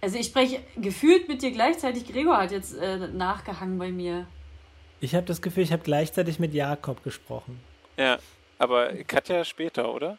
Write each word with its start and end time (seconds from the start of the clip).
Also 0.00 0.18
ich 0.18 0.26
spreche 0.26 0.60
gefühlt 0.76 1.28
mit 1.28 1.42
dir 1.42 1.50
gleichzeitig. 1.50 2.06
Gregor 2.06 2.36
hat 2.36 2.52
jetzt 2.52 2.76
äh, 2.76 3.08
nachgehangen 3.08 3.78
bei 3.78 3.90
mir. 3.90 4.26
Ich 5.00 5.14
habe 5.14 5.26
das 5.26 5.42
Gefühl, 5.42 5.64
ich 5.64 5.72
habe 5.72 5.82
gleichzeitig 5.82 6.38
mit 6.38 6.54
Jakob 6.54 7.02
gesprochen. 7.02 7.60
Ja, 7.96 8.18
aber 8.58 8.92
Katja 9.04 9.44
später, 9.44 9.92
oder? 9.92 10.18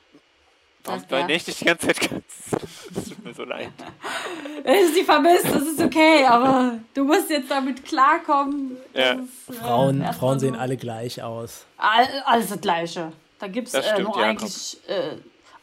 Warum 0.84 1.04
das, 1.10 1.20
ja. 1.20 1.30
ich 1.30 1.44
die 1.44 1.66
ganze 1.66 1.88
Zeit 1.88 2.00
ganz? 2.10 2.24
Das 2.92 3.06
tut 3.06 3.24
mir 3.24 3.34
so 3.34 3.44
leid. 3.44 3.70
Sie 4.96 5.04
vermisst, 5.04 5.46
das 5.46 5.62
ist 5.62 5.82
okay, 5.82 6.26
aber 6.26 6.80
du 6.94 7.04
musst 7.04 7.30
jetzt 7.30 7.52
damit 7.52 7.86
klarkommen. 7.86 8.78
Ja. 8.94 9.14
Ist, 9.14 9.50
äh, 9.50 9.54
Frauen, 9.54 10.04
Frauen 10.14 10.40
sehen 10.40 10.56
alle 10.56 10.76
gleich 10.76 11.22
aus. 11.22 11.66
All, 11.78 12.08
alles 12.26 12.50
das 12.50 12.62
Gleiche. 12.62 13.12
Da 13.38 13.48
gibt 13.48 13.68
es 13.68 13.74
äh, 13.74 14.02
nur 14.02 14.18
eigentlich 14.18 14.78
äh, 14.88 15.18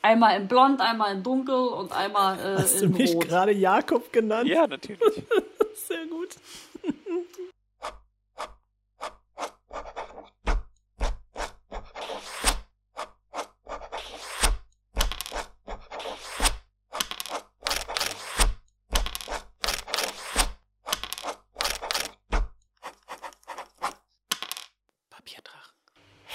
einmal 0.07 0.41
in 0.41 0.49
Blond, 0.49 0.81
einmal 0.81 1.15
in 1.15 1.23
Dunkel 1.23 1.55
und 1.55 1.93
einmal 1.93 2.39
äh, 2.39 2.59
Hast 2.59 2.81
in 2.81 2.93
du 2.93 2.99
mich 2.99 3.19
gerade 3.19 3.53
Jakob 3.53 4.13
genannt? 4.13 4.49
Ja, 4.49 4.67
natürlich. 4.67 5.01
Sehr 5.75 6.07
gut. 6.07 6.37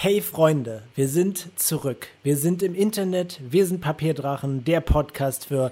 Hey 0.03 0.19
Freunde, 0.19 0.81
wir 0.95 1.07
sind 1.07 1.59
zurück. 1.59 2.07
Wir 2.23 2.35
sind 2.35 2.63
im 2.63 2.73
Internet, 2.73 3.39
wir 3.39 3.67
sind 3.67 3.81
Papierdrachen, 3.81 4.63
der 4.63 4.81
Podcast 4.81 5.45
für 5.45 5.71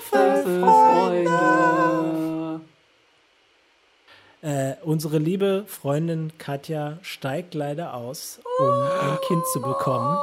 Freunde. 0.00 1.30
Äh, 4.42 4.74
unsere 4.82 5.18
liebe 5.18 5.62
Freundin 5.68 6.32
Katja 6.36 6.98
steigt 7.02 7.54
leider 7.54 7.94
aus, 7.94 8.40
um 8.58 8.66
ein 8.66 9.18
Kind 9.28 9.46
zu 9.52 9.60
bekommen. 9.60 10.18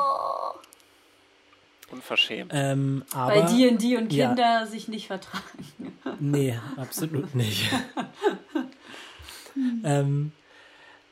Unverschämt. 1.89 2.51
Ähm, 2.53 3.05
aber, 3.13 3.33
Weil 3.33 3.45
die 3.45 3.65
und 3.69 3.81
die 3.81 3.95
und 3.95 4.09
Kinder 4.09 4.59
ja, 4.59 4.65
sich 4.65 4.89
nicht 4.89 5.07
vertragen. 5.07 5.43
nee, 6.19 6.59
absolut 6.75 7.33
nicht. 7.33 7.71
ähm, 9.85 10.33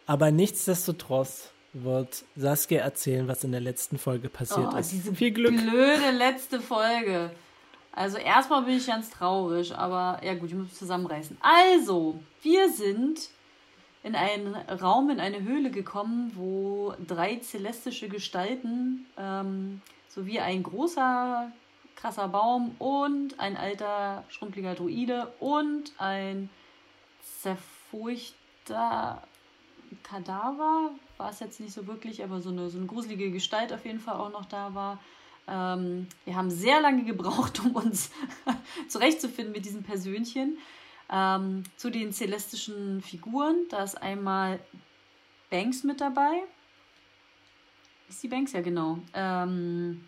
aber 0.06 0.32
nichtsdestotrotz 0.32 1.54
wird 1.76 2.24
Saskia 2.36 2.82
erzählen, 2.82 3.28
was 3.28 3.44
in 3.44 3.52
der 3.52 3.62
letzten 3.62 3.98
Folge 3.98 4.30
passiert 4.30 4.74
oh, 4.74 4.78
ist. 4.78 4.92
Diese 4.92 5.14
Viel 5.14 5.32
Glück. 5.32 5.56
Blöde 5.56 6.12
letzte 6.12 6.60
Folge. 6.62 7.32
Also 7.92 8.18
erstmal 8.18 8.64
bin 8.64 8.78
ich 8.78 8.88
ganz 8.88 9.10
traurig, 9.10 9.76
aber 9.76 10.20
ja 10.24 10.34
gut, 10.36 10.50
ich 10.50 10.56
muss 10.56 10.74
zusammenreißen. 10.74 11.38
Also, 11.42 12.20
wir 12.42 12.70
sind 12.70 13.30
in 14.04 14.16
einen 14.16 14.56
Raum, 14.56 15.10
in 15.10 15.20
eine 15.20 15.44
Höhle 15.44 15.72
gekommen, 15.72 16.32
wo 16.36 16.94
drei 17.08 17.40
celestische 17.40 18.08
Gestalten 18.08 19.06
ähm, 19.18 19.82
sowie 20.10 20.40
ein 20.40 20.64
großer, 20.64 21.52
krasser 21.96 22.28
Baum 22.28 22.76
und 22.80 23.40
ein 23.40 23.58
alter, 23.58 24.24
schrumpeliger 24.30 24.76
Druide 24.76 25.34
und 25.40 25.94
ein 25.98 26.50
zerfurchter 27.42 29.24
Kadaver, 30.06 30.92
war 31.18 31.30
es 31.30 31.40
jetzt 31.40 31.60
nicht 31.60 31.74
so 31.74 31.88
wirklich, 31.88 32.24
aber 32.24 32.42
so 32.42 32.50
eine, 32.50 32.70
so 32.70 32.78
eine 32.78 32.88
gruselige 32.88 33.32
Gestalt 33.32 33.74
auf 33.74 33.86
jeden 33.86 34.00
Fall 34.00 34.16
auch 34.16 34.32
noch 34.32 34.46
da 34.46 34.74
war. 34.76 35.00
Ähm, 35.48 36.08
wir 36.26 36.36
haben 36.36 36.50
sehr 36.52 36.80
lange 36.82 37.04
gebraucht, 37.04 37.60
um 37.66 37.72
uns 37.76 38.12
zurechtzufinden 38.88 39.52
mit 39.54 39.66
diesem 39.66 39.84
Persönchen. 39.84 40.58
Ähm, 41.10 41.64
zu 41.78 41.90
den 41.90 42.14
celestischen 42.14 43.02
Figuren, 43.02 43.66
da 43.70 43.84
ist 43.84 44.02
einmal 44.02 44.60
Banks 45.50 45.84
mit 45.84 46.02
dabei. 46.02 46.44
Ist 48.10 48.24
die 48.24 48.28
Banks? 48.28 48.54
Ja, 48.54 48.62
genau. 48.62 49.00
Ähm, 49.14 50.04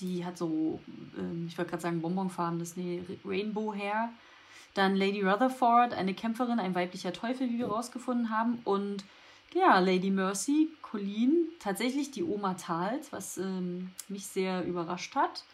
die 0.00 0.24
hat 0.24 0.38
so, 0.38 0.80
ähm, 1.16 1.46
ich 1.48 1.56
wollte 1.58 1.70
gerade 1.70 1.82
sagen 1.82 2.00
Bonbonfarben, 2.00 2.58
das 2.58 2.76
nee, 2.76 3.02
Rainbow 3.24 3.74
Hair. 3.74 4.10
Dann 4.74 4.96
Lady 4.96 5.22
Rutherford, 5.22 5.94
eine 5.94 6.14
Kämpferin, 6.14 6.58
ein 6.60 6.74
weiblicher 6.74 7.12
Teufel, 7.12 7.48
wie 7.50 7.58
wir 7.58 7.68
rausgefunden 7.68 8.30
haben. 8.30 8.60
Und 8.64 9.04
ja, 9.54 9.78
Lady 9.78 10.10
Mercy, 10.10 10.68
Colleen, 10.82 11.48
tatsächlich 11.58 12.10
die 12.10 12.22
Oma 12.22 12.54
Tals, 12.54 13.12
was 13.12 13.38
ähm, 13.38 13.90
mich 14.08 14.26
sehr 14.26 14.64
überrascht 14.64 15.14
hat. 15.14 15.44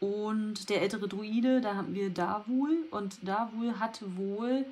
Und 0.00 0.70
der 0.70 0.82
ältere 0.82 1.08
Druide, 1.08 1.60
da 1.60 1.74
haben 1.74 1.94
wir 1.94 2.10
Davul. 2.10 2.86
Und 2.90 3.26
Davul 3.26 3.78
hat 3.78 4.00
wohl 4.16 4.64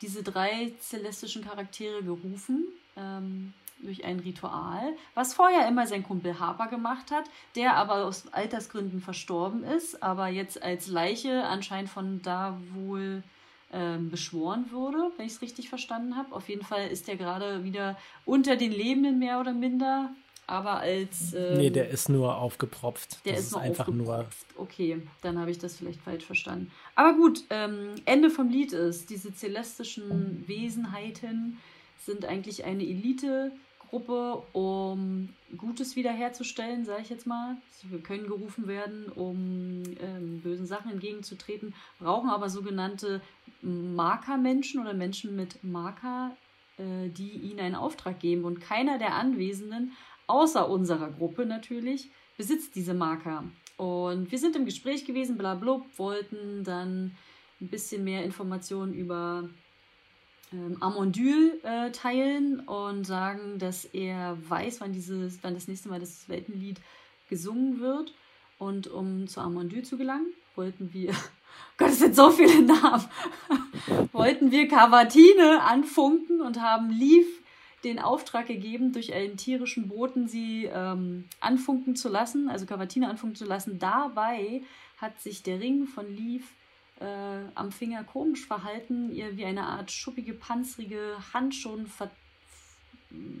diese 0.00 0.22
drei 0.22 0.72
celestischen 0.80 1.44
Charaktere 1.44 2.02
gerufen 2.02 2.68
ähm, 2.96 3.52
durch 3.80 4.04
ein 4.04 4.20
Ritual, 4.20 4.94
was 5.14 5.34
vorher 5.34 5.68
immer 5.68 5.86
sein 5.86 6.02
Kumpel 6.02 6.38
Harper 6.38 6.68
gemacht 6.68 7.10
hat, 7.10 7.24
der 7.56 7.76
aber 7.76 8.04
aus 8.04 8.32
Altersgründen 8.32 9.00
verstorben 9.00 9.62
ist, 9.64 10.02
aber 10.02 10.28
jetzt 10.28 10.62
als 10.62 10.88
Leiche 10.88 11.44
anscheinend 11.44 11.90
von 11.90 12.20
Davul 12.22 13.22
ähm, 13.72 14.10
beschworen 14.10 14.66
wurde, 14.72 15.10
wenn 15.16 15.26
ich 15.26 15.32
es 15.34 15.42
richtig 15.42 15.68
verstanden 15.68 16.16
habe. 16.16 16.34
Auf 16.34 16.48
jeden 16.48 16.64
Fall 16.64 16.88
ist 16.88 17.08
er 17.08 17.16
gerade 17.16 17.64
wieder 17.64 17.96
unter 18.24 18.56
den 18.56 18.72
Lebenden 18.72 19.18
mehr 19.18 19.40
oder 19.40 19.52
minder, 19.52 20.10
aber 20.46 20.78
als. 20.78 21.34
Ähm, 21.34 21.58
nee, 21.58 21.70
der 21.70 21.90
ist 21.90 22.08
nur 22.08 22.36
aufgepropft. 22.36 23.24
Der 23.26 23.34
das 23.34 23.42
ist, 23.42 23.46
ist 23.48 23.56
einfach 23.56 23.88
nur. 23.88 24.26
Okay, 24.56 25.02
dann 25.20 25.38
habe 25.38 25.50
ich 25.50 25.58
das 25.58 25.76
vielleicht 25.76 26.00
falsch 26.00 26.24
verstanden. 26.24 26.72
Aber 26.94 27.16
gut, 27.16 27.44
ähm, 27.50 27.94
Ende 28.06 28.30
vom 28.30 28.48
Lied 28.48 28.72
ist, 28.72 29.10
diese 29.10 29.32
celestischen 29.34 30.48
Wesenheiten 30.48 31.58
sind 31.98 32.24
eigentlich 32.24 32.64
eine 32.64 32.82
Elite 32.82 33.52
Gruppe, 33.88 34.42
um 34.52 35.30
Gutes 35.56 35.96
wiederherzustellen, 35.96 36.84
sage 36.84 37.02
ich 37.02 37.10
jetzt 37.10 37.26
mal. 37.26 37.56
Wir 37.84 38.00
können 38.00 38.26
gerufen 38.26 38.66
werden, 38.66 39.06
um 39.14 39.82
ähm, 40.00 40.40
bösen 40.42 40.66
Sachen 40.66 40.90
entgegenzutreten, 40.90 41.74
brauchen 41.98 42.30
aber 42.30 42.50
sogenannte 42.50 43.20
Markermenschen 43.62 44.80
oder 44.80 44.94
Menschen 44.94 45.36
mit 45.36 45.62
Marker, 45.64 46.36
äh, 46.76 47.08
die 47.08 47.30
ihnen 47.30 47.60
einen 47.60 47.74
Auftrag 47.74 48.20
geben. 48.20 48.44
Und 48.44 48.60
keiner 48.60 48.98
der 48.98 49.14
Anwesenden, 49.14 49.92
außer 50.26 50.68
unserer 50.68 51.10
Gruppe 51.10 51.46
natürlich, 51.46 52.10
besitzt 52.36 52.74
diese 52.74 52.94
Marker. 52.94 53.44
Und 53.76 54.30
wir 54.30 54.38
sind 54.38 54.56
im 54.56 54.64
Gespräch 54.64 55.04
gewesen, 55.04 55.38
blablabla, 55.38 55.84
wollten 55.96 56.64
dann 56.64 57.12
ein 57.60 57.68
bisschen 57.68 58.04
mehr 58.04 58.24
Informationen 58.24 58.92
über 58.92 59.48
ähm, 60.52 60.76
Amondyl 60.80 61.60
äh, 61.62 61.90
teilen 61.90 62.60
und 62.60 63.04
sagen, 63.04 63.58
dass 63.58 63.84
er 63.84 64.38
weiß, 64.48 64.80
wann, 64.80 64.92
dieses, 64.92 65.38
wann 65.42 65.54
das 65.54 65.68
nächste 65.68 65.88
Mal 65.88 66.00
das 66.00 66.28
Weltenlied 66.28 66.80
gesungen 67.28 67.80
wird. 67.80 68.14
Und 68.58 68.88
um 68.88 69.28
zu 69.28 69.40
Amondyl 69.40 69.84
zu 69.84 69.96
gelangen, 69.96 70.32
wollten 70.54 70.92
wir, 70.92 71.12
Gott, 71.76 71.90
es 71.90 72.00
sind 72.00 72.16
so 72.16 72.30
viele 72.30 72.62
Namen, 72.62 73.04
wollten 74.12 74.50
wir 74.50 74.68
Cavatine 74.68 75.62
anfunken 75.62 76.40
und 76.40 76.60
haben 76.60 76.90
Leaf 76.90 77.26
den 77.84 78.00
Auftrag 78.00 78.46
gegeben, 78.46 78.92
durch 78.92 79.12
einen 79.12 79.36
tierischen 79.36 79.88
Boten 79.88 80.26
sie 80.26 80.64
ähm, 80.64 81.24
anfunken 81.40 81.94
zu 81.94 82.08
lassen, 82.08 82.48
also 82.48 82.66
Cavatine 82.66 83.08
anfunken 83.08 83.36
zu 83.36 83.44
lassen. 83.44 83.78
Dabei 83.78 84.62
hat 84.96 85.20
sich 85.20 85.44
der 85.44 85.60
Ring 85.60 85.86
von 85.86 86.06
Leaf 86.14 86.42
äh, 87.00 87.04
am 87.54 87.72
Finger 87.72 88.04
komisch 88.04 88.46
verhalten, 88.46 89.12
ihr 89.12 89.36
wie 89.36 89.44
eine 89.44 89.64
Art 89.64 89.90
schuppige, 89.90 90.34
panzrige 90.34 91.16
Hand 91.32 91.54
schon 91.54 91.86
ver 91.86 92.10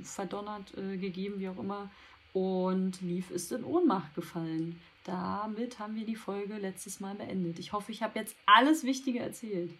verdonnert 0.02 0.72
äh, 0.78 0.96
gegeben, 0.96 1.40
wie 1.40 1.48
auch 1.48 1.58
immer. 1.58 1.90
Und 2.32 3.02
Leaf 3.02 3.30
ist 3.30 3.52
in 3.52 3.64
Ohnmacht 3.64 4.14
gefallen. 4.14 4.80
Damit 5.04 5.78
haben 5.78 5.94
wir 5.94 6.06
die 6.06 6.16
Folge 6.16 6.54
letztes 6.54 7.00
Mal 7.00 7.14
beendet. 7.14 7.58
Ich 7.58 7.72
hoffe, 7.72 7.92
ich 7.92 8.02
habe 8.02 8.18
jetzt 8.18 8.34
alles 8.46 8.84
Wichtige 8.84 9.20
erzählt. 9.20 9.70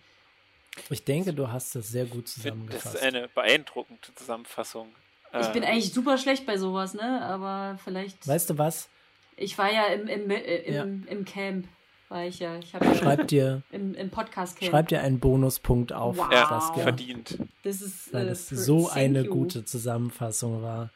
Ich 0.91 1.05
denke, 1.05 1.32
du 1.32 1.50
hast 1.50 1.75
das 1.75 1.88
sehr 1.88 2.05
gut 2.05 2.29
zusammengefasst. 2.29 2.87
Das 2.87 2.94
ist 2.97 3.02
eine 3.02 3.29
beeindruckende 3.29 4.14
Zusammenfassung. 4.14 4.88
Ich 5.32 5.47
äh, 5.47 5.52
bin 5.52 5.64
eigentlich 5.64 5.93
super 5.93 6.19
schlecht 6.19 6.47
bei 6.47 6.58
sowas, 6.58 6.94
ne? 6.94 7.23
Aber 7.23 7.79
vielleicht. 7.82 8.26
Weißt 8.26 8.50
du 8.50 8.58
was? 8.58 8.88
Ich 9.37 9.56
war 9.56 9.73
ja 9.73 9.87
im, 9.87 10.08
im, 10.08 10.31
äh, 10.31 10.56
im, 10.62 10.75
ja. 10.75 11.12
im 11.12 11.25
Camp 11.25 11.67
weil 12.08 12.28
ich 12.28 12.38
ja, 12.38 12.56
ich 12.58 12.75
habe 12.75 12.87
ja 12.87 13.16
dir, 13.16 13.62
im, 13.70 13.94
im 13.94 14.10
Podcast 14.10 14.62
Schreib 14.64 14.88
dir 14.88 15.02
einen 15.02 15.20
Bonuspunkt 15.20 15.93
auf, 15.93 16.16
wow. 16.16 16.32
ja, 16.32 16.60
verdient. 16.60 17.38
Das 17.62 17.82
ist, 17.82 18.12
weil 18.12 18.26
das 18.26 18.50
äh, 18.50 18.56
so 18.56 18.88
eine 18.88 19.22
you. 19.22 19.32
gute 19.32 19.64
Zusammenfassung 19.64 20.62
war. 20.62 20.90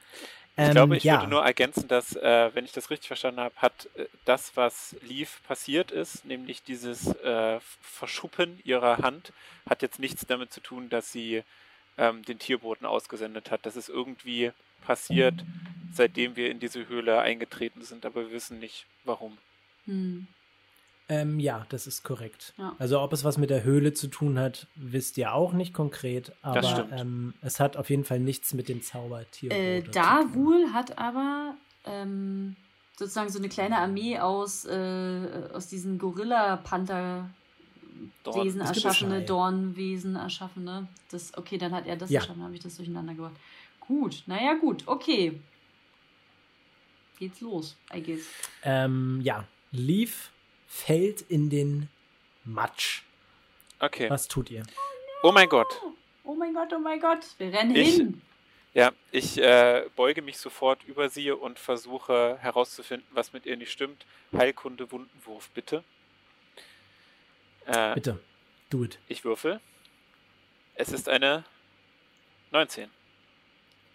Ich 0.56 0.64
ähm, 0.64 0.70
glaube, 0.72 0.96
ich 0.96 1.04
ja. 1.04 1.20
würde 1.20 1.30
nur 1.30 1.42
ergänzen, 1.42 1.88
dass, 1.88 2.14
äh, 2.14 2.50
wenn 2.54 2.64
ich 2.64 2.72
das 2.72 2.90
richtig 2.90 3.08
verstanden 3.08 3.40
habe, 3.40 3.54
hat 3.56 3.88
äh, 3.96 4.06
das, 4.24 4.52
was 4.54 4.96
Leaf 5.00 5.40
passiert 5.46 5.90
ist, 5.90 6.24
nämlich 6.24 6.62
dieses 6.62 7.08
äh, 7.16 7.58
Verschuppen 7.80 8.60
ihrer 8.64 8.98
Hand, 8.98 9.32
hat 9.68 9.80
jetzt 9.80 9.98
nichts 9.98 10.26
damit 10.26 10.52
zu 10.52 10.60
tun, 10.60 10.90
dass 10.90 11.10
sie 11.10 11.42
ähm, 11.96 12.22
den 12.24 12.38
Tierboten 12.38 12.84
ausgesendet 12.84 13.50
hat. 13.50 13.64
Das 13.64 13.76
ist 13.76 13.88
irgendwie 13.88 14.52
passiert, 14.84 15.34
seitdem 15.92 16.36
wir 16.36 16.50
in 16.50 16.60
diese 16.60 16.86
Höhle 16.88 17.20
eingetreten 17.20 17.82
sind, 17.82 18.04
aber 18.04 18.22
wir 18.22 18.32
wissen 18.32 18.58
nicht 18.58 18.86
warum. 19.04 19.38
Hm. 19.86 20.26
Ähm, 21.12 21.38
ja, 21.38 21.66
das 21.68 21.86
ist 21.86 22.04
korrekt. 22.04 22.54
Ja. 22.56 22.74
Also 22.78 22.98
ob 23.00 23.12
es 23.12 23.22
was 23.22 23.36
mit 23.36 23.50
der 23.50 23.64
Höhle 23.64 23.92
zu 23.92 24.08
tun 24.08 24.38
hat, 24.38 24.66
wisst 24.76 25.18
ihr 25.18 25.34
auch 25.34 25.52
nicht 25.52 25.74
konkret, 25.74 26.32
aber 26.40 26.88
ähm, 26.90 27.34
es 27.42 27.60
hat 27.60 27.76
auf 27.76 27.90
jeden 27.90 28.04
Fall 28.04 28.18
nichts 28.18 28.54
mit 28.54 28.70
dem 28.70 28.80
Zaubertier. 28.80 29.50
Äh, 29.52 29.82
Darwul 29.82 30.72
hat 30.72 30.96
aber 30.96 31.54
ähm, 31.84 32.56
sozusagen 32.96 33.28
so 33.28 33.38
eine 33.38 33.50
kleine 33.50 33.76
Armee 33.76 34.18
aus, 34.18 34.64
äh, 34.64 35.50
aus 35.52 35.68
diesen 35.68 35.98
Gorilla-Panther 35.98 37.28
Wesen 38.24 38.62
erschaffene, 38.62 39.20
Dornwesen 39.20 40.16
erschaffene. 40.16 40.88
Das, 41.10 41.36
okay, 41.36 41.58
dann 41.58 41.72
hat 41.72 41.86
er 41.86 41.96
das 41.96 42.08
ja. 42.08 42.20
erschaffen, 42.20 42.42
habe 42.42 42.54
ich 42.54 42.60
das 42.60 42.76
durcheinander 42.76 43.12
gebracht. 43.12 43.36
Gut, 43.80 44.22
naja, 44.26 44.54
gut, 44.54 44.84
okay. 44.86 45.38
Geht's 47.18 47.42
los, 47.42 47.76
I 47.94 48.02
guess. 48.02 48.22
Ähm, 48.64 49.20
ja, 49.22 49.44
Leaf 49.72 50.30
fällt 50.72 51.20
in 51.20 51.50
den 51.50 51.88
Matsch. 52.44 53.02
Okay. 53.78 54.08
Was 54.08 54.26
tut 54.26 54.50
ihr? 54.50 54.64
Oh 55.22 55.30
mein 55.30 55.48
Gott. 55.48 55.68
Oh 56.24 56.34
mein 56.34 56.54
Gott, 56.54 56.72
oh 56.72 56.78
mein 56.78 56.98
Gott. 56.98 57.20
Wir 57.36 57.52
rennen 57.52 57.76
ich, 57.76 57.96
hin. 57.96 58.22
Ja, 58.72 58.92
ich 59.10 59.38
äh, 59.38 59.84
beuge 59.96 60.22
mich 60.22 60.38
sofort 60.38 60.82
über 60.84 61.10
sie 61.10 61.30
und 61.30 61.58
versuche 61.58 62.38
herauszufinden, 62.40 63.06
was 63.12 63.34
mit 63.34 63.44
ihr 63.44 63.56
nicht 63.56 63.70
stimmt. 63.70 64.06
Heilkunde, 64.32 64.90
Wundenwurf, 64.90 65.50
bitte. 65.50 65.84
Äh, 67.66 67.94
bitte, 67.94 68.18
do 68.70 68.82
it. 68.82 68.98
Ich 69.08 69.24
würfel. 69.24 69.60
Es 70.74 70.90
ist 70.90 71.08
eine 71.08 71.44
19. 72.50 72.88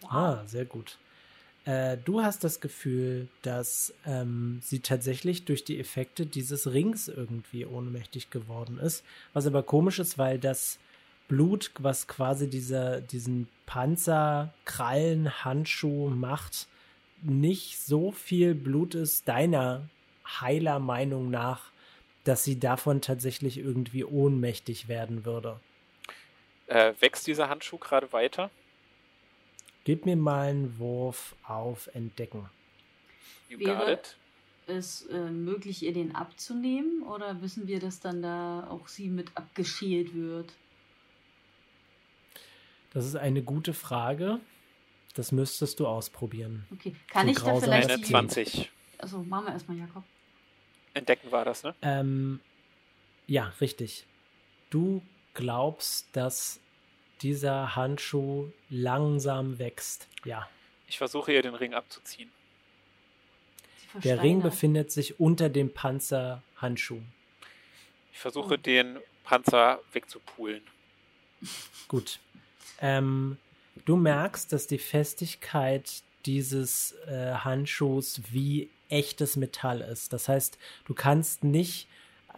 Wow. 0.02 0.12
Ah, 0.12 0.42
sehr 0.46 0.64
gut. 0.64 0.96
Äh, 1.68 1.98
du 2.02 2.22
hast 2.22 2.44
das 2.44 2.60
Gefühl, 2.60 3.28
dass 3.42 3.92
ähm, 4.06 4.58
sie 4.62 4.80
tatsächlich 4.80 5.44
durch 5.44 5.64
die 5.64 5.78
Effekte 5.78 6.24
dieses 6.24 6.72
Rings 6.72 7.08
irgendwie 7.08 7.66
ohnmächtig 7.66 8.30
geworden 8.30 8.78
ist. 8.78 9.04
Was 9.34 9.46
aber 9.46 9.62
komisch 9.62 9.98
ist, 9.98 10.16
weil 10.16 10.38
das 10.38 10.78
Blut, 11.28 11.70
was 11.78 12.08
quasi 12.08 12.48
dieser, 12.48 13.02
diesen 13.02 13.48
Panzer, 13.66 14.54
Krallen, 14.64 15.44
Handschuh 15.44 16.08
macht, 16.08 16.68
nicht 17.20 17.78
so 17.78 18.12
viel 18.12 18.54
Blut 18.54 18.94
ist, 18.94 19.28
deiner 19.28 19.90
heiler 20.40 20.78
Meinung 20.78 21.30
nach, 21.30 21.70
dass 22.24 22.44
sie 22.44 22.58
davon 22.58 23.02
tatsächlich 23.02 23.58
irgendwie 23.58 24.04
ohnmächtig 24.04 24.88
werden 24.88 25.26
würde. 25.26 25.60
Äh, 26.66 26.94
wächst 27.00 27.26
dieser 27.26 27.50
Handschuh 27.50 27.76
gerade 27.76 28.10
weiter? 28.14 28.50
Gib 29.88 30.04
mir 30.04 30.16
mal 30.16 30.48
einen 30.48 30.78
Wurf 30.78 31.34
auf 31.44 31.88
Entdecken. 31.94 32.50
You 33.48 33.58
Wäre 33.58 33.98
es 34.66 35.06
äh, 35.06 35.30
möglich, 35.30 35.82
ihr 35.82 35.94
den 35.94 36.14
abzunehmen 36.14 37.04
oder 37.04 37.40
wissen 37.40 37.66
wir, 37.66 37.80
dass 37.80 37.98
dann 37.98 38.20
da 38.20 38.68
auch 38.68 38.86
sie 38.86 39.08
mit 39.08 39.34
abgeschält 39.34 40.14
wird? 40.14 40.52
Das 42.92 43.06
ist 43.06 43.16
eine 43.16 43.40
gute 43.40 43.72
Frage. 43.72 44.40
Das 45.14 45.32
müsstest 45.32 45.80
du 45.80 45.86
ausprobieren. 45.86 46.66
Okay, 46.70 46.94
kann 47.10 47.24
so 47.24 47.32
ich 47.32 47.38
da 47.38 47.58
vielleicht 47.58 47.90
eine 47.90 48.02
20. 48.02 48.70
Also 48.98 49.22
machen 49.22 49.46
wir 49.46 49.52
erstmal, 49.54 49.78
Jakob. 49.78 50.04
Entdecken 50.92 51.32
war 51.32 51.46
das, 51.46 51.62
ne? 51.62 51.74
Ähm, 51.80 52.40
ja, 53.26 53.54
richtig. 53.58 54.04
Du 54.68 55.00
glaubst, 55.32 56.08
dass 56.12 56.60
dieser 57.22 57.76
Handschuh 57.76 58.50
langsam 58.70 59.58
wächst. 59.58 60.08
Ja. 60.24 60.48
Ich 60.88 60.98
versuche 60.98 61.32
ihr 61.32 61.42
den 61.42 61.54
Ring 61.54 61.74
abzuziehen. 61.74 62.30
Der 64.04 64.22
Ring 64.22 64.42
befindet 64.42 64.92
sich 64.92 65.18
unter 65.18 65.48
dem 65.48 65.72
Panzerhandschuh. 65.72 67.00
Ich 68.12 68.18
versuche 68.18 68.54
oh. 68.54 68.56
den 68.56 68.98
Panzer 69.24 69.80
wegzupulen. 69.92 70.62
Gut. 71.88 72.18
Ähm, 72.80 73.38
du 73.84 73.96
merkst, 73.96 74.52
dass 74.52 74.66
die 74.66 74.78
Festigkeit 74.78 76.02
dieses 76.26 76.92
äh, 77.06 77.34
Handschuhs 77.34 78.20
wie 78.30 78.70
echtes 78.88 79.36
Metall 79.36 79.80
ist. 79.80 80.12
Das 80.12 80.28
heißt, 80.28 80.58
du 80.86 80.94
kannst 80.94 81.44
nicht 81.44 81.88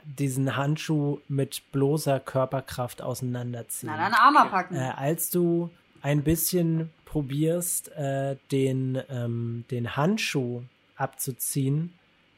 diesen 0.05 0.57
Handschuh 0.57 1.21
mit 1.29 1.63
bloßer 1.73 2.21
Körperkraft 2.21 3.03
auseinanderziehen. 3.03 3.93
Na, 3.95 4.09
dann 4.09 4.15
Armer 4.15 4.47
packen. 4.47 4.77
Äh, 4.77 4.93
als 4.97 5.31
du 5.31 5.71
ein 6.03 6.23
bisschen 6.23 6.91
probierst, 7.05 7.89
äh, 7.93 8.37
den, 8.53 9.01
ähm, 9.09 9.65
den 9.71 9.97
Handschuh 9.97 10.63
abzuziehen, 10.97 11.93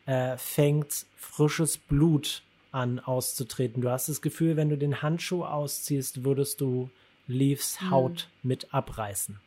äh, 0.06 0.36
fängt 0.36 1.06
frisches 1.16 1.78
Blut 1.78 2.42
an 2.72 2.98
auszutreten. 2.98 3.82
Du 3.82 3.90
hast 3.90 4.08
das 4.08 4.22
Gefühl, 4.22 4.56
wenn 4.56 4.70
du 4.70 4.78
den 4.78 5.02
Handschuh 5.02 5.44
ausziehst, 5.44 6.24
würdest 6.24 6.60
du 6.60 6.90
Leaves 7.26 7.80
hm. 7.80 7.90
Haut 7.90 8.28
mit 8.42 8.72
abreißen. 8.72 9.38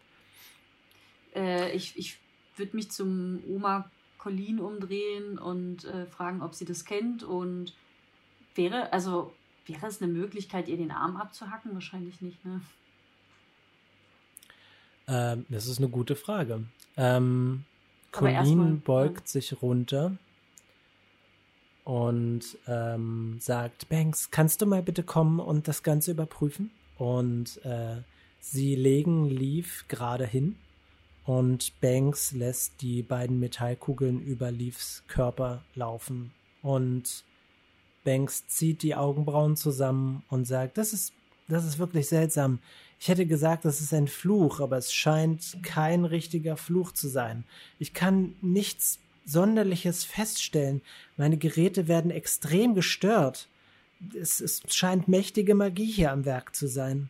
Äh, 1.35 1.71
ich 1.71 1.97
ich 1.97 2.17
würde 2.55 2.75
mich 2.75 2.91
zum 2.91 3.43
Oma 3.49 3.89
Colleen 4.17 4.59
umdrehen 4.59 5.37
und 5.37 5.85
äh, 5.85 6.05
fragen, 6.05 6.41
ob 6.41 6.55
sie 6.55 6.65
das 6.65 6.85
kennt 6.85 7.23
und 7.23 7.73
Wäre, 8.55 8.91
also, 8.93 9.33
wäre 9.65 9.85
es 9.87 10.01
eine 10.01 10.11
Möglichkeit, 10.11 10.67
ihr 10.67 10.77
den 10.77 10.91
Arm 10.91 11.17
abzuhacken? 11.17 11.73
Wahrscheinlich 11.73 12.21
nicht, 12.21 12.43
ne? 12.45 12.61
Ähm, 15.07 15.45
das 15.49 15.67
ist 15.67 15.77
eine 15.77 15.89
gute 15.89 16.15
Frage. 16.15 16.63
Ähm, 16.97 17.65
Colleen 18.11 18.81
beugt 18.81 19.27
ja. 19.27 19.27
sich 19.27 19.61
runter 19.61 20.17
und 21.83 22.57
ähm, 22.67 23.37
sagt, 23.39 23.89
Banks, 23.89 24.31
kannst 24.31 24.61
du 24.61 24.65
mal 24.65 24.81
bitte 24.81 25.03
kommen 25.03 25.39
und 25.39 25.67
das 25.67 25.83
Ganze 25.83 26.11
überprüfen? 26.11 26.71
Und 26.97 27.63
äh, 27.65 28.01
sie 28.39 28.75
legen 28.75 29.29
Leaf 29.29 29.85
gerade 29.87 30.25
hin 30.25 30.55
und 31.25 31.79
Banks 31.81 32.31
lässt 32.31 32.81
die 32.81 33.03
beiden 33.03 33.39
Metallkugeln 33.39 34.21
über 34.21 34.49
Leafs 34.51 35.03
Körper 35.07 35.63
laufen 35.75 36.31
und 36.61 37.23
Banks 38.05 38.47
zieht 38.47 38.83
die 38.83 38.95
Augenbrauen 38.95 39.57
zusammen 39.57 40.23
und 40.29 40.45
sagt, 40.45 40.77
das 40.77 40.93
ist, 40.93 41.11
das 41.49 41.65
ist 41.65 41.79
wirklich 41.79 42.07
seltsam. 42.07 42.59
Ich 42.99 43.09
hätte 43.09 43.25
gesagt, 43.25 43.65
das 43.65 43.81
ist 43.81 43.93
ein 43.93 44.07
Fluch, 44.07 44.61
aber 44.61 44.77
es 44.77 44.93
scheint 44.93 45.57
kein 45.63 46.05
richtiger 46.05 46.55
Fluch 46.55 46.93
zu 46.93 47.09
sein. 47.09 47.43
Ich 47.77 47.93
kann 47.93 48.35
nichts 48.41 48.99
Sonderliches 49.25 50.05
feststellen. 50.05 50.81
Meine 51.17 51.37
Geräte 51.37 51.87
werden 51.87 52.11
extrem 52.11 52.75
gestört. 52.75 53.47
Es, 54.13 54.39
es 54.39 54.61
scheint 54.69 55.07
mächtige 55.07 55.55
Magie 55.55 55.91
hier 55.91 56.11
am 56.11 56.25
Werk 56.25 56.55
zu 56.55 56.67
sein. 56.67 57.09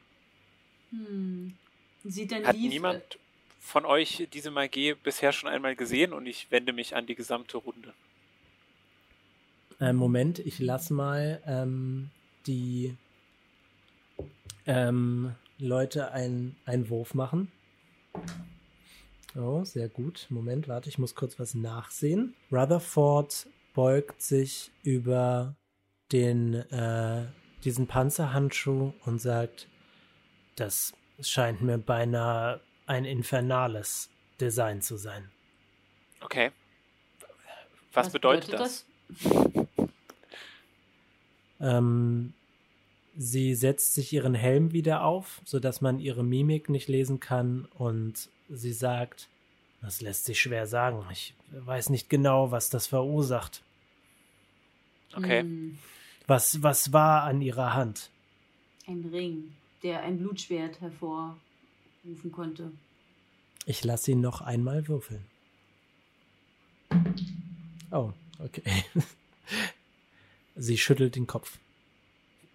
Hm. 0.91 1.53
Sieht 2.03 2.31
denn 2.31 2.45
Hat 2.45 2.55
niemand 2.55 3.19
von 3.59 3.85
euch 3.85 4.27
diese 4.31 4.51
Magie 4.51 4.93
bisher 4.93 5.33
schon 5.33 5.49
einmal 5.49 5.75
gesehen 5.75 6.13
und 6.13 6.27
ich 6.27 6.51
wende 6.51 6.71
mich 6.71 6.95
an 6.95 7.07
die 7.07 7.15
gesamte 7.15 7.57
Runde. 7.57 7.93
Äh, 9.79 9.93
Moment, 9.93 10.39
ich 10.39 10.59
lass 10.59 10.89
mal 10.89 11.41
ähm, 11.45 12.09
die 12.47 12.95
ähm, 14.65 15.35
Leute 15.57 16.11
einen 16.11 16.55
Wurf 16.89 17.13
machen. 17.13 17.51
Oh, 19.35 19.63
sehr 19.63 19.89
gut. 19.89 20.27
Moment, 20.29 20.67
warte, 20.67 20.89
ich 20.89 20.97
muss 20.97 21.15
kurz 21.15 21.39
was 21.39 21.55
nachsehen. 21.55 22.35
Rutherford 22.51 23.47
beugt 23.73 24.21
sich 24.21 24.71
über 24.83 25.55
den 26.11 26.53
äh, 26.53 27.25
diesen 27.63 27.87
Panzerhandschuh 27.87 28.93
und 29.05 29.19
sagt, 29.19 29.67
das 30.55 30.93
scheint 31.19 31.61
mir 31.61 31.77
beinahe 31.77 32.61
ein 32.85 33.03
infernales 33.03 34.09
Design 34.39 34.81
zu 34.81 34.97
sein. 34.97 35.29
Okay. 36.21 36.51
Was, 37.91 38.07
was 38.07 38.13
bedeutet, 38.13 38.51
bedeutet, 38.51 38.65
das? 38.65 38.85
Ähm, 41.59 42.33
sie 43.17 43.55
setzt 43.55 43.93
sich 43.93 44.11
ihren 44.13 44.33
Helm 44.33 44.73
wieder 44.73 45.03
auf, 45.03 45.41
sodass 45.45 45.81
man 45.81 45.99
ihre 45.99 46.23
Mimik 46.23 46.69
nicht 46.69 46.87
lesen 46.87 47.19
kann 47.19 47.65
und 47.75 48.29
sie 48.49 48.73
sagt, 48.73 49.29
das 49.81 50.01
lässt 50.01 50.25
sich 50.25 50.39
schwer 50.39 50.67
sagen. 50.67 51.05
Ich 51.11 51.33
weiß 51.51 51.89
nicht 51.89 52.09
genau, 52.09 52.51
was 52.51 52.69
das 52.69 52.87
verursacht. 52.87 53.63
Okay. 55.15 55.41
Hm. 55.41 55.77
Was, 56.27 56.63
was 56.63 56.91
war 56.91 57.23
an 57.23 57.41
ihrer 57.41 57.73
Hand? 57.73 58.09
Ein 58.87 59.05
Ring, 59.11 59.53
der 59.83 60.01
ein 60.01 60.17
Blutschwert 60.17 60.81
hervorrufen 60.81 61.37
konnte. 62.31 62.71
Ich 63.65 63.83
lasse 63.83 64.11
ihn 64.11 64.21
noch 64.21 64.41
einmal 64.41 64.87
würfeln. 64.87 65.25
Oh, 67.91 68.11
okay. 68.39 68.63
Sie 70.55 70.77
schüttelt 70.77 71.15
den 71.15 71.27
Kopf. 71.27 71.57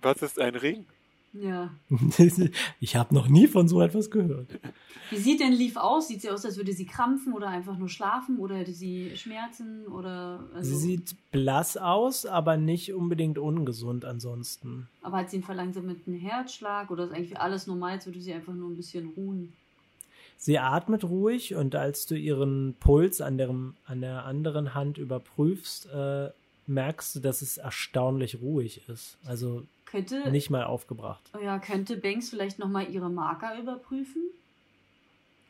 Was 0.00 0.22
ist 0.22 0.38
ein 0.40 0.54
Ring? 0.54 0.86
Ja. 1.32 1.70
ich 2.80 2.96
habe 2.96 3.14
noch 3.14 3.28
nie 3.28 3.46
von 3.46 3.68
so 3.68 3.80
etwas 3.80 4.10
gehört. 4.10 4.48
Wie 5.10 5.16
sieht 5.16 5.40
denn 5.40 5.52
Leaf 5.52 5.76
aus? 5.76 6.08
Sieht 6.08 6.22
sie 6.22 6.30
aus, 6.30 6.44
als 6.44 6.56
würde 6.56 6.72
sie 6.72 6.86
krampfen 6.86 7.32
oder 7.32 7.48
einfach 7.48 7.76
nur 7.78 7.88
schlafen 7.88 8.38
oder 8.38 8.56
hätte 8.56 8.72
sie 8.72 9.16
Schmerzen 9.16 9.86
oder. 9.86 10.48
Also 10.54 10.70
sie 10.70 10.76
sieht 10.76 11.14
blass 11.30 11.76
aus, 11.76 12.26
aber 12.26 12.56
nicht 12.56 12.94
unbedingt 12.94 13.38
ungesund 13.38 14.04
ansonsten. 14.04 14.88
Aber 15.02 15.18
hat 15.18 15.30
sie 15.30 15.36
einen 15.36 15.44
verlangsamten 15.44 16.14
Herzschlag 16.14 16.90
oder 16.90 17.04
ist 17.04 17.12
eigentlich 17.12 17.38
alles 17.38 17.66
normal, 17.68 17.92
als 17.92 18.06
würde 18.06 18.20
sie 18.20 18.32
einfach 18.32 18.54
nur 18.54 18.68
ein 18.68 18.76
bisschen 18.76 19.10
ruhen? 19.10 19.52
Sie 20.42 20.58
atmet 20.58 21.04
ruhig 21.04 21.54
und 21.54 21.74
als 21.74 22.06
du 22.06 22.14
ihren 22.14 22.74
Puls 22.80 23.20
an 23.20 23.36
der, 23.36 23.50
an 23.84 24.00
der 24.00 24.24
anderen 24.24 24.74
Hand 24.74 24.96
überprüfst, 24.96 25.86
äh, 25.92 26.30
merkst 26.66 27.14
du, 27.14 27.20
dass 27.20 27.42
es 27.42 27.58
erstaunlich 27.58 28.40
ruhig 28.40 28.88
ist. 28.88 29.18
Also 29.26 29.66
könnte, 29.84 30.30
nicht 30.30 30.48
mal 30.48 30.64
aufgebracht. 30.64 31.22
Oh 31.36 31.44
ja, 31.44 31.58
könnte 31.58 31.98
Banks 31.98 32.30
vielleicht 32.30 32.58
nochmal 32.58 32.90
ihre 32.90 33.10
Marker 33.10 33.58
überprüfen? 33.58 34.22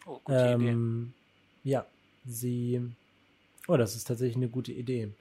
Oh, 0.06 0.18
gute 0.24 0.38
ähm, 0.38 1.12
Idee. 1.62 1.70
Ja, 1.70 1.86
sie. 2.26 2.82
Oh, 3.68 3.76
das 3.76 3.94
ist 3.94 4.08
tatsächlich 4.08 4.38
eine 4.38 4.48
gute 4.48 4.72
Idee. 4.72 5.12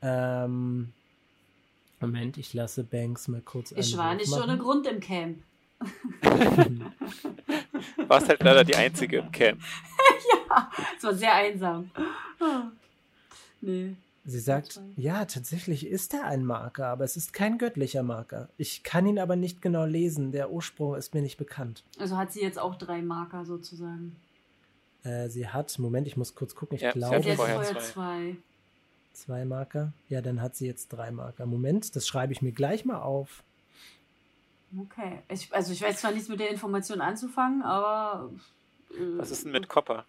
Ähm, 0.00 0.94
Moment, 2.00 2.38
ich 2.38 2.54
lasse 2.54 2.82
Banks 2.82 3.28
mal 3.28 3.42
kurz. 3.42 3.72
Ich 3.72 3.94
war 3.98 4.14
nicht 4.14 4.30
schon 4.30 4.48
ein 4.48 4.58
Grund 4.58 4.86
im 4.86 5.00
Camp. 5.00 5.36
Warst 8.08 8.28
halt 8.28 8.42
leider 8.42 8.64
die 8.64 8.76
Einzige 8.76 9.18
im 9.18 9.30
Camp. 9.30 9.60
ja, 10.48 10.70
es 10.96 11.04
war 11.04 11.14
sehr 11.14 11.34
einsam. 11.34 11.90
Nee. 13.60 13.96
Sie 14.28 14.40
sagt, 14.40 14.80
ja, 14.96 15.24
tatsächlich 15.24 15.86
ist 15.86 16.12
er 16.12 16.24
ein 16.24 16.44
Marker, 16.44 16.88
aber 16.88 17.04
es 17.04 17.16
ist 17.16 17.32
kein 17.32 17.58
göttlicher 17.58 18.02
Marker. 18.02 18.48
Ich 18.56 18.82
kann 18.82 19.06
ihn 19.06 19.20
aber 19.20 19.36
nicht 19.36 19.62
genau 19.62 19.84
lesen. 19.84 20.32
Der 20.32 20.50
Ursprung 20.50 20.96
ist 20.96 21.14
mir 21.14 21.22
nicht 21.22 21.36
bekannt. 21.36 21.84
Also 22.00 22.16
hat 22.16 22.32
sie 22.32 22.42
jetzt 22.42 22.58
auch 22.58 22.74
drei 22.74 23.02
Marker 23.02 23.44
sozusagen. 23.44 24.16
Äh, 25.04 25.28
sie 25.28 25.46
hat, 25.46 25.78
Moment, 25.78 26.08
ich 26.08 26.16
muss 26.16 26.34
kurz 26.34 26.56
gucken. 26.56 26.74
Ich 26.74 26.82
ja, 26.82 26.90
glaube, 26.90 27.22
sie 27.22 27.30
hat 27.30 27.36
vorher 27.36 27.62
zwei. 27.62 27.80
zwei. 27.80 28.36
Zwei 29.12 29.44
Marker? 29.44 29.92
Ja, 30.08 30.20
dann 30.20 30.42
hat 30.42 30.56
sie 30.56 30.66
jetzt 30.66 30.88
drei 30.88 31.12
Marker. 31.12 31.46
Moment, 31.46 31.94
das 31.94 32.08
schreibe 32.08 32.32
ich 32.32 32.42
mir 32.42 32.52
gleich 32.52 32.84
mal 32.84 33.00
auf. 33.00 33.44
Okay. 34.78 35.22
Ich, 35.28 35.52
also 35.54 35.72
ich 35.72 35.82
weiß 35.82 36.00
zwar 36.00 36.12
nichts 36.12 36.28
mit 36.28 36.40
der 36.40 36.50
Information 36.50 37.00
anzufangen, 37.00 37.62
aber. 37.62 38.30
Äh, 38.90 39.18
Was 39.18 39.30
ist 39.30 39.44
denn 39.44 39.52
mit 39.52 39.68
Copper? 39.68 40.04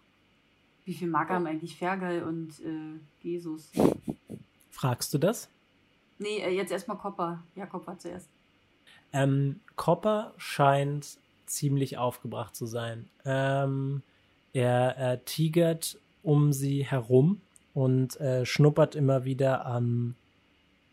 Wie 0.84 0.94
viel 0.94 1.08
Marker 1.08 1.34
haben 1.34 1.46
eigentlich 1.46 1.76
Fergal 1.76 2.22
und 2.22 2.60
äh, 2.60 2.98
Jesus? 3.22 3.70
Fragst 4.70 5.12
du 5.12 5.18
das? 5.18 5.48
Nee, 6.18 6.38
äh, 6.38 6.50
jetzt 6.50 6.72
erstmal 6.72 6.96
Copper. 6.96 7.42
Ja, 7.54 7.66
Copper 7.66 7.98
zuerst. 7.98 8.28
Ähm, 9.12 9.60
Copper 9.76 10.34
scheint 10.36 11.18
ziemlich 11.46 11.98
aufgebracht 11.98 12.54
zu 12.54 12.66
sein. 12.66 13.08
Ähm, 13.24 14.02
er, 14.52 14.96
er 14.96 15.24
tigert 15.24 15.98
um 16.22 16.52
sie 16.52 16.84
herum 16.84 17.40
und 17.74 18.18
äh, 18.20 18.44
schnuppert 18.44 18.94
immer 18.94 19.24
wieder 19.24 19.64
am, 19.66 20.14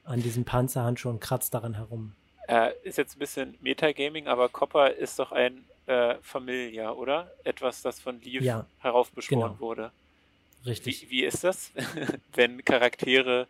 an 0.03 0.21
diesem 0.21 0.45
Panzerhandschuh 0.45 1.09
und 1.09 1.19
kratzt 1.19 1.53
daran 1.53 1.73
herum. 1.73 2.13
Äh, 2.47 2.73
ist 2.83 2.97
jetzt 2.97 3.15
ein 3.15 3.19
bisschen 3.19 3.57
Metagaming, 3.61 4.27
aber 4.27 4.49
Copper 4.49 4.93
ist 4.93 5.19
doch 5.19 5.31
ein 5.31 5.65
äh, 5.87 6.15
Familia, 6.21 6.91
oder? 6.91 7.31
Etwas, 7.43 7.81
das 7.81 7.99
von 7.99 8.21
Leaf 8.21 8.43
ja, 8.43 8.65
heraufbeschworen 8.79 9.53
genau. 9.53 9.59
wurde. 9.59 9.91
Richtig. 10.65 11.03
Wie, 11.03 11.09
wie 11.09 11.23
ist 11.23 11.43
das, 11.43 11.71
wenn 12.33 12.63
Charaktere, 12.65 13.47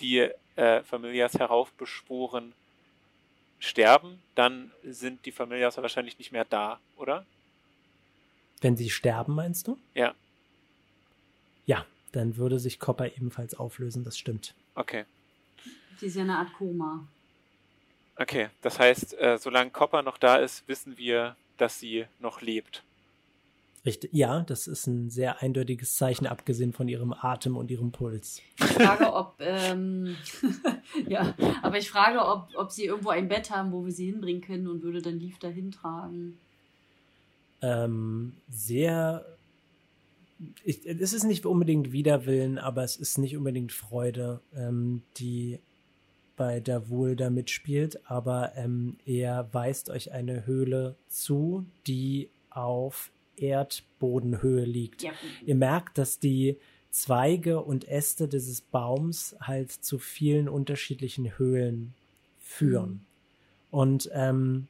die 0.00 0.30
äh, 0.56 0.82
Familias 0.82 1.34
heraufbeschworen, 1.34 2.52
sterben, 3.58 4.22
dann 4.34 4.72
sind 4.84 5.26
die 5.26 5.32
Familias 5.32 5.76
wahrscheinlich 5.76 6.18
nicht 6.18 6.32
mehr 6.32 6.44
da, 6.44 6.80
oder? 6.96 7.26
Wenn 8.60 8.76
sie 8.76 8.90
sterben, 8.90 9.34
meinst 9.34 9.68
du? 9.68 9.78
Ja. 9.94 10.14
Ja, 11.66 11.84
dann 12.12 12.36
würde 12.36 12.58
sich 12.58 12.78
Copper 12.78 13.14
ebenfalls 13.16 13.54
auflösen, 13.54 14.02
das 14.02 14.18
stimmt. 14.18 14.54
Okay. 14.74 15.04
Die 16.00 16.06
ist 16.06 16.16
ja 16.16 16.22
eine 16.22 16.38
Art 16.38 16.52
Koma. 16.54 17.06
Okay, 18.20 18.48
das 18.60 18.78
heißt, 18.78 19.18
äh, 19.18 19.38
solange 19.38 19.70
Copper 19.70 20.02
noch 20.02 20.18
da 20.18 20.36
ist, 20.36 20.68
wissen 20.68 20.98
wir, 20.98 21.36
dass 21.56 21.80
sie 21.80 22.04
noch 22.18 22.42
lebt. 22.42 22.84
Richtig, 23.86 24.10
ja, 24.12 24.42
das 24.42 24.66
ist 24.66 24.86
ein 24.86 25.08
sehr 25.08 25.40
eindeutiges 25.40 25.96
Zeichen, 25.96 26.26
abgesehen 26.26 26.74
von 26.74 26.86
ihrem 26.86 27.14
Atem 27.14 27.56
und 27.56 27.70
ihrem 27.70 27.92
Puls. 27.92 28.42
Ich 28.58 28.66
frage, 28.66 29.10
ob, 29.14 29.36
ähm, 29.40 30.16
ja, 31.08 31.34
aber 31.62 31.78
ich 31.78 31.88
frage, 31.88 32.22
ob, 32.22 32.50
ob 32.56 32.70
sie 32.70 32.84
irgendwo 32.84 33.08
ein 33.08 33.28
Bett 33.28 33.50
haben, 33.50 33.72
wo 33.72 33.86
wir 33.86 33.92
sie 33.92 34.10
hinbringen 34.10 34.42
können 34.42 34.68
und 34.68 34.82
würde 34.82 35.00
dann 35.00 35.18
Leaf 35.18 35.38
dahin 35.38 35.70
tragen. 35.70 36.36
Ähm, 37.62 38.34
sehr, 38.50 39.24
ich, 40.62 40.84
es 40.84 41.14
ist 41.14 41.24
nicht 41.24 41.46
unbedingt 41.46 41.90
Widerwillen, 41.90 42.58
aber 42.58 42.84
es 42.84 42.96
ist 42.96 43.16
nicht 43.16 43.34
unbedingt 43.34 43.72
Freude, 43.72 44.40
ähm, 44.54 45.00
die 45.16 45.58
bei 46.40 46.58
der 46.58 46.88
Wohl 46.88 47.16
mitspielt, 47.28 48.00
aber 48.08 48.52
ähm, 48.56 48.96
er 49.04 49.52
weist 49.52 49.90
euch 49.90 50.12
eine 50.12 50.46
Höhle 50.46 50.96
zu, 51.06 51.66
die 51.86 52.30
auf 52.48 53.12
Erdbodenhöhe 53.36 54.64
liegt. 54.64 55.02
Ja. 55.02 55.10
Ihr 55.44 55.54
merkt, 55.54 55.98
dass 55.98 56.18
die 56.18 56.56
Zweige 56.88 57.60
und 57.60 57.86
Äste 57.86 58.26
dieses 58.26 58.62
Baums 58.62 59.36
halt 59.38 59.70
zu 59.70 59.98
vielen 59.98 60.48
unterschiedlichen 60.48 61.36
Höhlen 61.36 61.92
führen. 62.38 62.90
Mhm. 62.90 63.00
Und 63.70 64.10
ähm, 64.14 64.68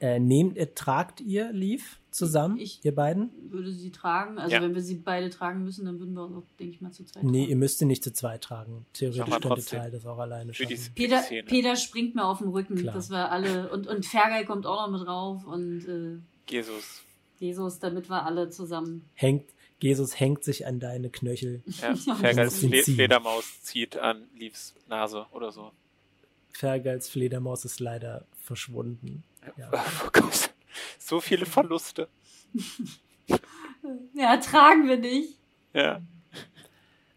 äh, 0.00 0.18
nehmt, 0.18 0.56
äh, 0.56 0.66
tragt 0.74 1.20
ihr 1.20 1.52
Leaf 1.52 2.00
zusammen, 2.10 2.58
ich 2.58 2.84
ihr 2.84 2.94
beiden? 2.94 3.30
würde 3.50 3.72
sie 3.72 3.90
tragen. 3.90 4.38
Also 4.38 4.54
ja. 4.54 4.62
wenn 4.62 4.74
wir 4.74 4.82
sie 4.82 4.96
beide 4.96 5.30
tragen 5.30 5.64
müssen, 5.64 5.84
dann 5.86 5.98
würden 5.98 6.14
wir 6.14 6.22
auch, 6.22 6.42
denke 6.58 6.74
ich 6.74 6.80
mal, 6.80 6.90
zu 6.92 7.04
zweit 7.04 7.24
Nee, 7.24 7.38
tragen. 7.40 7.50
ihr 7.50 7.56
müsst 7.56 7.78
sie 7.78 7.84
nicht 7.84 8.04
zu 8.04 8.12
zweit 8.12 8.42
tragen. 8.42 8.86
Theoretisch 8.92 9.40
könnte 9.40 9.64
Teil 9.64 9.90
das 9.90 10.06
auch 10.06 10.18
alleine 10.18 10.52
schaffen. 10.52 10.76
Peter, 10.94 11.22
Peter 11.46 11.76
springt 11.76 12.14
mir 12.14 12.24
auf 12.24 12.38
den 12.38 12.48
Rücken, 12.48 12.76
Klar. 12.76 12.94
dass 12.94 13.10
wir 13.10 13.30
alle, 13.30 13.70
und, 13.70 13.86
und 13.86 14.04
Fergal 14.04 14.44
kommt 14.44 14.66
auch 14.66 14.86
noch 14.86 14.98
mit 14.98 15.06
drauf 15.06 15.44
und 15.46 15.86
äh, 15.86 16.18
Jesus. 16.50 17.02
Jesus, 17.38 17.78
damit 17.78 18.08
wir 18.08 18.24
alle 18.24 18.50
zusammen. 18.50 19.04
Hängt, 19.14 19.44
Jesus 19.80 20.18
hängt 20.18 20.44
sich 20.44 20.66
an 20.66 20.80
deine 20.80 21.10
Knöchel. 21.10 21.62
Ja, 21.80 21.94
Fergals 22.16 22.58
Fledermaus 22.58 23.62
zieht 23.62 23.96
an 23.96 24.24
Leaves 24.36 24.74
Nase 24.88 25.26
oder 25.32 25.52
so. 25.52 25.72
Fergals 26.52 27.08
Fledermaus 27.08 27.64
ist 27.64 27.80
leider 27.80 28.24
verschwunden. 28.40 29.24
Ja. 29.56 29.70
Oh 29.72 30.08
Gott. 30.12 30.54
So 30.98 31.20
viele 31.20 31.46
Verluste. 31.46 32.08
ja, 34.14 34.36
tragen 34.38 34.88
wir 34.88 34.98
nicht. 34.98 35.38
Ja. 35.72 36.00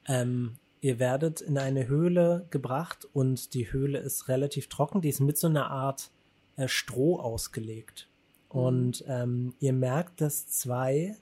Ähm, 0.08 0.56
ihr 0.82 1.00
werdet 1.00 1.42
in 1.42 1.58
eine 1.58 1.88
Höhle 1.88 2.48
gebracht 2.50 3.08
und 3.14 3.54
die 3.54 3.72
Höhle 3.72 4.00
ist 4.00 4.28
relativ 4.28 4.68
trocken. 4.68 5.02
Die 5.02 5.10
ist 5.10 5.20
mit 5.20 5.38
so 5.38 5.48
einer 5.48 5.70
Art 5.70 6.12
äh, 6.56 6.68
Stroh 6.68 7.20
ausgelegt. 7.20 8.10
Mhm. 8.52 8.60
Und 8.60 9.06
ähm, 9.08 9.54
ihr 9.60 9.74
merkt, 9.74 10.22
dass 10.22 10.48
zwei 10.48 11.16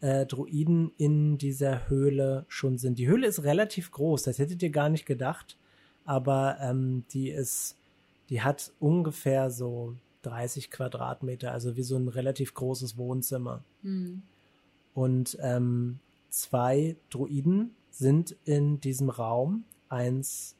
äh, 0.00 0.26
Druiden 0.26 0.92
in 0.96 1.38
dieser 1.38 1.88
Höhle 1.88 2.44
schon 2.48 2.78
sind. 2.78 2.98
Die 2.98 3.06
Höhle 3.06 3.26
ist 3.26 3.44
relativ 3.44 3.90
groß, 3.90 4.22
das 4.22 4.38
hättet 4.38 4.62
ihr 4.62 4.70
gar 4.70 4.88
nicht 4.88 5.06
gedacht, 5.06 5.56
aber 6.04 6.56
ähm, 6.60 7.04
die 7.12 7.30
ist, 7.30 7.76
die 8.30 8.42
hat 8.42 8.72
ungefähr 8.80 9.50
so 9.50 9.94
30 10.22 10.70
Quadratmeter, 10.70 11.52
also 11.52 11.76
wie 11.76 11.82
so 11.82 11.96
ein 11.96 12.08
relativ 12.08 12.54
großes 12.54 12.96
Wohnzimmer. 12.96 13.64
Mhm. 13.82 14.22
Und 14.94 15.38
ähm, 15.40 15.98
zwei 16.28 16.96
Druiden 17.10 17.74
sind 17.90 18.36
in 18.44 18.80
diesem 18.80 19.10
Raum. 19.10 19.64
Eins 19.88 20.56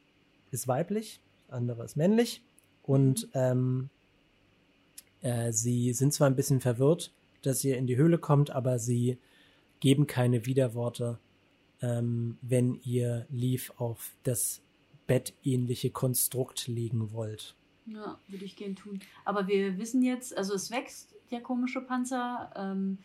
ist 0.51 0.69
weiblich, 0.69 1.21
andere 1.49 1.85
ist 1.85 1.97
männlich. 1.97 2.43
Und 2.83 3.25
mhm. 3.27 3.31
ähm, 3.35 3.91
äh, 5.23 5.53
sie 5.53 5.93
sind 5.93 6.13
zwar 6.13 6.29
ein 6.29 6.37
bisschen 6.37 6.61
verwirrt, 6.61 7.13
dass 7.43 7.65
ihr 7.65 7.77
in 7.77 7.87
die 7.87 7.97
Höhle 7.97 8.19
kommt, 8.19 8.51
aber 8.51 8.79
sie 8.79 9.19
geben 9.81 10.07
keine 10.07 10.47
Widerworte, 10.47 11.19
ähm, 11.81 12.39
wenn 12.43 12.81
ihr 12.83 13.27
Leaf 13.31 13.73
auf 13.77 14.13
das 14.23 14.61
bettähnliche 15.07 15.91
Konstrukt 15.91 16.69
legen 16.69 17.13
wollt. 17.13 17.57
Ja, 17.87 18.19
würde 18.29 18.45
ich 18.45 18.57
gern 18.57 18.77
tun. 18.77 19.01
Aber 19.25 19.49
wir 19.49 19.79
wissen 19.79 20.03
jetzt, 20.03 20.37
also 20.37 20.55
es 20.55 20.71
wächst 20.71 21.15
der 21.31 21.41
komische 21.41 21.81
Panzer. 21.81 22.53
Ähm, 22.57 22.99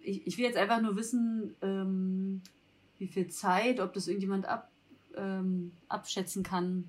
ich, 0.00 0.26
ich 0.26 0.38
will 0.38 0.44
jetzt 0.44 0.56
einfach 0.56 0.80
nur 0.80 0.96
wissen, 0.96 1.54
ähm, 1.62 2.42
wie 2.98 3.08
viel 3.08 3.28
Zeit, 3.28 3.80
ob 3.80 3.92
das 3.92 4.08
irgendjemand 4.08 4.46
ab, 4.46 4.70
ähm, 5.16 5.72
abschätzen 5.88 6.42
kann, 6.42 6.88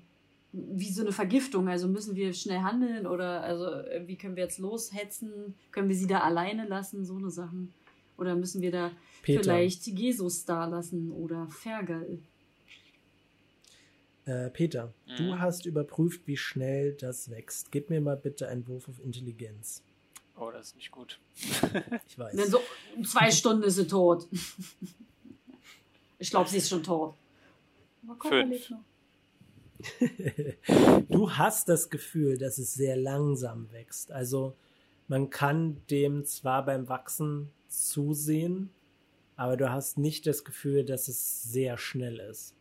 wie 0.52 0.90
so 0.90 1.02
eine 1.02 1.12
Vergiftung. 1.12 1.68
Also 1.68 1.88
müssen 1.88 2.16
wir 2.16 2.32
schnell 2.32 2.60
handeln 2.60 3.06
oder 3.06 3.42
also 3.42 3.64
wie 4.06 4.16
können 4.16 4.36
wir 4.36 4.44
jetzt 4.44 4.58
loshetzen? 4.58 5.54
Können 5.70 5.88
wir 5.88 5.96
sie 5.96 6.08
da 6.08 6.20
alleine 6.20 6.66
lassen? 6.66 7.04
So 7.04 7.16
eine 7.16 7.30
Sachen. 7.30 7.72
Oder 8.18 8.36
müssen 8.36 8.60
wir 8.60 8.70
da 8.70 8.90
Peter. 9.22 9.42
vielleicht 9.42 9.86
Jesus 9.86 10.44
da 10.44 10.66
lassen 10.66 11.12
oder 11.12 11.46
Fergal? 11.48 12.18
Äh, 14.26 14.50
Peter, 14.50 14.92
mhm. 15.06 15.16
du 15.16 15.38
hast 15.38 15.66
überprüft, 15.66 16.26
wie 16.26 16.36
schnell 16.36 16.92
das 16.92 17.30
wächst. 17.30 17.72
Gib 17.72 17.90
mir 17.90 18.00
mal 18.00 18.16
bitte 18.16 18.48
einen 18.48 18.66
Wurf 18.68 18.88
auf 18.88 19.00
Intelligenz. 19.00 19.82
Oh, 20.36 20.50
das 20.50 20.68
ist 20.68 20.76
nicht 20.76 20.90
gut. 20.90 21.20
ich 22.06 22.18
weiß. 22.18 22.34
Denn 22.34 22.50
so 22.50 22.60
zwei 23.04 23.30
Stunden 23.30 23.62
ist 23.62 23.76
sie 23.76 23.86
tot. 23.86 24.26
ich 26.18 26.30
glaube, 26.30 26.48
sie 26.48 26.58
ist 26.58 26.68
schon 26.68 26.82
tot. 26.82 27.14
Fünf. 28.22 28.72
du 31.08 31.30
hast 31.32 31.68
das 31.68 31.90
Gefühl, 31.90 32.38
dass 32.38 32.58
es 32.58 32.74
sehr 32.74 32.96
langsam 32.96 33.70
wächst. 33.72 34.12
Also 34.12 34.56
man 35.08 35.30
kann 35.30 35.82
dem 35.90 36.24
zwar 36.24 36.64
beim 36.64 36.88
Wachsen 36.88 37.50
zusehen, 37.68 38.70
aber 39.36 39.56
du 39.56 39.70
hast 39.70 39.98
nicht 39.98 40.26
das 40.26 40.44
Gefühl, 40.44 40.84
dass 40.84 41.08
es 41.08 41.42
sehr 41.42 41.78
schnell 41.78 42.18
ist. 42.18 42.54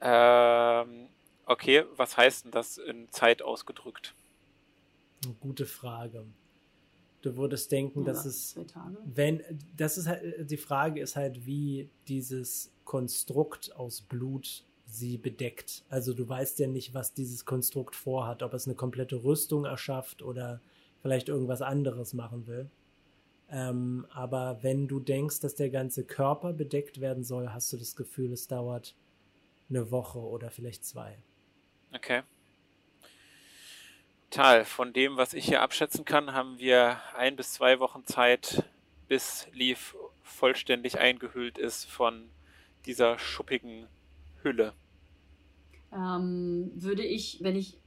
Ähm, 0.00 1.08
okay, 1.46 1.84
was 1.96 2.16
heißt 2.16 2.44
denn 2.44 2.50
das 2.50 2.78
in 2.78 3.10
Zeit 3.10 3.42
ausgedrückt? 3.42 4.14
Eine 5.24 5.34
gute 5.34 5.66
Frage. 5.66 6.24
Du 7.22 7.36
würdest 7.36 7.72
denken, 7.72 8.00
ja, 8.00 8.06
dass 8.06 8.26
es, 8.26 8.54
wenn, 9.06 9.42
das 9.76 9.96
ist 9.96 10.06
halt, 10.06 10.50
die 10.50 10.58
Frage 10.58 11.00
ist 11.00 11.16
halt, 11.16 11.46
wie 11.46 11.88
dieses 12.06 12.70
Konstrukt 12.84 13.74
aus 13.76 14.02
Blut 14.02 14.64
sie 14.86 15.16
bedeckt. 15.16 15.84
Also 15.88 16.12
du 16.12 16.28
weißt 16.28 16.58
ja 16.58 16.66
nicht, 16.66 16.92
was 16.92 17.14
dieses 17.14 17.46
Konstrukt 17.46 17.96
vorhat, 17.96 18.42
ob 18.42 18.52
es 18.52 18.66
eine 18.66 18.74
komplette 18.74 19.24
Rüstung 19.24 19.64
erschafft 19.64 20.22
oder 20.22 20.60
vielleicht 21.00 21.28
irgendwas 21.28 21.62
anderes 21.62 22.12
machen 22.12 22.46
will. 22.46 22.70
Ähm, 23.50 24.06
aber 24.10 24.58
wenn 24.62 24.88
du 24.88 25.00
denkst, 25.00 25.40
dass 25.40 25.54
der 25.54 25.70
ganze 25.70 26.04
Körper 26.04 26.52
bedeckt 26.52 27.00
werden 27.00 27.24
soll, 27.24 27.50
hast 27.50 27.72
du 27.72 27.76
das 27.76 27.96
Gefühl, 27.96 28.32
es 28.32 28.48
dauert 28.48 28.94
eine 29.68 29.90
Woche 29.90 30.18
oder 30.18 30.50
vielleicht 30.50 30.84
zwei. 30.84 31.18
Okay. 31.92 32.22
Tal, 34.30 34.64
von 34.64 34.92
dem, 34.92 35.16
was 35.16 35.32
ich 35.32 35.44
hier 35.46 35.62
abschätzen 35.62 36.04
kann, 36.04 36.32
haben 36.32 36.58
wir 36.58 37.00
ein 37.16 37.36
bis 37.36 37.52
zwei 37.52 37.78
Wochen 37.78 38.04
Zeit, 38.04 38.64
bis 39.06 39.46
Leaf 39.52 39.94
vollständig 40.22 40.98
eingehüllt 40.98 41.56
ist 41.58 41.84
von 41.84 42.28
dieser 42.86 43.18
schuppigen 43.18 43.86
Hülle. 44.42 44.74
Ähm, 45.92 46.72
würde 46.74 47.04
ich, 47.04 47.38
wenn 47.42 47.54
ich, 47.54 47.78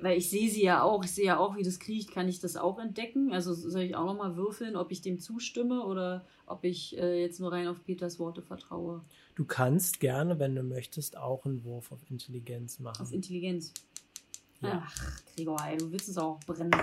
weil 0.00 0.18
ich 0.18 0.30
sehe 0.30 0.50
sie 0.50 0.62
ja 0.62 0.82
auch, 0.82 1.04
ich 1.04 1.12
sehe 1.12 1.26
ja 1.26 1.38
auch, 1.38 1.56
wie 1.56 1.62
das 1.62 1.78
kriecht, 1.78 2.12
kann 2.12 2.28
ich 2.28 2.40
das 2.40 2.56
auch 2.56 2.78
entdecken? 2.78 3.32
Also 3.32 3.54
soll 3.54 3.82
ich 3.82 3.96
auch 3.96 4.06
nochmal 4.06 4.36
würfeln, 4.36 4.76
ob 4.76 4.92
ich 4.92 5.00
dem 5.02 5.18
zustimme 5.18 5.84
oder 5.84 6.24
ob 6.46 6.64
ich 6.64 6.96
äh, 6.98 7.20
jetzt 7.20 7.40
nur 7.40 7.52
rein 7.52 7.66
auf 7.66 7.84
Peters 7.84 8.18
Worte 8.18 8.42
vertraue? 8.42 9.04
Du 9.34 9.44
kannst 9.44 10.00
gerne, 10.00 10.38
wenn 10.38 10.54
du 10.54 10.62
möchtest, 10.62 11.16
auch 11.16 11.44
einen 11.44 11.64
Wurf 11.64 11.92
auf 11.92 12.00
Intelligenz 12.10 12.78
machen. 12.78 13.02
Auf 13.02 13.12
Intelligenz. 13.12 13.72
Ja. 14.60 14.82
Ach, 14.86 15.20
Gregor, 15.34 15.60
ey, 15.66 15.76
du 15.76 15.90
willst 15.90 16.08
es 16.08 16.18
auch 16.18 16.38
brennen. 16.40 16.72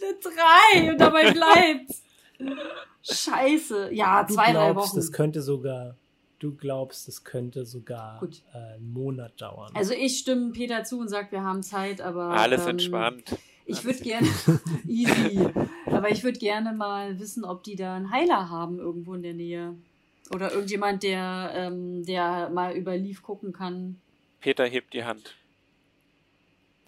Eine 0.00 0.14
drei 0.22 0.92
und 0.92 0.98
dabei 0.98 1.32
bleibt's. 1.32 2.02
Scheiße. 3.02 3.92
Ja, 3.92 4.22
du 4.22 4.34
zwei, 4.34 4.52
glaubst, 4.52 4.68
drei 4.68 4.74
Wochen. 4.76 4.96
Das 4.96 5.12
könnte 5.12 5.42
sogar, 5.42 5.96
du 6.38 6.54
glaubst, 6.54 7.08
das 7.08 7.24
könnte 7.24 7.64
sogar 7.66 8.22
äh, 8.22 8.56
einen 8.74 8.92
Monat 8.92 9.40
dauern. 9.40 9.72
Also 9.74 9.94
ich 9.94 10.18
stimme 10.18 10.52
Peter 10.52 10.84
zu 10.84 11.00
und 11.00 11.08
sage, 11.08 11.32
wir 11.32 11.42
haben 11.42 11.62
Zeit, 11.62 12.00
aber. 12.00 12.30
Alles 12.30 12.62
ähm, 12.62 12.70
entspannt. 12.70 13.36
Ich 13.66 13.84
würde 13.84 13.98
gerne, 14.00 14.26
easy, 14.86 15.46
aber 15.84 16.10
ich 16.10 16.24
würde 16.24 16.38
gerne 16.38 16.72
mal 16.72 17.18
wissen, 17.18 17.44
ob 17.44 17.62
die 17.64 17.76
da 17.76 17.96
einen 17.96 18.10
Heiler 18.10 18.48
haben 18.48 18.78
irgendwo 18.78 19.14
in 19.14 19.22
der 19.22 19.34
Nähe. 19.34 19.74
Oder 20.34 20.52
irgendjemand, 20.52 21.02
der, 21.02 21.52
ähm, 21.54 22.04
der 22.04 22.48
mal 22.50 22.74
über 22.74 22.96
Leaf 22.96 23.22
gucken 23.22 23.52
kann. 23.52 24.00
Peter 24.40 24.64
hebt 24.66 24.94
die 24.94 25.04
Hand. 25.04 25.36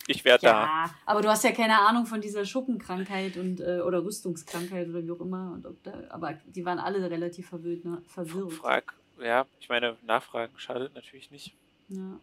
Ich 0.07 0.25
werde 0.25 0.47
ja, 0.47 0.53
da. 0.53 0.65
Ja, 0.65 0.95
aber 1.07 1.23
du 1.23 1.29
hast 1.29 1.45
ja 1.45 1.53
keine 1.53 1.79
Ahnung 1.81 2.07
von 2.07 2.21
dieser 2.21 2.45
Schuppenkrankheit 2.45 3.37
und 3.37 3.61
äh, 3.61 3.81
oder 3.81 4.05
Rüstungskrankheit 4.05 4.89
oder 4.89 5.05
wie 5.05 5.11
auch 5.11 5.21
immer. 5.21 5.53
Und 5.53 5.67
ob 5.67 5.83
da, 5.83 5.93
aber 6.09 6.35
die 6.47 6.65
waren 6.65 6.79
alle 6.79 7.11
relativ 7.11 7.49
verwirrt. 7.49 7.85
Ne? 7.85 8.03
verwirrt. 8.07 8.53
Frag, 8.53 8.95
ja, 9.23 9.47
ich 9.61 9.69
meine, 9.69 9.97
Nachfragen 10.03 10.59
schadet 10.59 10.95
natürlich 10.95 11.31
nicht. 11.31 11.55
Ja. 11.89 12.21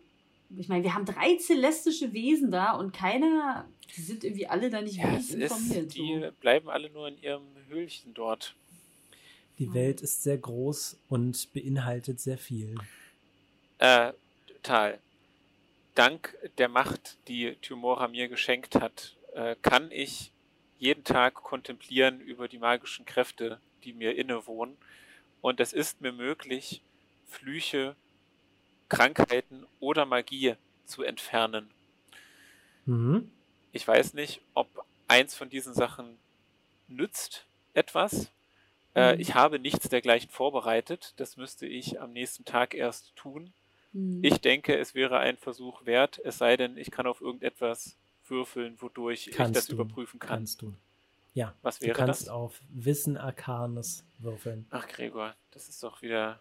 Ich 0.58 0.70
meine, 0.70 0.84
wir 0.84 0.94
haben 0.94 1.06
drei 1.06 1.38
celestische 1.38 2.14
Wesen 2.14 2.52
da 2.52 2.72
und 2.72 2.94
keiner, 2.94 3.68
die 3.96 4.02
sind 4.02 4.24
irgendwie 4.24 4.48
alle 4.48 4.70
da 4.70 4.82
nicht 4.82 4.96
ja, 4.96 5.12
wirklich 5.12 5.34
informiert. 5.34 5.88
Ist, 5.88 5.98
die 5.98 6.22
so. 6.22 6.32
bleiben 6.40 6.70
alle 6.70 6.90
nur 6.90 7.10
in 7.10 7.22
ihrem 7.22 7.44
Höhlchen 7.68 8.14
dort. 8.14 8.56
Die 9.60 9.74
Welt 9.74 10.02
ist 10.02 10.24
sehr 10.24 10.38
groß 10.38 11.00
und 11.10 11.52
beinhaltet 11.52 12.22
sehr 12.22 12.38
viel. 12.38 12.76
Äh, 13.80 14.14
total 14.48 15.00
dank 15.98 16.38
der 16.60 16.70
Macht, 16.70 17.18
die 17.28 17.56
Tymora 17.56 18.08
mir 18.08 18.28
geschenkt 18.28 18.76
hat, 18.76 19.18
äh, 19.34 19.56
kann 19.62 19.90
ich 19.92 20.32
jeden 20.78 21.04
Tag 21.04 21.34
kontemplieren 21.36 22.22
über 22.22 22.48
die 22.48 22.60
magischen 22.60 23.06
Kräfte, 23.06 23.60
die 23.84 23.94
mir 23.94 24.16
innewohnen. 24.16 24.78
Und 25.42 25.60
es 25.60 25.74
ist 25.74 26.02
mir 26.02 26.12
möglich, 26.12 26.82
Flüche, 27.28 27.96
Krankheiten 28.90 29.66
oder 29.80 30.06
Magie 30.06 30.56
zu 30.86 31.04
entfernen. 31.04 31.70
Mhm. 32.86 33.32
Ich 33.72 33.88
weiß 33.88 34.14
nicht, 34.14 34.42
ob 34.54 34.86
eins 35.08 35.36
von 35.36 35.50
diesen 35.50 35.74
Sachen 35.74 36.18
nützt 36.88 37.46
etwas. 37.74 38.32
Äh, 38.96 39.16
mhm. 39.16 39.22
ich 39.22 39.36
habe 39.36 39.60
nichts 39.60 39.90
dergleichen 39.90 40.30
vorbereitet. 40.30 41.14
Das 41.18 41.38
müsste 41.38 41.66
ich 41.66 42.00
am 42.02 42.14
nächsten 42.14 42.46
Tag 42.46 42.74
erst 42.74 43.16
tun. 43.16 43.54
Hm. 43.94 44.20
Ich 44.24 44.42
denke, 44.42 44.78
es 44.78 44.96
wäre 44.96 45.20
ein 45.20 45.38
Versuch 45.38 45.86
wert, 45.86 46.20
es 46.24 46.38
sei 46.38 46.58
denn, 46.58 46.78
ich 46.78 46.92
kann 46.92 47.08
auf 47.08 47.22
irgendetwas 47.22 47.98
würfeln, 48.28 48.76
wodurch 48.80 49.32
kannst 49.34 49.52
ich 49.52 49.56
das 49.56 49.68
du, 49.68 49.74
überprüfen 49.74 50.20
kann. 50.20 50.30
Kannst 50.30 50.62
du. 50.62 50.74
Ja. 51.38 51.54
Was 51.62 51.82
wäre 51.82 51.94
du 51.94 52.00
kannst 52.00 52.24
das? 52.24 52.30
auf 52.30 52.64
Wissen 52.70 53.16
Arcanes 53.16 54.04
würfeln. 54.18 54.66
Ach, 54.72 54.88
Gregor, 54.88 55.36
das 55.52 55.70
ist 55.70 55.84
doch 55.84 56.02
wieder 56.02 56.40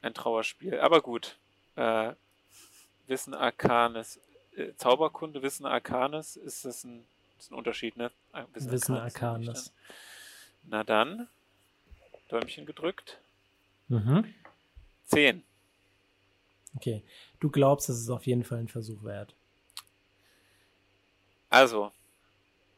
ein 0.00 0.14
Trauerspiel. 0.14 0.78
Aber 0.78 1.02
gut. 1.02 1.36
Äh, 1.74 2.12
Wissen 3.08 3.34
Arcanes. 3.34 4.20
Äh, 4.54 4.74
Zauberkunde, 4.76 5.42
Wissen 5.42 5.66
Arcanes, 5.66 6.36
ist 6.36 6.64
das 6.64 6.84
ein, 6.84 7.04
ist 7.36 7.50
ein 7.50 7.56
Unterschied, 7.56 7.96
ne? 7.96 8.12
Ah, 8.30 8.44
Wissen, 8.52 8.70
Wissen 8.70 8.94
Arcanes. 8.94 9.48
Arcanes. 9.48 9.72
Na 10.62 10.84
dann. 10.84 11.26
Däumchen 12.28 12.64
gedrückt. 12.64 13.18
Mhm. 13.88 14.32
Zehn. 15.06 15.42
Okay. 16.76 17.02
Du 17.40 17.50
glaubst, 17.50 17.88
es 17.88 17.98
ist 17.98 18.10
auf 18.10 18.24
jeden 18.24 18.44
Fall 18.44 18.58
ein 18.58 18.68
Versuch 18.68 19.02
wert. 19.02 19.34
Also, 21.50 21.90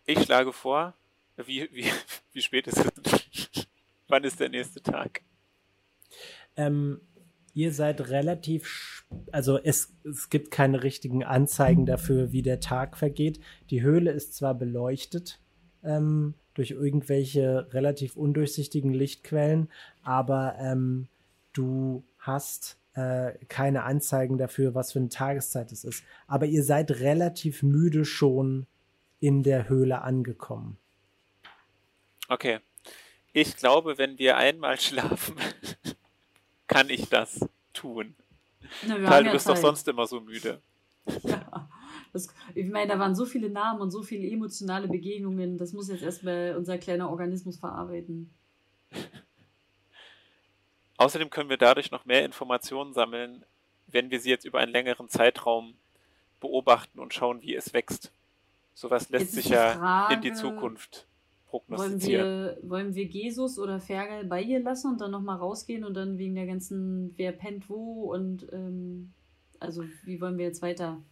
ich 0.06 0.22
schlage 0.22 0.54
vor, 0.54 0.94
wie, 1.46 1.68
wie, 1.72 1.84
wie 2.32 2.42
spät 2.42 2.66
ist 2.66 2.78
es? 2.78 3.66
Wann 4.08 4.24
ist 4.24 4.40
der 4.40 4.48
nächste 4.48 4.82
Tag? 4.82 5.22
Ähm, 6.56 7.00
ihr 7.54 7.72
seid 7.72 8.08
relativ, 8.10 9.06
also 9.30 9.58
es, 9.58 9.94
es 10.04 10.30
gibt 10.30 10.50
keine 10.50 10.82
richtigen 10.82 11.24
Anzeigen 11.24 11.86
dafür, 11.86 12.32
wie 12.32 12.42
der 12.42 12.60
Tag 12.60 12.96
vergeht. 12.96 13.40
Die 13.70 13.82
Höhle 13.82 14.10
ist 14.10 14.34
zwar 14.34 14.54
beleuchtet 14.54 15.40
ähm, 15.84 16.34
durch 16.54 16.72
irgendwelche 16.72 17.72
relativ 17.72 18.16
undurchsichtigen 18.16 18.92
Lichtquellen, 18.92 19.68
aber 20.02 20.56
ähm, 20.58 21.06
du 21.52 22.04
hast 22.18 22.78
äh, 22.94 23.32
keine 23.46 23.84
Anzeigen 23.84 24.36
dafür, 24.36 24.74
was 24.74 24.92
für 24.92 24.98
eine 24.98 25.08
Tageszeit 25.08 25.72
es 25.72 25.84
ist. 25.84 26.04
Aber 26.26 26.46
ihr 26.46 26.64
seid 26.64 26.90
relativ 27.00 27.62
müde 27.62 28.04
schon 28.04 28.66
in 29.20 29.42
der 29.42 29.68
Höhle 29.68 30.02
angekommen. 30.02 30.79
Okay. 32.30 32.60
Ich 33.32 33.56
glaube, 33.56 33.98
wenn 33.98 34.18
wir 34.18 34.36
einmal 34.36 34.78
schlafen, 34.80 35.34
kann 36.68 36.88
ich 36.88 37.08
das 37.08 37.40
tun. 37.72 38.14
Na, 38.86 38.98
Karl, 39.00 39.24
du 39.24 39.32
bist 39.32 39.46
Zeit. 39.46 39.56
doch 39.56 39.60
sonst 39.60 39.88
immer 39.88 40.06
so 40.06 40.20
müde. 40.20 40.62
Ja. 41.24 41.68
Das, 42.12 42.28
ich 42.54 42.68
meine, 42.68 42.92
da 42.92 42.98
waren 42.98 43.14
so 43.14 43.24
viele 43.24 43.50
Namen 43.50 43.80
und 43.80 43.90
so 43.90 44.02
viele 44.02 44.28
emotionale 44.28 44.88
Begegnungen. 44.88 45.58
Das 45.58 45.72
muss 45.72 45.88
jetzt 45.88 46.02
erstmal 46.02 46.56
unser 46.56 46.78
kleiner 46.78 47.10
Organismus 47.10 47.58
verarbeiten. 47.58 48.32
Außerdem 50.96 51.30
können 51.30 51.50
wir 51.50 51.56
dadurch 51.56 51.90
noch 51.90 52.04
mehr 52.04 52.24
Informationen 52.24 52.92
sammeln, 52.92 53.44
wenn 53.88 54.10
wir 54.10 54.20
sie 54.20 54.30
jetzt 54.30 54.44
über 54.44 54.60
einen 54.60 54.72
längeren 54.72 55.08
Zeitraum 55.08 55.74
beobachten 56.40 57.00
und 57.00 57.12
schauen, 57.14 57.42
wie 57.42 57.54
es 57.54 57.72
wächst. 57.72 58.12
Sowas 58.74 59.08
lässt 59.08 59.32
sich 59.32 59.48
ja 59.48 59.74
Frage, 59.74 60.14
in 60.14 60.20
die 60.20 60.32
Zukunft 60.32 61.06
prognostizieren. 61.50 62.24
Wollen 62.24 62.56
wir, 62.62 62.70
wollen 62.70 62.94
wir 62.94 63.04
Jesus 63.04 63.58
oder 63.58 63.80
Fergal 63.80 64.24
bei 64.24 64.42
ihr 64.42 64.60
lassen 64.60 64.92
und 64.92 65.00
dann 65.00 65.10
nochmal 65.10 65.36
rausgehen 65.36 65.84
und 65.84 65.94
dann 65.94 66.18
wegen 66.18 66.34
der 66.34 66.46
ganzen, 66.46 67.12
wer 67.16 67.32
pennt 67.32 67.68
wo 67.68 68.12
und 68.12 68.46
ähm, 68.52 69.12
also 69.58 69.84
wie 70.04 70.20
wollen 70.20 70.38
wir 70.38 70.46
jetzt 70.46 70.62
weiter 70.62 71.02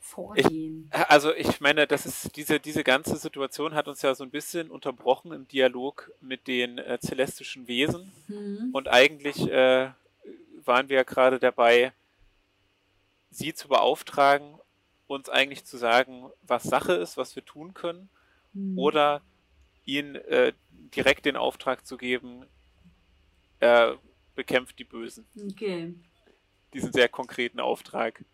vorgehen? 0.00 0.90
Ich, 0.92 1.10
also 1.10 1.34
ich 1.34 1.60
meine, 1.60 1.86
das 1.86 2.06
ist 2.06 2.36
diese, 2.36 2.60
diese 2.60 2.84
ganze 2.84 3.16
Situation 3.16 3.74
hat 3.74 3.88
uns 3.88 4.02
ja 4.02 4.14
so 4.14 4.24
ein 4.24 4.30
bisschen 4.30 4.70
unterbrochen 4.70 5.32
im 5.32 5.46
Dialog 5.48 6.10
mit 6.20 6.46
den 6.46 6.78
äh, 6.78 6.98
celestischen 7.00 7.68
Wesen. 7.68 8.12
Mhm. 8.28 8.70
Und 8.72 8.88
eigentlich 8.88 9.50
äh, 9.50 9.90
waren 10.64 10.88
wir 10.88 10.96
ja 10.96 11.02
gerade 11.02 11.38
dabei, 11.38 11.92
sie 13.30 13.52
zu 13.52 13.68
beauftragen, 13.68 14.58
uns 15.06 15.28
eigentlich 15.28 15.64
zu 15.64 15.76
sagen, 15.76 16.30
was 16.46 16.62
Sache 16.62 16.92
ist, 16.94 17.16
was 17.16 17.34
wir 17.34 17.44
tun 17.44 17.74
können, 17.74 18.08
hm. 18.52 18.78
oder 18.78 19.22
ihnen 19.88 20.16
äh, 20.16 20.52
direkt 20.94 21.24
den 21.24 21.36
Auftrag 21.36 21.86
zu 21.86 21.96
geben, 21.96 22.44
er 23.58 23.98
bekämpft 24.34 24.78
die 24.78 24.84
Bösen. 24.84 25.26
Okay. 25.50 25.94
Diesen 26.72 26.92
sehr 26.92 27.08
konkreten 27.08 27.58
Auftrag. 27.58 28.24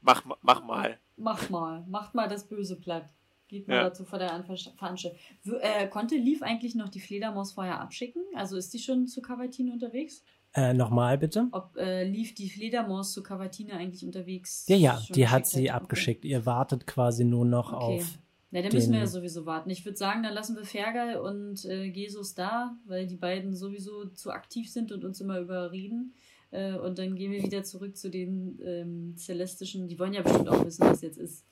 Mach, 0.00 0.24
mach 0.42 0.62
mal. 0.62 0.98
Mach 1.16 1.50
mal. 1.50 1.84
Macht 1.88 2.14
mal 2.14 2.28
das 2.28 2.46
Böse 2.46 2.76
platt. 2.76 3.08
Geht 3.48 3.66
mal 3.66 3.76
ja. 3.76 3.82
dazu 3.84 4.04
vor 4.04 4.18
der 4.18 4.28
Veranstaltung. 4.44 5.18
Äh, 5.60 5.88
konnte 5.88 6.16
Leaf 6.16 6.42
eigentlich 6.42 6.74
noch 6.74 6.90
die 6.90 7.00
Fledermaus 7.00 7.52
vorher 7.52 7.80
abschicken? 7.80 8.22
Also 8.36 8.56
ist 8.56 8.72
die 8.74 8.78
schon 8.78 9.08
zu 9.08 9.22
Cavatine 9.22 9.72
unterwegs? 9.72 10.22
Äh, 10.54 10.74
Nochmal 10.74 11.16
bitte? 11.18 11.48
Ob 11.52 11.76
äh, 11.76 12.04
Leaf 12.04 12.34
die 12.34 12.50
Fledermaus 12.50 13.12
zu 13.12 13.22
Cavatine 13.22 13.72
eigentlich 13.72 14.04
unterwegs 14.04 14.66
Ja, 14.68 14.76
ja, 14.76 15.02
die 15.10 15.28
hat 15.28 15.46
sie 15.46 15.72
hat? 15.72 15.82
abgeschickt. 15.82 16.20
Okay. 16.20 16.32
Ihr 16.32 16.46
wartet 16.46 16.86
quasi 16.86 17.24
nur 17.24 17.46
noch 17.46 17.72
okay. 17.72 18.00
auf. 18.00 18.18
Na, 18.50 18.62
dann 18.62 18.72
müssen 18.72 18.92
wir 18.92 19.00
ja 19.00 19.06
sowieso 19.06 19.44
warten. 19.44 19.68
Ich 19.68 19.84
würde 19.84 19.98
sagen, 19.98 20.22
dann 20.22 20.32
lassen 20.32 20.56
wir 20.56 20.64
Fergal 20.64 21.16
und 21.16 21.66
äh, 21.66 21.82
Jesus 21.84 22.34
da, 22.34 22.76
weil 22.86 23.06
die 23.06 23.16
beiden 23.16 23.54
sowieso 23.54 24.06
zu 24.06 24.30
aktiv 24.30 24.70
sind 24.70 24.90
und 24.90 25.04
uns 25.04 25.20
immer 25.20 25.38
überreden. 25.38 26.14
Äh, 26.50 26.74
und 26.74 26.98
dann 26.98 27.14
gehen 27.14 27.30
wir 27.30 27.42
wieder 27.42 27.62
zurück 27.62 27.96
zu 27.96 28.08
den 28.08 28.58
ähm, 28.64 29.14
Celestischen. 29.18 29.86
Die 29.86 29.98
wollen 29.98 30.14
ja 30.14 30.22
bestimmt 30.22 30.48
auch 30.48 30.64
wissen, 30.64 30.86
was 30.86 31.02
jetzt 31.02 31.18
ist. 31.18 31.44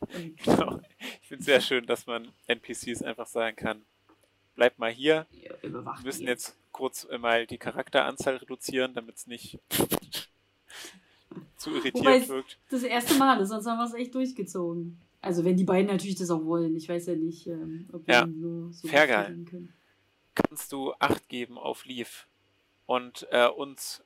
Und, 0.00 0.36
genau. 0.44 0.80
Ich 1.22 1.28
finde 1.28 1.40
es 1.40 1.46
sehr 1.46 1.60
schön, 1.60 1.86
dass 1.86 2.06
man 2.06 2.28
NPCs 2.46 3.02
einfach 3.02 3.26
sagen 3.26 3.56
kann, 3.56 3.82
bleib 4.54 4.78
mal 4.78 4.92
hier. 4.92 5.26
Wir 5.60 5.84
müssen 6.04 6.28
jetzt 6.28 6.56
kurz 6.70 7.06
mal 7.18 7.46
die 7.46 7.58
Charakteranzahl 7.58 8.36
reduzieren, 8.36 8.94
damit 8.94 9.16
es 9.16 9.26
nicht 9.26 9.58
zu 11.56 11.70
irritiert 11.70 11.96
Wobei 11.96 12.28
wirkt. 12.28 12.58
Das 12.70 12.84
erste 12.84 13.14
Mal 13.14 13.40
ist, 13.40 13.48
sonst 13.48 13.66
haben 13.66 13.78
wir 13.78 13.86
es 13.86 13.94
echt 13.94 14.14
durchgezogen. 14.14 15.00
Also 15.24 15.44
wenn 15.44 15.56
die 15.56 15.64
beiden 15.64 15.90
natürlich 15.90 16.16
das 16.16 16.30
auch 16.30 16.44
wollen. 16.44 16.76
Ich 16.76 16.88
weiß 16.88 17.06
ja 17.06 17.14
nicht, 17.14 17.46
ähm, 17.46 17.88
ob 17.92 18.06
wir 18.06 18.14
ja. 18.14 18.28
so, 18.28 18.70
so 18.72 18.88
können. 18.88 19.72
Kannst 20.34 20.70
du 20.72 20.92
Acht 20.98 21.28
geben 21.28 21.56
auf 21.56 21.86
Leaf 21.86 22.26
und 22.84 23.26
äh, 23.30 23.46
uns 23.46 24.02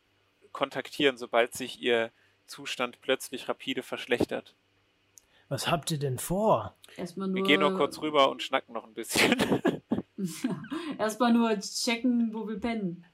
kontaktieren, 0.52 1.16
sobald 1.16 1.54
sich 1.54 1.80
ihr 1.80 2.12
Zustand 2.46 3.00
plötzlich 3.00 3.48
rapide 3.48 3.82
verschlechtert. 3.82 4.54
Was 5.48 5.70
habt 5.70 5.90
ihr 5.90 5.98
denn 5.98 6.18
vor? 6.18 6.76
Erstmal 6.96 7.26
nur, 7.28 7.36
Wir 7.36 7.42
gehen 7.42 7.60
nur 7.60 7.76
kurz 7.76 8.00
rüber 8.00 8.30
und 8.30 8.42
schnacken 8.42 8.74
noch 8.74 8.84
ein 8.84 8.94
bisschen. 8.94 9.34
Erstmal 10.98 11.32
nur 11.32 11.58
checken, 11.58 12.32
wo 12.32 12.46
wir 12.46 12.60
pennen. 12.60 13.04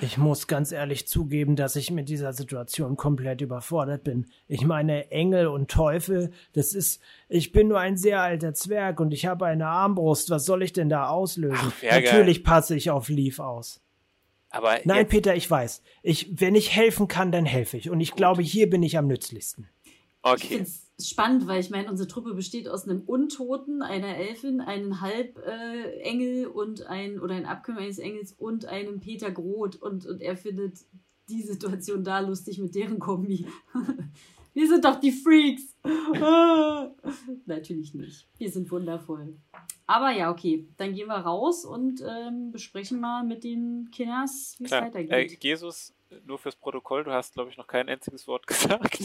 Ich 0.00 0.16
muss 0.16 0.46
ganz 0.46 0.72
ehrlich 0.72 1.06
zugeben, 1.06 1.54
dass 1.56 1.76
ich 1.76 1.90
mit 1.90 2.08
dieser 2.08 2.32
Situation 2.32 2.96
komplett 2.96 3.40
überfordert 3.40 4.04
bin. 4.04 4.26
Ich 4.48 4.64
meine, 4.64 5.10
Engel 5.10 5.46
und 5.48 5.70
Teufel, 5.70 6.30
das 6.54 6.72
ist. 6.72 7.00
Ich 7.28 7.52
bin 7.52 7.68
nur 7.68 7.78
ein 7.78 7.96
sehr 7.96 8.20
alter 8.20 8.54
Zwerg 8.54 9.00
und 9.00 9.12
ich 9.12 9.26
habe 9.26 9.46
eine 9.46 9.66
Armbrust. 9.66 10.30
Was 10.30 10.44
soll 10.46 10.62
ich 10.62 10.72
denn 10.72 10.88
da 10.88 11.08
auslösen? 11.08 11.72
Ach, 11.78 11.82
Natürlich 11.82 12.42
passe 12.42 12.74
ich 12.74 12.90
auf 12.90 13.08
Leaf 13.08 13.38
aus. 13.38 13.80
Aber 14.50 14.78
Nein, 14.84 15.08
Peter, 15.08 15.34
ich 15.34 15.50
weiß. 15.50 15.82
Ich, 16.02 16.40
wenn 16.40 16.54
ich 16.54 16.76
helfen 16.76 17.08
kann, 17.08 17.32
dann 17.32 17.46
helfe 17.46 17.76
ich. 17.76 17.88
Und 17.88 18.00
ich 18.00 18.10
Gut. 18.10 18.18
glaube, 18.18 18.42
hier 18.42 18.68
bin 18.68 18.82
ich 18.82 18.98
am 18.98 19.06
nützlichsten. 19.06 19.68
Okay. 20.22 20.42
Ich 20.42 20.48
finde 20.48 20.70
es 20.98 21.08
spannend, 21.08 21.46
weil 21.46 21.60
ich 21.60 21.70
meine, 21.70 21.90
unsere 21.90 22.08
Truppe 22.08 22.34
besteht 22.34 22.68
aus 22.68 22.86
einem 22.86 23.00
Untoten, 23.02 23.82
einer 23.82 24.16
Elfin, 24.16 24.60
einem 24.60 25.00
Halbengel 25.00 26.46
und 26.46 26.86
ein 26.86 27.18
oder 27.18 27.34
ein 27.34 27.46
Abkömmling 27.46 27.84
eines 27.84 27.98
Engels 27.98 28.32
und 28.32 28.66
einem 28.66 29.00
Peter 29.00 29.30
Groth 29.30 29.76
und, 29.76 30.06
und 30.06 30.20
er 30.20 30.36
findet 30.36 30.78
die 31.28 31.42
Situation 31.42 32.04
da 32.04 32.20
lustig 32.20 32.58
mit 32.58 32.74
deren 32.74 32.98
Kombi. 32.98 33.46
Wir 34.54 34.68
sind 34.68 34.84
doch 34.84 35.00
die 35.00 35.12
Freaks. 35.12 35.74
Natürlich 37.46 37.94
nicht. 37.94 38.28
Wir 38.36 38.50
sind 38.50 38.70
wundervoll. 38.70 39.38
Aber 39.86 40.10
ja, 40.10 40.30
okay. 40.30 40.68
Dann 40.76 40.94
gehen 40.94 41.08
wir 41.08 41.16
raus 41.16 41.64
und 41.64 42.02
ähm, 42.06 42.52
besprechen 42.52 43.00
mal 43.00 43.24
mit 43.24 43.44
den 43.44 43.90
Kinders, 43.90 44.56
wie 44.58 44.64
es 44.64 44.70
weitergeht. 44.70 45.10
Äh, 45.10 45.38
Jesus, 45.40 45.94
nur 46.26 46.38
fürs 46.38 46.56
Protokoll, 46.56 47.04
du 47.04 47.12
hast, 47.12 47.32
glaube 47.34 47.50
ich, 47.50 47.56
noch 47.56 47.66
kein 47.66 47.88
einziges 47.88 48.26
Wort 48.28 48.46
gesagt. 48.46 48.98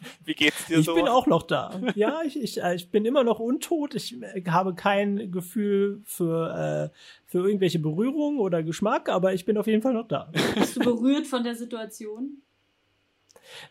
wie 0.24 0.34
geht's 0.34 0.66
dir 0.66 0.78
ich 0.78 0.86
so? 0.86 0.96
Ich 0.96 1.02
bin 1.02 1.08
auch 1.08 1.26
noch 1.26 1.42
da. 1.42 1.80
Ja, 1.94 2.22
ich, 2.24 2.40
ich, 2.40 2.62
äh, 2.62 2.74
ich 2.74 2.90
bin 2.90 3.04
immer 3.04 3.24
noch 3.24 3.38
untot. 3.38 3.94
Ich 3.94 4.20
äh, 4.22 4.42
habe 4.48 4.74
kein 4.74 5.30
Gefühl 5.30 6.02
für, 6.04 6.90
äh, 6.92 6.96
für 7.26 7.46
irgendwelche 7.46 7.78
Berührung 7.78 8.38
oder 8.38 8.62
Geschmack, 8.62 9.08
aber 9.08 9.34
ich 9.34 9.44
bin 9.44 9.58
auf 9.58 9.66
jeden 9.66 9.82
Fall 9.82 9.94
noch 9.94 10.08
da. 10.08 10.30
Bist 10.54 10.76
du 10.76 10.80
berührt 10.80 11.26
von 11.26 11.44
der 11.44 11.54
Situation? 11.54 12.42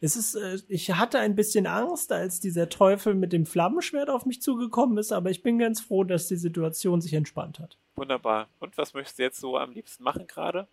Es 0.01 0.15
ist, 0.15 0.35
äh, 0.35 0.57
ich 0.67 0.91
hatte 0.91 1.19
ein 1.19 1.35
bisschen 1.35 1.67
Angst, 1.67 2.11
als 2.11 2.39
dieser 2.39 2.69
Teufel 2.69 3.13
mit 3.15 3.33
dem 3.33 3.45
Flammenschwert 3.45 4.09
auf 4.09 4.25
mich 4.25 4.41
zugekommen 4.41 4.97
ist, 4.97 5.11
aber 5.11 5.29
ich 5.29 5.43
bin 5.43 5.57
ganz 5.57 5.81
froh, 5.81 6.03
dass 6.03 6.27
die 6.27 6.35
Situation 6.35 7.01
sich 7.01 7.13
entspannt 7.13 7.59
hat. 7.59 7.77
Wunderbar. 7.95 8.47
Und 8.59 8.77
was 8.77 8.93
möchtest 8.93 9.19
du 9.19 9.23
jetzt 9.23 9.39
so 9.39 9.57
am 9.57 9.71
liebsten 9.71 10.03
machen 10.03 10.27
gerade? 10.27 10.67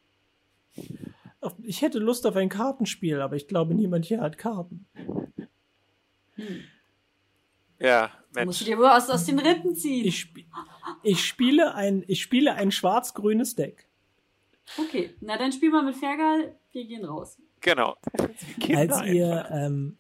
Ich 1.63 1.83
hätte 1.83 1.99
Lust 1.99 2.27
auf 2.27 2.37
ein 2.37 2.49
Kartenspiel, 2.49 3.21
aber 3.21 3.37
ich 3.37 3.47
glaube, 3.47 3.75
niemand 3.75 4.05
hier 4.05 4.21
hat 4.21 4.39
Karten. 4.39 4.87
Hm. 6.37 6.65
Ja, 7.79 8.11
Mensch. 8.35 8.47
Musst 8.47 8.61
du 8.63 8.65
dir 8.65 8.79
wohl 8.79 8.87
aus, 8.87 9.11
aus 9.11 9.25
den 9.25 9.39
Rippen 9.39 9.75
ziehen. 9.75 10.07
Ich, 10.07 10.21
sp 10.25 10.45
ich 11.03 11.25
spiele 11.25 11.75
ein, 11.75 12.05
ich 12.07 12.23
spiele 12.23 12.55
ein 12.55 12.71
schwarz-grünes 12.71 13.55
Deck. 13.55 13.89
Okay, 14.79 15.15
na 15.21 15.37
dann 15.37 15.53
spiel 15.53 15.71
mal 15.71 15.85
mit 15.85 15.97
Fergal. 15.97 16.57
Wir 16.73 16.85
gehen 16.87 17.05
raus. 17.05 17.39
Genau. 17.61 17.97
Als 18.75 19.03
ihr, 19.03 19.49
ähm, 19.51 19.99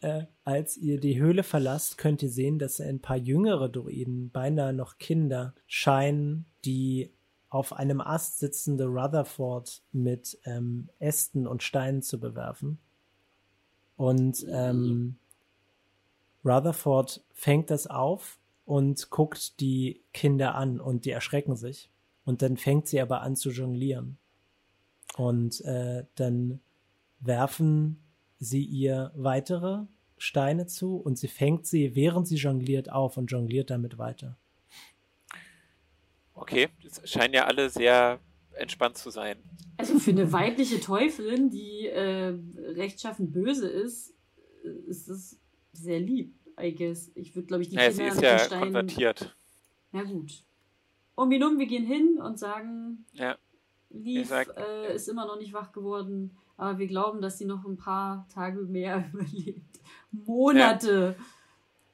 äh, 0.00 0.24
als 0.44 0.76
ihr 0.76 1.00
die 1.00 1.20
Höhle 1.20 1.42
verlasst, 1.42 1.98
könnt 1.98 2.22
ihr 2.22 2.30
sehen, 2.30 2.58
dass 2.58 2.80
ein 2.80 3.00
paar 3.00 3.16
jüngere 3.16 3.68
Druiden, 3.68 4.30
beinahe 4.30 4.72
noch 4.72 4.98
Kinder, 4.98 5.54
scheinen, 5.66 6.46
die 6.64 7.12
auf 7.48 7.72
einem 7.72 8.00
Ast 8.00 8.38
sitzende 8.38 8.86
Rutherford 8.86 9.82
mit 9.92 10.38
ähm, 10.44 10.88
Ästen 10.98 11.46
und 11.46 11.62
Steinen 11.62 12.02
zu 12.02 12.20
bewerfen. 12.20 12.78
Und 13.96 14.46
ähm, 14.48 15.16
Rutherford 16.44 17.22
fängt 17.32 17.70
das 17.70 17.86
auf 17.86 18.38
und 18.64 19.10
guckt 19.10 19.60
die 19.60 20.02
Kinder 20.12 20.54
an 20.54 20.80
und 20.80 21.04
die 21.04 21.10
erschrecken 21.10 21.56
sich. 21.56 21.90
Und 22.24 22.42
dann 22.42 22.56
fängt 22.56 22.86
sie 22.86 23.00
aber 23.00 23.22
an 23.22 23.36
zu 23.36 23.50
jonglieren. 23.50 24.18
Und 25.16 25.60
äh, 25.62 26.04
dann 26.14 26.60
werfen 27.18 28.02
sie 28.38 28.64
ihr 28.64 29.12
weitere 29.14 29.84
Steine 30.16 30.66
zu 30.66 30.96
und 30.96 31.18
sie 31.18 31.28
fängt 31.28 31.66
sie, 31.66 31.94
während 31.94 32.28
sie 32.28 32.36
jongliert, 32.36 32.92
auf 32.92 33.16
und 33.16 33.30
jongliert 33.30 33.70
damit 33.70 33.98
weiter. 33.98 34.38
Okay, 36.34 36.68
das 36.82 37.08
scheinen 37.10 37.34
ja 37.34 37.46
alle 37.46 37.68
sehr 37.68 38.20
entspannt 38.52 38.98
zu 38.98 39.10
sein. 39.10 39.36
Also 39.76 39.98
für 39.98 40.10
eine 40.10 40.32
weibliche 40.32 40.80
Teufelin, 40.80 41.50
die 41.50 41.86
äh, 41.86 42.34
rechtschaffen 42.74 43.32
böse 43.32 43.68
ist, 43.68 44.14
ist 44.86 45.08
das 45.08 45.38
sehr 45.72 46.00
lieb, 46.00 46.34
I 46.60 46.74
guess. 46.74 47.10
Ich 47.14 47.34
würde, 47.34 47.46
glaube 47.46 47.62
ich, 47.62 47.68
die 47.68 47.76
naja, 47.76 47.90
Kinder 47.90 48.04
sie 48.04 48.16
ist 48.16 48.22
ja 48.22 48.38
Steinen... 48.38 48.64
konvertiert. 48.64 49.36
Na 49.92 50.02
gut. 50.02 50.44
Um 51.14 51.30
ihn 51.32 51.42
um, 51.42 51.58
wir 51.58 51.66
gehen 51.66 51.84
hin 51.84 52.18
und 52.18 52.38
sagen, 52.38 53.04
ja. 53.12 53.36
Lief 53.90 54.28
sag, 54.28 54.56
äh, 54.56 54.94
ist 54.94 55.08
immer 55.08 55.26
noch 55.26 55.38
nicht 55.38 55.52
wach 55.52 55.72
geworden. 55.72 56.36
Aber 56.56 56.78
wir 56.78 56.86
glauben, 56.86 57.20
dass 57.20 57.38
sie 57.38 57.44
noch 57.44 57.64
ein 57.64 57.76
paar 57.76 58.28
Tage 58.32 58.60
mehr 58.62 59.08
überlebt. 59.12 59.80
Monate. 60.12 61.16
Ja. 61.18 61.24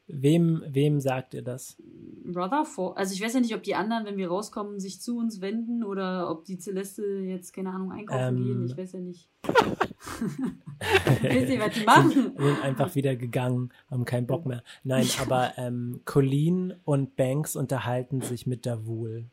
Wem, 0.08 0.62
wem 0.68 1.00
sagt 1.00 1.34
ihr 1.34 1.42
das? 1.42 1.76
Rutherford. 2.24 2.96
Also 2.96 3.12
ich 3.12 3.20
weiß 3.20 3.34
ja 3.34 3.40
nicht, 3.40 3.54
ob 3.54 3.64
die 3.64 3.74
anderen, 3.74 4.04
wenn 4.06 4.16
wir 4.16 4.28
rauskommen, 4.28 4.78
sich 4.78 5.00
zu 5.00 5.18
uns 5.18 5.40
wenden 5.40 5.82
oder 5.82 6.30
ob 6.30 6.44
die 6.44 6.58
Celeste 6.58 7.02
jetzt, 7.04 7.52
keine 7.52 7.70
Ahnung, 7.70 7.90
einkaufen 7.90 8.36
ähm, 8.36 8.44
gehen. 8.44 8.66
Ich 8.66 8.76
weiß 8.76 8.92
ja 8.92 9.00
nicht. 9.00 9.28
ich 9.42 9.52
weiß 11.24 11.48
nicht, 11.48 11.60
was 11.60 11.74
die 11.74 11.84
machen. 11.84 12.10
Sind, 12.10 12.38
sind 12.38 12.62
einfach 12.62 12.94
wieder 12.94 13.16
gegangen, 13.16 13.72
haben 13.90 14.04
keinen 14.04 14.28
Bock 14.28 14.46
mehr. 14.46 14.62
Nein, 14.84 15.08
aber 15.20 15.54
ähm, 15.56 16.00
Colleen 16.04 16.74
und 16.84 17.16
Banks 17.16 17.56
unterhalten 17.56 18.20
sich 18.20 18.46
mit 18.46 18.64
Davul. 18.64 19.26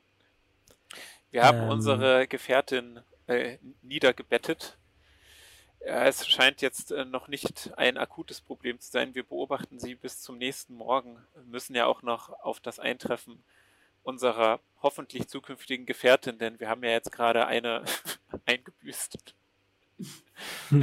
Wir 1.30 1.44
haben 1.44 1.64
ähm, 1.64 1.70
unsere 1.70 2.28
Gefährtin 2.28 3.00
äh, 3.28 3.58
niedergebettet 3.84 4.80
ja, 5.86 6.06
es 6.06 6.28
scheint 6.28 6.62
jetzt 6.62 6.92
äh, 6.92 7.06
noch 7.06 7.28
nicht 7.28 7.72
ein 7.78 7.98
akutes 7.98 8.42
Problem 8.42 8.80
zu 8.80 8.92
sein. 8.92 9.16
Wir 9.16 9.24
beobachten 9.24 9.80
sie 9.80 9.96
bis 9.96 10.22
zum 10.22 10.38
nächsten 10.38 10.76
Morgen, 10.76 11.18
wir 11.36 11.44
müssen 11.44 11.76
ja 11.76 11.86
auch 11.86 12.02
noch 12.02 12.30
auf 12.30 12.60
das 12.60 12.80
Eintreffen 12.80 13.44
unserer 14.04 14.60
hoffentlich 14.82 15.28
zukünftigen 15.28 15.86
Gefährtin, 15.86 16.38
denn 16.38 16.60
wir 16.60 16.70
haben 16.70 16.84
ja 16.84 16.92
jetzt 16.92 17.12
gerade 17.12 17.48
eine 17.48 17.84
eingebüßt. 18.46 19.36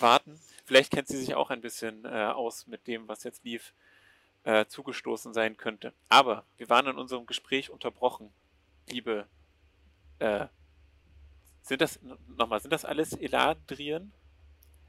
Warten. 0.00 0.40
Vielleicht 0.64 0.92
kennt 0.92 1.08
sie 1.08 1.18
sich 1.18 1.34
auch 1.34 1.50
ein 1.50 1.60
bisschen 1.60 2.04
äh, 2.04 2.08
aus 2.08 2.66
mit 2.66 2.86
dem, 2.86 3.06
was 3.06 3.22
jetzt 3.24 3.44
lief, 3.44 3.74
äh, 4.44 4.66
zugestoßen 4.66 5.34
sein 5.34 5.56
könnte. 5.56 5.92
Aber 6.08 6.44
wir 6.56 6.68
waren 6.68 6.86
in 6.86 6.98
unserem 6.98 7.26
Gespräch 7.26 7.70
unterbrochen, 7.70 8.32
liebe 8.88 9.26
äh, 10.18 10.46
Sind 11.64 11.80
das, 11.80 11.98
nochmal, 12.36 12.60
sind 12.60 12.72
das 12.72 12.84
alles 12.84 13.14
Eladrien? 13.14 14.12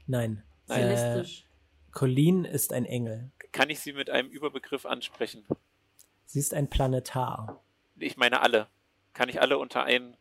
Nein. 0.06 0.42
Nein. 0.66 0.82
Äh, 0.82 1.24
Colleen 1.90 2.44
ist 2.44 2.70
ein 2.74 2.84
Engel. 2.84 3.30
Kann 3.50 3.70
ich 3.70 3.80
sie 3.80 3.94
mit 3.94 4.10
einem 4.10 4.28
Überbegriff 4.28 4.84
ansprechen? 4.84 5.46
Sie 6.26 6.38
ist 6.38 6.52
ein 6.52 6.68
Planetar. 6.68 7.62
Ich 7.98 8.18
meine 8.18 8.42
alle. 8.42 8.68
Kann 9.14 9.30
ich 9.30 9.40
alle 9.40 9.56
unter 9.56 9.84
einen. 9.84 10.18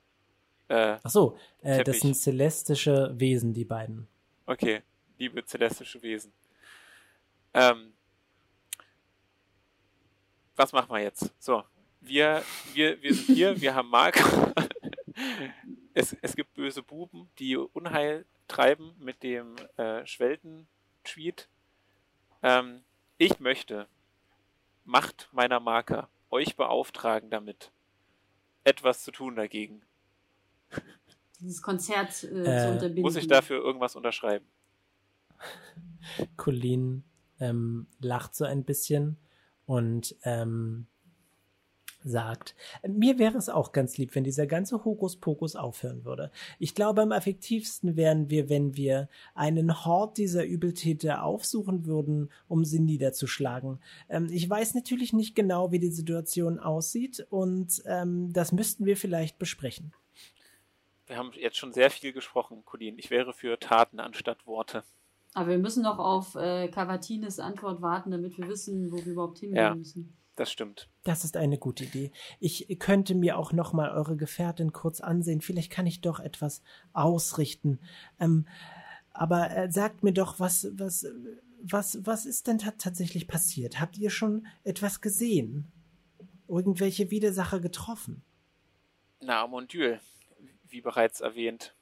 Äh, 0.70 0.98
Ach 1.04 1.10
so, 1.10 1.38
äh, 1.62 1.84
das 1.84 2.00
sind 2.00 2.16
celestische 2.16 3.14
Wesen, 3.20 3.54
die 3.54 3.66
beiden. 3.66 4.08
Okay, 4.46 4.82
liebe 5.18 5.46
celestische 5.46 6.02
Wesen. 6.02 6.32
Ähm, 7.54 7.92
was 10.56 10.72
machen 10.72 10.90
wir 10.90 11.02
jetzt? 11.02 11.34
So, 11.38 11.64
wir, 12.00 12.44
wir, 12.74 13.02
wir 13.02 13.14
sind 13.14 13.36
hier, 13.36 13.60
wir 13.60 13.76
haben 13.76 13.90
Mark. 13.90 14.24
es, 15.96 16.16
es 16.22 16.36
gibt 16.36 16.54
böse 16.54 16.84
Buben, 16.84 17.30
die 17.40 17.56
Unheil 17.56 18.26
treiben 18.48 18.94
mit 19.00 19.24
dem 19.24 19.56
äh, 19.78 20.06
Schwelten-Tweet. 20.06 21.48
Ähm, 22.44 22.84
ich 23.18 23.40
möchte 23.40 23.88
Macht 24.84 25.30
meiner 25.32 25.60
Marker 25.60 26.10
euch 26.30 26.58
beauftragen 26.58 27.32
damit, 27.32 27.72
etwas 28.66 29.04
zu 29.04 29.12
tun 29.12 29.36
dagegen. 29.36 29.82
Dieses 31.40 31.62
Konzert 31.62 32.24
äh, 32.24 32.28
äh, 32.28 32.62
zu 32.62 32.72
unterbinden. 32.74 33.02
Muss 33.02 33.16
ich 33.16 33.28
dafür 33.28 33.64
irgendwas 33.64 33.96
unterschreiben? 33.96 34.46
Colleen 36.38 37.04
ähm, 37.40 37.88
lacht 38.00 38.36
so 38.36 38.46
ein 38.46 38.64
bisschen 38.64 39.18
und 39.66 40.16
ähm, 40.24 40.88
sagt, 42.06 42.56
mir 42.88 43.20
wäre 43.20 43.38
es 43.38 43.50
auch 43.50 43.72
ganz 43.72 43.98
lieb, 43.98 44.16
wenn 44.16 44.24
dieser 44.24 44.48
ganze 44.48 44.86
Hokuspokus 44.86 45.56
aufhören 45.56 46.06
würde. 46.06 46.32
Ich 46.60 46.76
glaube, 46.76 47.02
am 47.02 47.12
effektivsten 47.12 47.98
wären 47.98 48.30
wir, 48.30 48.50
wenn 48.50 48.76
wir 48.76 49.10
einen 49.34 49.86
Hort 49.86 50.18
dieser 50.18 50.46
Übeltäter 50.46 51.24
aufsuchen 51.24 51.86
würden, 51.86 52.30
um 52.48 52.64
sie 52.64 52.80
niederzuschlagen. 52.80 53.80
Ähm, 54.10 54.30
ich 54.32 54.50
weiß 54.50 54.76
natürlich 54.76 55.14
nicht 55.14 55.36
genau, 55.36 55.72
wie 55.72 55.80
die 55.80 55.92
Situation 55.92 56.60
aussieht 56.60 57.26
und 57.30 57.84
ähm, 57.86 58.32
das 58.32 58.52
müssten 58.52 58.86
wir 58.86 58.98
vielleicht 58.98 59.40
besprechen. 59.40 59.94
Wir 61.08 61.18
haben 61.18 61.32
jetzt 61.34 61.58
schon 61.58 61.74
sehr 61.74 61.92
viel 61.92 62.14
gesprochen, 62.14 62.64
Colin. 62.66 62.98
Ich 62.98 63.12
wäre 63.12 63.34
für 63.34 63.60
Taten 63.60 64.00
anstatt 64.00 64.48
Worte. 64.48 64.84
Aber 65.36 65.50
wir 65.50 65.58
müssen 65.58 65.84
noch 65.84 66.00
auf 66.00 66.36
äh, 66.36 66.70
Cavatines 66.70 67.40
Antwort 67.40 67.82
warten, 67.82 68.10
damit 68.10 68.38
wir 68.38 68.48
wissen, 68.48 68.92
wo 68.92 69.06
wir 69.06 69.12
überhaupt 69.12 69.40
hingehen 69.40 69.58
ja. 69.58 69.76
müssen. 69.76 70.16
Das 70.36 70.52
stimmt. 70.52 70.90
Das 71.04 71.24
ist 71.24 71.38
eine 71.38 71.58
gute 71.58 71.86
Idee. 71.86 72.12
Ich 72.40 72.68
könnte 72.80 73.16
mir 73.16 73.38
auch 73.38 73.54
noch 73.54 73.72
mal 73.72 73.92
eure 73.92 74.18
Gefährtin 74.18 74.74
kurz 74.74 75.00
ansehen. 75.00 75.42
Vielleicht 75.42 75.72
kann 75.72 75.88
ich 75.88 76.02
doch 76.02 76.20
etwas 76.20 76.62
ausrichten. 76.92 77.80
Ähm, 78.20 78.46
aber 79.14 79.56
äh, 79.56 79.72
sagt 79.72 80.04
mir 80.04 80.12
doch, 80.12 80.40
was, 80.40 80.68
was, 80.74 81.08
was, 81.62 82.06
was 82.06 82.26
ist 82.26 82.48
denn 82.48 82.58
tatsächlich 82.58 83.28
passiert? 83.28 83.80
Habt 83.80 83.98
ihr 83.98 84.10
schon 84.10 84.46
etwas 84.66 85.00
gesehen? 85.00 85.72
Irgendwelche 86.50 87.12
Widersacher 87.12 87.62
getroffen? 87.62 88.22
Na, 89.22 89.48
Mondieu, 89.48 89.98
wie 90.68 90.82
bereits 90.82 91.22
erwähnt. 91.22 91.74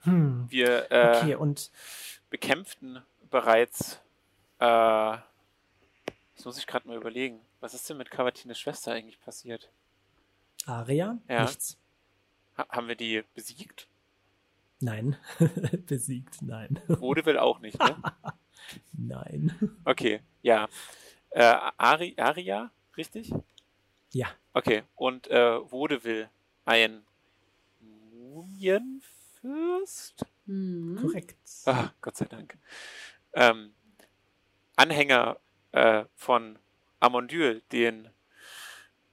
Hm. 0.00 0.46
Wir 0.48 0.90
äh, 0.92 1.16
okay, 1.16 1.34
und 1.34 1.72
bekämpften 2.30 3.02
bereits 3.30 4.00
äh, 4.58 5.18
Jetzt 6.34 6.44
muss 6.44 6.58
ich 6.58 6.66
gerade 6.66 6.88
mal 6.88 6.96
überlegen. 6.96 7.40
Was 7.60 7.74
ist 7.74 7.88
denn 7.88 7.98
mit 7.98 8.10
Cavatines 8.10 8.58
Schwester 8.58 8.90
eigentlich 8.92 9.20
passiert? 9.20 9.70
Aria? 10.66 11.18
Ja. 11.28 11.44
Nichts. 11.44 11.78
Ha 12.56 12.66
haben 12.68 12.88
wir 12.88 12.96
die 12.96 13.22
besiegt? 13.34 13.88
Nein. 14.80 15.16
besiegt, 15.86 16.42
nein. 16.42 16.80
Vaudeville 16.88 17.40
auch 17.40 17.60
nicht, 17.60 17.78
ne? 17.78 18.02
nein. 18.92 19.78
Okay, 19.84 20.20
ja. 20.42 20.68
Äh, 21.30 21.54
Ari 21.76 22.16
Aria, 22.18 22.72
richtig? 22.96 23.32
Ja. 24.12 24.26
Okay, 24.52 24.82
und 24.96 25.28
äh, 25.28 25.60
Vaudeville, 25.70 26.28
ein 26.64 27.04
Mumienfürst? 27.80 30.26
Mhm. 30.46 30.98
Korrekt. 31.00 31.36
Ah, 31.66 31.90
Gott 32.00 32.16
sei 32.16 32.24
Dank. 32.26 32.58
Ähm, 33.34 33.74
Anhänger 34.76 35.38
äh, 35.72 36.04
von 36.14 36.58
Amondyl, 37.00 37.62
den 37.72 38.08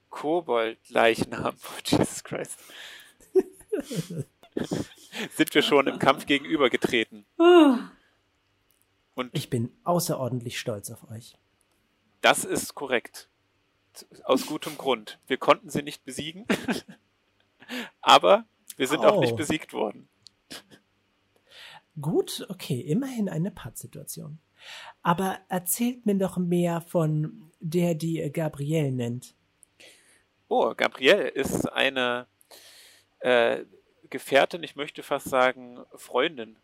Kobold-Leichnam, 0.10 1.56
oh, 1.64 1.80
Jesus 1.86 2.24
Christ, 2.24 2.60
sind 5.36 5.56
wir 5.56 5.62
schon 5.62 5.88
im 5.88 6.00
Kampf 6.00 6.26
gegenübergetreten. 6.26 7.26
Und 9.16 9.36
ich 9.36 9.50
bin 9.50 9.72
außerordentlich 9.84 10.60
stolz 10.60 10.90
auf 10.92 11.10
euch. 11.10 11.38
Das 12.22 12.46
ist 12.46 12.76
korrekt. 12.76 13.30
Aus 14.24 14.46
gutem 14.46 14.78
Grund. 14.78 15.20
Wir 15.28 15.38
konnten 15.38 15.70
sie 15.70 15.82
nicht 15.82 16.06
besiegen, 16.06 16.46
aber 18.02 18.46
wir 18.78 18.88
sind 18.88 19.00
oh. 19.00 19.08
auch 19.08 19.20
nicht 19.20 19.36
besiegt 19.36 19.74
worden. 19.74 20.08
Gut, 22.00 22.46
okay, 22.50 22.80
immerhin 22.80 23.28
eine 23.28 23.52
Pattsituation. 23.52 24.40
Aber 25.02 25.40
erzählt 25.50 26.06
mir 26.06 26.16
doch 26.16 26.38
mehr 26.38 26.82
von 26.82 27.52
der, 27.60 27.96
die 27.96 28.30
Gabrielle 28.32 28.92
nennt. 28.92 29.36
Oh, 30.48 30.74
Gabrielle 30.76 31.28
ist 31.28 31.72
eine 31.72 32.28
äh, 33.20 33.66
Gefährtin, 34.10 34.64
ich 34.64 34.76
möchte 34.76 35.04
fast 35.04 35.30
sagen 35.30 35.80
Freundin 35.96 36.58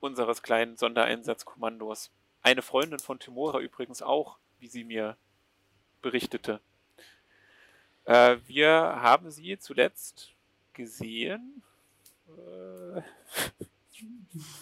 unseres 0.00 0.42
kleinen 0.42 0.76
Sondereinsatzkommandos. 0.76 2.12
Eine 2.42 2.62
Freundin 2.62 2.98
von 2.98 3.18
Timora 3.18 3.58
übrigens 3.60 4.02
auch, 4.02 4.38
wie 4.58 4.68
sie 4.68 4.84
mir 4.84 5.16
berichtete. 6.02 6.60
Äh, 8.04 8.36
wir 8.46 8.70
haben 8.70 9.30
sie 9.30 9.58
zuletzt 9.58 10.34
gesehen. 10.74 11.62
Äh, 12.28 13.02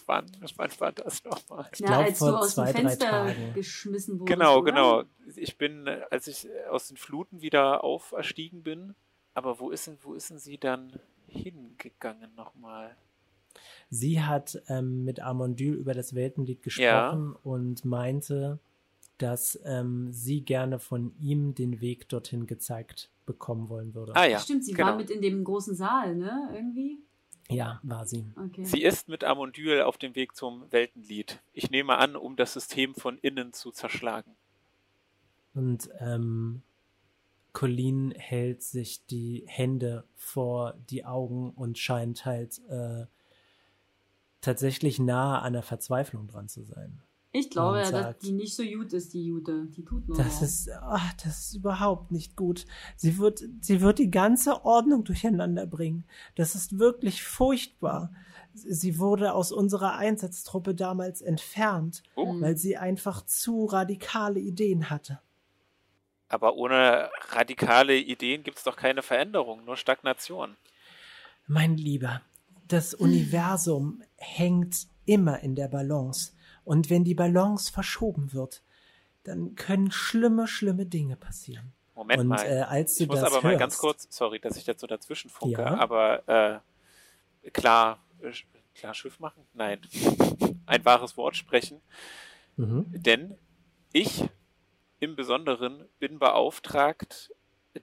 wann, 0.07 0.26
wann 0.57 0.70
war 0.78 0.92
das 0.92 1.24
nochmal? 1.24 1.68
Ich 1.72 1.78
glaube, 1.78 2.05
als 2.05 2.18
vor 2.18 2.28
du 2.28 2.37
aus 2.37 2.55
zwei, 2.55 2.72
dem 2.72 2.88
Fenster 2.88 3.35
geschmissen 3.55 4.20
wurdest. 4.20 4.38
Genau, 4.38 4.59
oder? 4.59 4.72
genau. 4.72 5.02
Ich 5.37 5.59
bin, 5.59 5.88
als 6.11 6.26
ich 6.26 6.48
aus 6.70 6.88
den 6.88 6.96
Fluten 6.96 7.42
wieder 7.42 7.85
auferstiegen 7.85 8.62
bin, 8.62 8.94
aber 9.35 9.61
wo 9.61 9.70
ist 9.70 9.87
denn, 9.87 9.98
wo 10.02 10.14
ist 10.14 10.31
denn 10.31 10.38
sie 10.38 10.59
dann 10.59 10.98
hingegangen 11.26 12.35
nochmal? 12.35 12.96
Sie 13.90 14.22
hat 14.22 14.62
ähm, 14.68 15.05
mit 15.05 15.20
Armondyl 15.20 15.74
über 15.74 15.94
das 15.94 16.14
Weltenlied 16.14 16.62
gesprochen 16.62 17.35
ja. 17.35 17.38
und 17.42 17.85
meinte, 17.85 18.59
dass 19.18 19.59
ähm, 19.64 20.12
sie 20.12 20.40
gerne 20.40 20.78
von 20.78 21.14
ihm 21.20 21.55
den 21.55 21.81
Weg 21.81 22.09
dorthin 22.09 22.46
gezeigt 22.46 23.11
bekommen 23.26 23.68
wollen 23.68 23.94
würde. 23.94 24.16
Ah 24.16 24.24
ja. 24.24 24.38
Stimmt, 24.38 24.64
sie 24.64 24.72
genau. 24.72 24.88
war 24.88 24.96
mit 24.96 25.11
in 25.11 25.22
dem 25.22 25.44
großen 25.44 25.74
Saal, 25.74 26.16
ne? 26.16 26.50
Irgendwie. 26.55 26.98
Ja, 27.48 27.81
war 27.83 28.07
sie. 28.07 28.24
Okay. 28.37 28.64
Sie 28.64 28.83
ist 28.83 29.09
mit 29.09 29.24
Amondyl 29.24 29.83
auf 29.83 29.98
dem 29.98 30.14
Weg 30.14 30.35
zum 30.37 30.70
Weltenlied. 30.70 31.42
Ich 31.52 31.70
nehme 31.70 31.98
an, 31.98 32.16
um 32.16 32.37
das 32.37 32.52
System 32.55 32.94
von 32.94 33.18
innen 33.18 33.52
zu 33.52 33.72
zerschlagen. 33.72 34.35
Und 35.55 35.90
ähm, 35.98 36.62
Colleen 37.52 38.12
hält 38.12 38.62
sich 38.62 39.05
die 39.07 39.44
Hände 39.46 40.05
vor 40.14 40.74
die 40.88 41.05
Augen 41.05 41.50
und 41.50 41.78
scheint 41.78 42.24
halt 42.24 42.61
äh, 42.68 43.07
tatsächlich 44.40 44.98
nahe 44.98 45.40
an 45.40 45.52
der 45.52 45.62
Verzweiflung 45.62 46.28
dran 46.28 46.48
zu 46.48 46.62
sein. 46.62 47.02
Ich 47.35 47.49
glaube 47.49 47.81
ja, 47.81 47.90
dass 47.90 48.18
die 48.18 48.33
nicht 48.33 48.55
so 48.55 48.62
gut 48.62 48.92
ist, 48.92 49.14
die 49.14 49.25
Jute. 49.25 49.66
Die 49.66 49.85
tut 49.85 50.07
nur. 50.07 50.18
Das 50.18 50.37
noch. 50.37 50.42
ist, 50.42 50.71
ach, 50.71 51.14
das 51.14 51.47
ist 51.47 51.55
überhaupt 51.55 52.12
nicht 52.12 52.37
gut. 52.37 52.66
Sie 52.95 53.16
wird, 53.16 53.42
sie 53.62 53.81
wird 53.81 53.99
die 53.99 54.11
ganze 54.11 54.66
Ordnung 54.66 55.05
durcheinander 55.05 55.66
bringen. 55.66 56.05
Das 56.35 56.55
ist 56.55 56.79
wirklich 56.79 57.25
furchtbar. 57.25 58.12
Sie 58.53 58.99
wurde 58.99 59.33
aus 59.33 59.51
unserer 59.51 59.97
Einsatztruppe 59.97 60.75
damals 60.75 61.23
entfernt, 61.23 62.03
oh. 62.16 62.38
weil 62.38 62.59
sie 62.59 62.77
einfach 62.77 63.25
zu 63.25 63.64
radikale 63.64 64.38
Ideen 64.38 64.90
hatte. 64.90 65.21
Aber 66.29 66.57
ohne 66.57 67.11
radikale 67.31 67.97
Ideen 67.97 68.42
gibt 68.42 68.59
es 68.59 68.64
doch 68.64 68.77
keine 68.77 69.01
Veränderung, 69.01 69.64
nur 69.64 69.79
Stagnation. 69.79 70.57
Mein 71.47 71.79
Lieber, 71.79 72.21
das 72.68 72.92
Universum 72.92 74.03
hängt 74.16 74.87
immer 75.07 75.40
in 75.40 75.55
der 75.55 75.68
Balance. 75.68 76.33
Und 76.64 76.90
wenn 76.90 77.05
die 77.05 77.14
Balance 77.14 77.72
verschoben 77.72 78.33
wird, 78.33 78.62
dann 79.25 79.55
können 79.55 79.90
schlimme, 79.90 80.46
schlimme 80.46 80.87
Dinge 80.87 81.16
passieren. 81.16 81.72
Moment 81.94 82.20
und, 82.20 82.29
mal. 82.29 82.44
Äh, 82.44 82.62
als 82.62 82.96
du 82.96 83.05
ich 83.05 83.09
muss 83.09 83.20
das 83.20 83.27
aber 83.27 83.37
hörst, 83.37 83.44
mal 83.44 83.57
ganz 83.57 83.79
kurz, 83.79 84.07
sorry, 84.11 84.40
dass 84.40 84.57
ich 84.57 84.66
jetzt 84.66 84.81
so 84.81 84.87
dazwischen 84.87 85.31
funke, 85.31 85.61
ja? 85.61 85.77
aber 85.79 86.62
äh, 87.42 87.51
klar, 87.51 88.03
äh, 88.20 88.33
klar 88.75 88.94
Schiff 88.94 89.20
machen? 89.20 89.44
Nein. 89.53 89.81
Ein 90.66 90.85
wahres 90.85 91.16
Wort 91.16 91.37
sprechen. 91.37 91.81
Mhm. 92.57 92.87
Denn 92.90 93.37
ich 93.92 94.25
im 95.01 95.16
Besonderen 95.16 95.88
bin 95.98 96.18
beauftragt, 96.18 97.35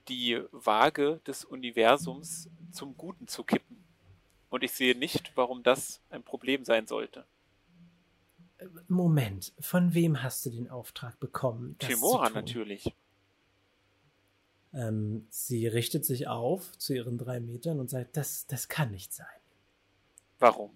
die 0.08 0.40
Waage 0.52 1.20
des 1.26 1.44
Universums 1.44 2.48
zum 2.72 2.96
Guten 2.96 3.28
zu 3.28 3.44
kippen. 3.44 3.84
Und 4.48 4.64
ich 4.64 4.72
sehe 4.72 4.96
nicht, 4.96 5.32
warum 5.36 5.62
das 5.62 6.00
ein 6.10 6.22
Problem 6.22 6.64
sein 6.64 6.86
sollte. 6.86 7.26
Moment, 8.88 9.52
von 9.60 9.94
wem 9.94 10.22
hast 10.22 10.44
du 10.46 10.50
den 10.50 10.68
Auftrag 10.70 11.18
bekommen? 11.20 11.76
Timora 11.78 12.30
natürlich. 12.30 12.94
Ähm, 14.72 15.26
sie 15.30 15.66
richtet 15.66 16.04
sich 16.04 16.28
auf 16.28 16.76
zu 16.78 16.94
ihren 16.94 17.18
drei 17.18 17.40
Metern 17.40 17.80
und 17.80 17.90
sagt, 17.90 18.16
das, 18.16 18.46
das 18.46 18.68
kann 18.68 18.90
nicht 18.92 19.12
sein. 19.12 19.26
Warum? 20.38 20.70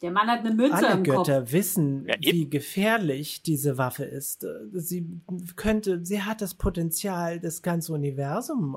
Der 0.00 0.10
Mann 0.10 0.28
hat 0.28 0.40
eine 0.40 0.52
Mütze 0.54 0.74
Alle 0.74 0.92
im 0.94 1.04
Götter 1.04 1.40
Kopf. 1.40 1.52
wissen, 1.52 2.06
Ja, 2.08 2.16
wie 2.18 2.50
gefährlich 2.50 3.42
diese 3.42 3.78
Waffe 3.78 4.04
ist. 4.04 4.44
Sie 4.72 5.06
könnte, 5.54 6.04
sie 6.04 6.22
hat 6.22 6.40
das 6.40 6.54
Potenzial, 6.54 7.38
das 7.38 7.62
ganze 7.62 7.92
Universum 7.92 8.76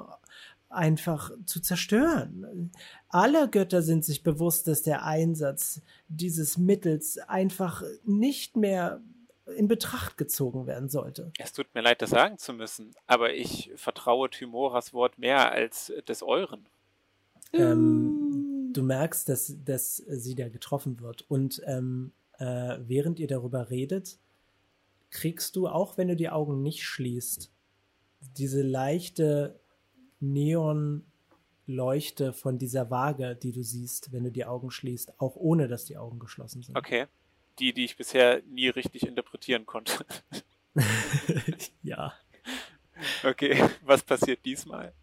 einfach 0.75 1.31
zu 1.45 1.59
zerstören. 1.61 2.71
Alle 3.09 3.49
Götter 3.49 3.81
sind 3.81 4.05
sich 4.05 4.23
bewusst, 4.23 4.67
dass 4.67 4.83
der 4.83 5.05
Einsatz 5.05 5.81
dieses 6.07 6.57
Mittels 6.57 7.17
einfach 7.17 7.83
nicht 8.03 8.57
mehr 8.57 9.01
in 9.57 9.67
Betracht 9.67 10.17
gezogen 10.17 10.65
werden 10.65 10.89
sollte. 10.89 11.31
Es 11.38 11.53
tut 11.53 11.73
mir 11.75 11.81
leid, 11.81 12.01
das 12.01 12.09
sagen 12.09 12.38
zu 12.38 12.53
müssen, 12.53 12.95
aber 13.05 13.33
ich 13.33 13.71
vertraue 13.75 14.29
Timoras 14.29 14.93
Wort 14.93 15.19
mehr 15.19 15.51
als 15.51 15.93
des 16.07 16.23
euren. 16.23 16.65
Ähm, 17.53 18.71
du 18.73 18.83
merkst, 18.83 19.29
dass, 19.29 19.55
dass 19.63 19.97
sie 19.97 20.35
da 20.35 20.49
getroffen 20.49 20.99
wird. 20.99 21.25
Und 21.29 21.61
ähm, 21.65 22.11
äh, 22.39 22.77
während 22.79 23.19
ihr 23.19 23.27
darüber 23.27 23.69
redet, 23.69 24.17
kriegst 25.11 25.55
du, 25.55 25.67
auch 25.67 25.97
wenn 25.97 26.07
du 26.07 26.15
die 26.15 26.29
Augen 26.29 26.61
nicht 26.61 26.83
schließt, 26.83 27.51
diese 28.38 28.61
leichte 28.61 29.59
Neonleuchte 30.33 32.33
von 32.33 32.57
dieser 32.57 32.89
Waage, 32.89 33.35
die 33.35 33.51
du 33.51 33.63
siehst, 33.63 34.11
wenn 34.11 34.23
du 34.23 34.31
die 34.31 34.45
Augen 34.45 34.71
schließt, 34.71 35.19
auch 35.19 35.35
ohne 35.35 35.67
dass 35.67 35.85
die 35.85 35.97
Augen 35.97 36.19
geschlossen 36.19 36.61
sind. 36.61 36.77
Okay. 36.77 37.05
Die, 37.59 37.73
die 37.73 37.85
ich 37.85 37.97
bisher 37.97 38.41
nie 38.43 38.67
richtig 38.67 39.07
interpretieren 39.07 39.65
konnte. 39.65 40.05
ja, 41.83 42.13
Okay, 43.23 43.61
was 43.83 44.03
passiert 44.03 44.45
diesmal? 44.45 44.93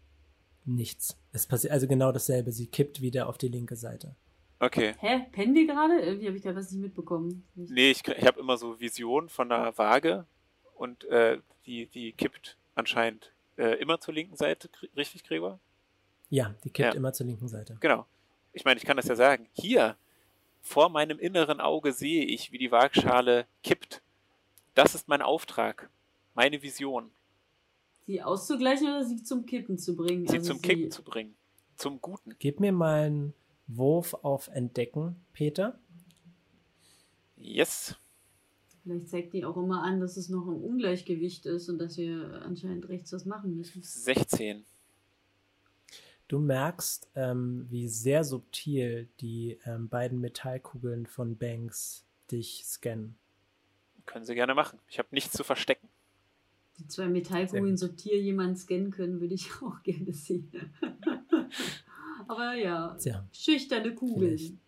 nichts. 0.65 1.17
Es 1.33 1.45
passiert 1.45 1.73
also 1.73 1.87
genau 1.87 2.13
dasselbe. 2.13 2.53
Sie 2.53 2.67
kippt 2.67 3.01
wieder 3.01 3.27
auf 3.27 3.37
die 3.37 3.49
linke 3.49 3.75
Seite. 3.75 4.15
Okay. 4.59 4.93
Hä? 4.99 5.25
Pennen 5.33 5.53
wir 5.55 5.67
gerade? 5.67 5.99
Irgendwie 5.99 6.27
habe 6.27 6.37
ich 6.37 6.43
da 6.43 6.55
was 6.55 6.71
nicht 6.71 6.81
mitbekommen. 6.81 7.45
Nicht. 7.53 7.73
Nee, 7.73 7.91
ich, 7.91 8.07
ich 8.07 8.25
habe 8.25 8.39
immer 8.39 8.55
so 8.55 8.79
Visionen 8.79 9.27
von 9.27 9.51
einer 9.51 9.77
Waage 9.77 10.25
und 10.75 11.03
äh, 11.05 11.39
die, 11.65 11.87
die 11.87 12.13
kippt 12.13 12.57
anscheinend 12.75 13.32
äh, 13.57 13.75
immer 13.79 13.99
zur 13.99 14.13
linken 14.13 14.35
Seite, 14.35 14.69
richtig, 14.95 15.23
Gregor? 15.23 15.59
Ja, 16.29 16.55
die 16.63 16.69
kippt 16.69 16.93
Ja. 16.93 16.97
immer 16.97 17.13
zur 17.13 17.25
linken 17.27 17.47
Seite. 17.47 17.77
Genau. 17.79 18.05
Ich 18.53 18.65
meine, 18.65 18.77
ich 18.79 18.85
kann 18.85 18.97
das 18.97 19.07
ja 19.07 19.15
sagen. 19.15 19.47
Hier, 19.53 19.97
vor 20.61 20.89
meinem 20.89 21.19
inneren 21.19 21.59
Auge 21.59 21.91
sehe 21.91 22.25
ich, 22.25 22.51
wie 22.51 22.57
die 22.57 22.71
Waagschale 22.71 23.45
kippt. 23.63 24.01
Das 24.73 24.95
ist 24.95 25.07
mein 25.07 25.21
Auftrag, 25.21 25.89
meine 26.33 26.61
Vision, 26.61 27.11
Sie 28.05 28.21
auszugleichen 28.21 28.87
oder 28.87 29.05
sie 29.05 29.23
zum 29.23 29.45
Kippen 29.45 29.77
zu 29.77 29.95
bringen? 29.95 30.27
sie 30.27 30.37
Also 30.37 30.51
zum 30.53 30.61
Kicken 30.61 30.91
zu 30.91 31.03
bringen. 31.03 31.35
Zum 31.77 32.01
Guten. 32.01 32.35
Gib 32.37 32.59
mir 32.59 32.73
mal 32.73 33.03
einen 33.05 33.33
Wurf 33.67 34.13
auf 34.23 34.49
Entdecken, 34.49 35.15
Peter. 35.31 35.79
Yes. 37.37 37.95
Vielleicht 38.83 39.09
zeigt 39.09 39.33
die 39.33 39.45
auch 39.45 39.55
immer 39.55 39.81
an, 39.83 40.01
dass 40.01 40.17
es 40.17 40.27
noch 40.27 40.45
ein 40.45 40.61
Ungleichgewicht 40.61 41.45
ist 41.45 41.69
und 41.69 41.79
dass 41.79 41.97
wir 41.97 42.41
anscheinend 42.43 42.89
rechts 42.89 43.13
was 43.13 43.25
machen 43.25 43.55
müssen. 43.55 43.81
16. 43.81 44.65
Du 46.27 46.39
merkst, 46.39 47.09
ähm, 47.15 47.65
wie 47.69 47.87
sehr 47.87 48.25
subtil 48.25 49.07
die 49.21 49.57
ähm, 49.65 49.87
beiden 49.87 50.19
Metallkugeln 50.19 51.05
von 51.05 51.37
Banks 51.37 52.05
dich 52.29 52.63
scannen. 52.65 53.15
Können 54.05 54.25
Sie 54.25 54.35
gerne 54.35 54.53
machen. 54.53 54.79
Ich 54.89 54.99
habe 54.99 55.09
nichts 55.11 55.31
zu 55.33 55.45
verstecken. 55.45 55.87
Die 56.77 56.87
zwei 56.87 57.07
Metallkugeln 57.07 57.77
subtil 57.77 58.15
jemanden 58.15 58.57
scannen 58.57 58.91
können, 58.91 59.21
würde 59.21 59.35
ich 59.35 59.49
auch 59.61 59.81
gerne 59.83 60.11
sehen. 60.11 60.51
Aber 62.27 62.53
ja, 62.55 62.97
Tja, 62.99 63.25
schüchterne 63.31 63.93
Kugeln. 63.93 64.37
Vielleicht. 64.37 64.62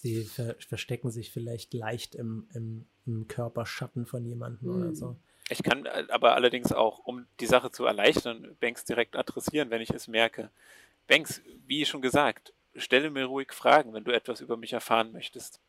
Sie 0.00 0.24
ver 0.24 0.56
verstecken 0.60 1.10
sich 1.10 1.30
vielleicht 1.30 1.74
leicht 1.74 2.14
im, 2.14 2.48
im, 2.54 2.86
im 3.06 3.28
Körperschatten 3.28 4.06
von 4.06 4.24
jemandem 4.24 4.70
oder 4.70 4.88
Hm. 4.88 4.94
so. 4.94 5.16
Ich 5.50 5.62
kann 5.62 5.86
äh, 5.86 6.06
aber 6.10 6.34
allerdings 6.34 6.72
auch, 6.72 7.00
um 7.00 7.26
die 7.40 7.46
Sache 7.46 7.70
zu 7.70 7.84
erleichtern, 7.84 8.56
Banks 8.60 8.84
direkt 8.84 9.16
adressieren, 9.16 9.70
wenn 9.70 9.82
ich 9.82 9.90
es 9.90 10.08
merke. 10.08 10.50
Banks, 11.06 11.40
wie 11.66 11.84
schon 11.84 12.02
gesagt, 12.02 12.52
stelle 12.76 13.10
mir 13.10 13.24
ruhig 13.24 13.52
Fragen, 13.52 13.92
wenn 13.94 14.04
du 14.04 14.12
etwas 14.12 14.40
über 14.40 14.56
mich 14.56 14.72
erfahren 14.72 15.12
möchtest. 15.12 15.60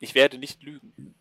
Ich 0.00 0.14
werde 0.14 0.38
nicht 0.38 0.62
lügen. 0.62 1.14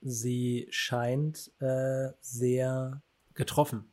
Sie 0.00 0.66
scheint 0.70 1.50
äh, 1.60 2.10
sehr 2.20 3.02
getroffen. 3.34 3.90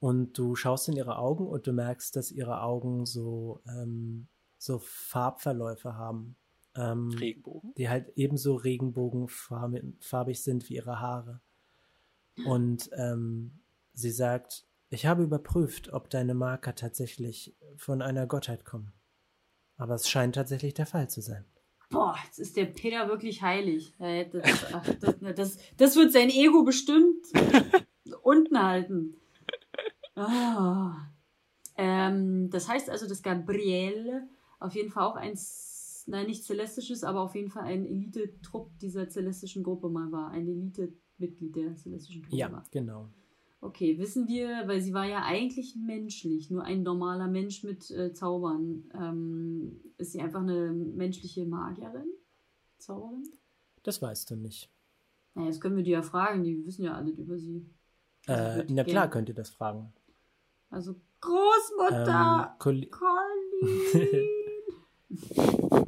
Und 0.00 0.36
du 0.36 0.56
schaust 0.56 0.88
in 0.88 0.96
ihre 0.96 1.16
Augen 1.16 1.46
und 1.46 1.66
du 1.66 1.72
merkst, 1.72 2.16
dass 2.16 2.32
ihre 2.32 2.62
Augen 2.62 3.06
so, 3.06 3.60
ähm, 3.68 4.26
so 4.58 4.78
Farbverläufe 4.78 5.94
haben. 5.96 6.34
Ähm, 6.74 7.10
Regenbogen? 7.10 7.74
die 7.76 7.88
halt 7.88 8.12
ebenso 8.16 8.54
regenbogenfarbig 8.54 10.42
sind 10.42 10.68
wie 10.68 10.76
ihre 10.76 11.00
Haare. 11.00 11.40
Und 12.46 12.90
ähm, 12.96 13.60
sie 13.92 14.10
sagt, 14.10 14.64
ich 14.88 15.06
habe 15.06 15.22
überprüft, 15.22 15.92
ob 15.92 16.10
deine 16.10 16.34
Marker 16.34 16.74
tatsächlich 16.74 17.54
von 17.76 18.02
einer 18.02 18.26
Gottheit 18.26 18.64
kommen. 18.64 18.92
Aber 19.76 19.94
es 19.94 20.08
scheint 20.08 20.34
tatsächlich 20.34 20.74
der 20.74 20.86
Fall 20.86 21.08
zu 21.08 21.20
sein. 21.20 21.44
Boah, 21.90 22.16
jetzt 22.24 22.38
ist 22.38 22.56
der 22.56 22.66
Peter 22.66 23.08
wirklich 23.08 23.42
heilig. 23.42 23.94
Hätte 23.98 24.40
Das, 24.40 24.72
ach, 24.72 24.88
das, 25.00 25.14
das, 25.34 25.58
das 25.76 25.96
wird 25.96 26.12
sein 26.12 26.30
Ego 26.30 26.62
bestimmt 26.64 27.26
unten 28.22 28.62
halten. 28.62 29.16
Ah. 30.14 31.08
Ähm, 31.76 32.50
das 32.50 32.68
heißt 32.68 32.88
also, 32.90 33.08
dass 33.08 33.22
Gabriel 33.22 34.22
auf 34.58 34.74
jeden 34.74 34.90
Fall 34.90 35.04
auch 35.04 35.16
ein, 35.16 35.38
S- 36.02 36.08
nein, 36.08 36.26
nicht 36.26 36.42
celestisches, 36.44 37.04
aber 37.04 37.20
auf 37.20 37.34
jeden 37.36 37.50
Fall 37.50 37.64
ein 37.64 37.86
Elite-Trupp 37.86 38.76
dieser 38.80 39.08
celestischen 39.08 39.62
Gruppe 39.62 39.88
mal 39.88 40.10
war. 40.10 40.30
Ein 40.30 40.48
Elite-Mitglied 40.48 41.54
der 41.54 41.76
celestischen 41.76 42.22
Truppe 42.22 42.36
Ja, 42.36 42.50
war. 42.50 42.64
genau. 42.72 43.08
Okay, 43.60 43.96
wissen 43.98 44.26
wir, 44.26 44.66
weil 44.66 44.80
sie 44.80 44.92
war 44.92 45.06
ja 45.06 45.22
eigentlich 45.24 45.76
menschlich, 45.76 46.50
nur 46.50 46.64
ein 46.64 46.82
normaler 46.82 47.28
Mensch 47.28 47.62
mit 47.62 47.88
äh, 47.92 48.12
Zaubern. 48.12 48.90
Ähm, 48.92 49.80
ist 49.98 50.10
sie 50.12 50.20
einfach 50.20 50.40
eine 50.40 50.72
menschliche 50.72 51.46
Magierin? 51.46 52.08
Zauberin? 52.78 53.22
Das 53.84 54.02
weißt 54.02 54.30
du 54.32 54.36
nicht. 54.36 54.68
Naja, 55.34 55.46
das 55.48 55.60
können 55.60 55.76
wir 55.76 55.84
die 55.84 55.92
ja 55.92 56.02
fragen, 56.02 56.42
die 56.42 56.66
wissen 56.66 56.82
ja 56.84 56.94
alles 56.94 57.16
über 57.18 57.38
sie. 57.38 57.64
Also 58.26 58.60
Äh, 58.62 58.66
na 58.70 58.82
klar 58.82 59.08
könnt 59.08 59.28
ihr 59.28 59.34
das 59.36 59.50
fragen. 59.50 59.92
Also 60.70 60.90
Ähm, 60.92 61.00
Großmutter! 61.20 62.56
Colli- 62.58 62.90
Colin! 62.90 64.28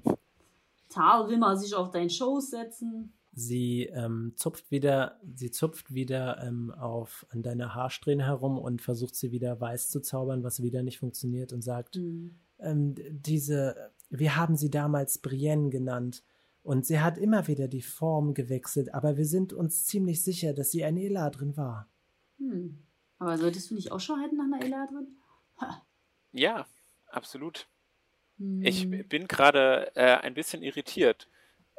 Tal 0.94 1.28
will 1.28 1.38
mal 1.38 1.56
sich 1.56 1.74
auf 1.74 1.90
deinen 1.90 2.10
Schoß 2.10 2.50
setzen. 2.50 3.12
sie 3.32 3.86
ähm, 3.92 4.32
zupft 4.36 4.70
wieder, 4.70 5.18
sie 5.34 5.50
zupft 5.50 5.92
wieder 5.92 6.40
ähm, 6.46 6.70
auf 6.70 7.26
an 7.30 7.42
deiner 7.42 7.74
Haarsträhne 7.74 8.24
herum 8.24 8.58
und 8.58 8.80
versucht 8.80 9.16
sie 9.16 9.32
wieder 9.32 9.60
weiß 9.60 9.90
zu 9.90 10.00
zaubern, 10.00 10.44
was 10.44 10.62
wieder 10.62 10.82
nicht 10.84 10.98
funktioniert 11.00 11.52
und 11.52 11.62
sagt, 11.62 11.96
Hm. 11.96 12.38
ähm, 12.60 12.94
diese, 13.10 13.90
wir 14.08 14.36
haben 14.36 14.56
sie 14.56 14.70
damals 14.70 15.18
Brienne 15.18 15.70
genannt 15.70 16.22
und 16.62 16.86
sie 16.86 17.00
hat 17.00 17.18
immer 17.18 17.48
wieder 17.48 17.66
die 17.66 17.82
Form 17.82 18.34
gewechselt, 18.34 18.94
aber 18.94 19.16
wir 19.16 19.26
sind 19.26 19.52
uns 19.52 19.84
ziemlich 19.84 20.22
sicher, 20.22 20.54
dass 20.54 20.70
sie 20.70 20.84
eine 20.84 21.02
Eladrin 21.02 21.56
war. 21.56 21.88
Hm. 22.38 22.78
Aber 23.18 23.36
solltest 23.38 23.70
du 23.70 23.74
nicht 23.74 23.90
Ausschau 23.90 24.16
halten 24.16 24.36
nach 24.36 24.44
einer 24.44 24.64
Eladrin? 24.64 25.08
Ha. 25.60 25.82
Ja, 26.32 26.66
absolut. 27.10 27.66
Hm. 28.38 28.62
Ich 28.64 28.88
bin 29.08 29.28
gerade 29.28 29.94
äh, 29.94 30.16
ein 30.16 30.34
bisschen 30.34 30.62
irritiert. 30.62 31.28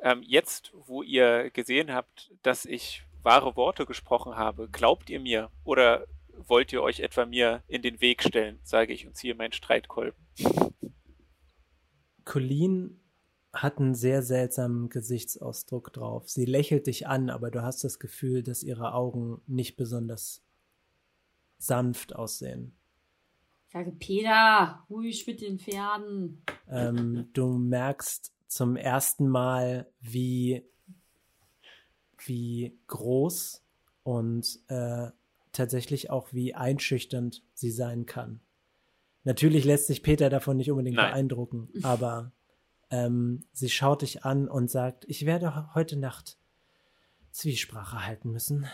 Ähm, 0.02 0.22
jetzt, 0.24 0.72
wo 0.74 1.04
ihr 1.04 1.50
gesehen 1.52 1.94
habt, 1.94 2.32
dass 2.44 2.66
ich 2.66 3.04
wahre 3.24 3.56
Worte 3.56 3.86
gesprochen 3.86 4.36
habe, 4.36 4.70
glaubt 4.70 5.10
ihr 5.10 5.20
mir 5.20 5.50
oder 5.64 6.06
wollt 6.38 6.72
ihr 6.74 6.82
euch 6.84 7.00
etwa 7.00 7.26
mir 7.26 7.64
in 7.68 7.82
den 7.82 8.02
Weg 8.02 8.24
stellen, 8.24 8.60
sage 8.64 8.94
ich 8.94 9.08
und 9.08 9.16
ziehe 9.16 9.36
meinen 9.36 9.54
Streitkolben. 9.54 10.20
Colleen 12.26 13.00
hat 13.54 13.78
einen 13.78 13.96
sehr 13.96 14.22
seltsamen 14.22 14.90
Gesichtsausdruck 14.90 15.94
drauf. 15.94 16.30
Sie 16.30 16.46
lächelt 16.46 16.88
dich 16.88 17.08
an, 17.08 17.30
aber 17.30 17.52
du 17.52 17.62
hast 17.62 17.84
das 17.84 18.00
Gefühl, 18.00 18.44
dass 18.44 18.64
ihre 18.64 18.94
Augen 18.94 19.42
nicht 19.48 19.78
besonders 19.78 20.44
sanft 21.58 22.16
aussehen. 22.16 22.78
Sage 23.76 23.92
Peter, 23.92 24.86
ruhig 24.90 25.28
mit 25.28 25.42
den 25.42 25.60
Pferden. 25.60 26.42
Ähm, 26.70 27.28
du 27.34 27.58
merkst 27.58 28.32
zum 28.48 28.78
ersten 28.78 29.28
Mal, 29.28 29.92
wie, 30.00 30.64
wie 32.26 32.80
groß 32.88 33.66
und 34.04 34.62
äh, 34.70 35.10
tatsächlich 35.52 36.10
auch 36.10 36.32
wie 36.32 36.56
einschüchternd 36.56 37.44
sie 37.54 37.70
sein 37.70 38.06
kann. 38.06 38.40
Natürlich 39.26 39.66
lässt 39.66 39.88
sich 39.88 40.04
Peter 40.04 40.30
davon 40.30 40.56
nicht 40.56 40.72
unbedingt 40.72 40.96
Nein. 40.96 41.12
beeindrucken, 41.12 41.68
aber 41.84 42.32
Ähm, 42.92 43.44
sie 43.52 43.70
schaut 43.70 44.04
dich 44.04 44.24
an 44.24 44.48
und 44.48 44.72
sagt, 44.72 45.04
ich 45.10 45.26
werde 45.26 45.74
heute 45.76 45.98
Nacht 45.98 46.38
Zwiesprache 47.32 48.06
halten 48.06 48.32
müssen. 48.32 48.68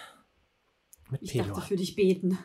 Mit 1.10 1.24
ich 1.24 1.32
Pelor. 1.32 1.56
dachte, 1.56 1.70
für 1.70 1.76
dich 1.76 1.96
beten. 1.96 2.38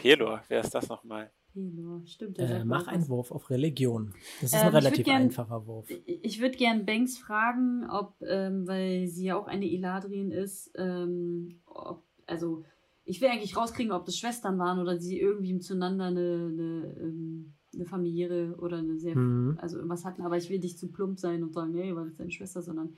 Pelor, 0.00 0.42
wer 0.48 0.60
ist 0.60 0.74
das 0.74 0.88
nochmal? 0.88 1.30
Pelor, 1.52 2.02
stimmt. 2.06 2.38
Äh, 2.38 2.64
mach 2.64 2.86
einen 2.86 3.08
Wurf 3.08 3.30
auf 3.32 3.50
Religion. 3.50 4.14
Das 4.40 4.52
ist 4.52 4.54
ähm, 4.54 4.68
ein 4.68 4.74
relativ 4.74 5.04
gern, 5.04 5.22
einfacher 5.22 5.66
Wurf. 5.66 5.88
Ich 6.06 6.40
würde 6.40 6.56
gern 6.56 6.86
Banks 6.86 7.18
fragen, 7.18 7.88
ob, 7.90 8.14
ähm, 8.22 8.66
weil 8.66 9.08
sie 9.08 9.26
ja 9.26 9.36
auch 9.36 9.46
eine 9.46 9.70
Eladrin 9.70 10.30
ist, 10.30 10.70
ähm, 10.76 11.60
ob, 11.66 12.04
also 12.26 12.64
ich 13.04 13.20
will 13.20 13.28
eigentlich 13.28 13.56
rauskriegen, 13.56 13.92
ob 13.92 14.04
das 14.04 14.16
Schwestern 14.16 14.58
waren 14.58 14.78
oder 14.78 14.98
sie 14.98 15.18
irgendwie 15.18 15.58
zueinander 15.58 16.06
eine, 16.06 16.50
eine, 16.52 16.96
ähm, 17.00 17.54
eine 17.74 17.84
familiäre 17.84 18.56
oder 18.58 18.78
eine 18.78 18.98
sehr, 18.98 19.16
mhm. 19.16 19.58
also 19.60 19.76
irgendwas 19.76 20.04
hatten, 20.04 20.22
aber 20.22 20.36
ich 20.36 20.48
will 20.48 20.60
nicht 20.60 20.78
zu 20.78 20.90
plump 20.90 21.18
sein 21.18 21.42
und 21.42 21.52
sagen, 21.52 21.72
nee, 21.72 21.94
war 21.94 22.04
das 22.04 22.16
deine 22.16 22.30
Schwester, 22.30 22.62
sondern 22.62 22.94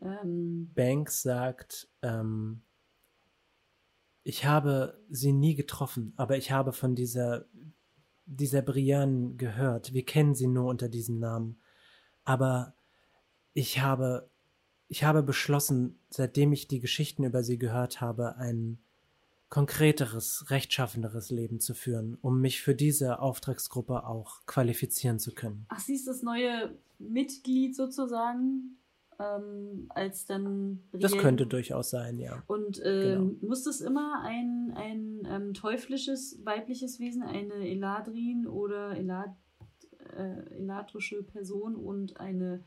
ähm, 0.00 0.70
Banks 0.74 1.22
sagt, 1.22 1.88
ähm, 2.02 2.62
ich 4.22 4.44
habe 4.44 4.98
sie 5.08 5.32
nie 5.32 5.54
getroffen, 5.54 6.12
aber 6.16 6.36
ich 6.36 6.50
habe 6.50 6.72
von 6.72 6.94
dieser, 6.94 7.46
dieser 8.26 8.62
Brienne 8.62 9.34
gehört. 9.36 9.92
Wir 9.94 10.04
kennen 10.04 10.34
sie 10.34 10.46
nur 10.46 10.66
unter 10.66 10.88
diesem 10.88 11.18
Namen. 11.18 11.58
Aber 12.24 12.74
ich 13.54 13.80
habe, 13.80 14.30
ich 14.88 15.04
habe 15.04 15.22
beschlossen, 15.22 15.98
seitdem 16.10 16.52
ich 16.52 16.68
die 16.68 16.80
Geschichten 16.80 17.24
über 17.24 17.42
sie 17.42 17.58
gehört 17.58 18.00
habe, 18.00 18.36
ein 18.36 18.78
konkreteres, 19.48 20.50
rechtschaffeneres 20.50 21.30
Leben 21.30 21.58
zu 21.58 21.74
führen, 21.74 22.16
um 22.20 22.40
mich 22.40 22.62
für 22.62 22.74
diese 22.74 23.18
Auftragsgruppe 23.18 24.06
auch 24.06 24.46
qualifizieren 24.46 25.18
zu 25.18 25.32
können. 25.32 25.66
Ach, 25.68 25.80
sie 25.80 25.94
ist 25.94 26.06
das 26.06 26.22
neue 26.22 26.78
Mitglied 26.98 27.74
sozusagen? 27.74 28.76
Ähm, 29.20 29.86
als 29.90 30.26
dann. 30.26 30.82
Brienne. 30.90 31.02
Das 31.02 31.16
könnte 31.18 31.46
durchaus 31.46 31.90
sein, 31.90 32.18
ja. 32.18 32.42
Und 32.46 32.80
ähm, 32.84 33.38
genau. 33.40 33.48
muss 33.48 33.64
das 33.64 33.80
immer 33.80 34.22
ein, 34.22 34.72
ein 34.74 35.22
ähm, 35.28 35.54
teuflisches 35.54 36.40
weibliches 36.44 36.98
Wesen, 36.98 37.22
eine 37.22 37.68
Eladrin 37.68 38.46
oder 38.46 38.96
Elad, 38.96 39.34
äh, 40.16 40.56
eladrische 40.56 41.22
Person 41.22 41.76
und 41.76 42.18
eine 42.18 42.64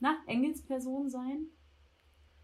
na, 0.00 0.18
Engelsperson 0.26 1.08
sein? 1.08 1.46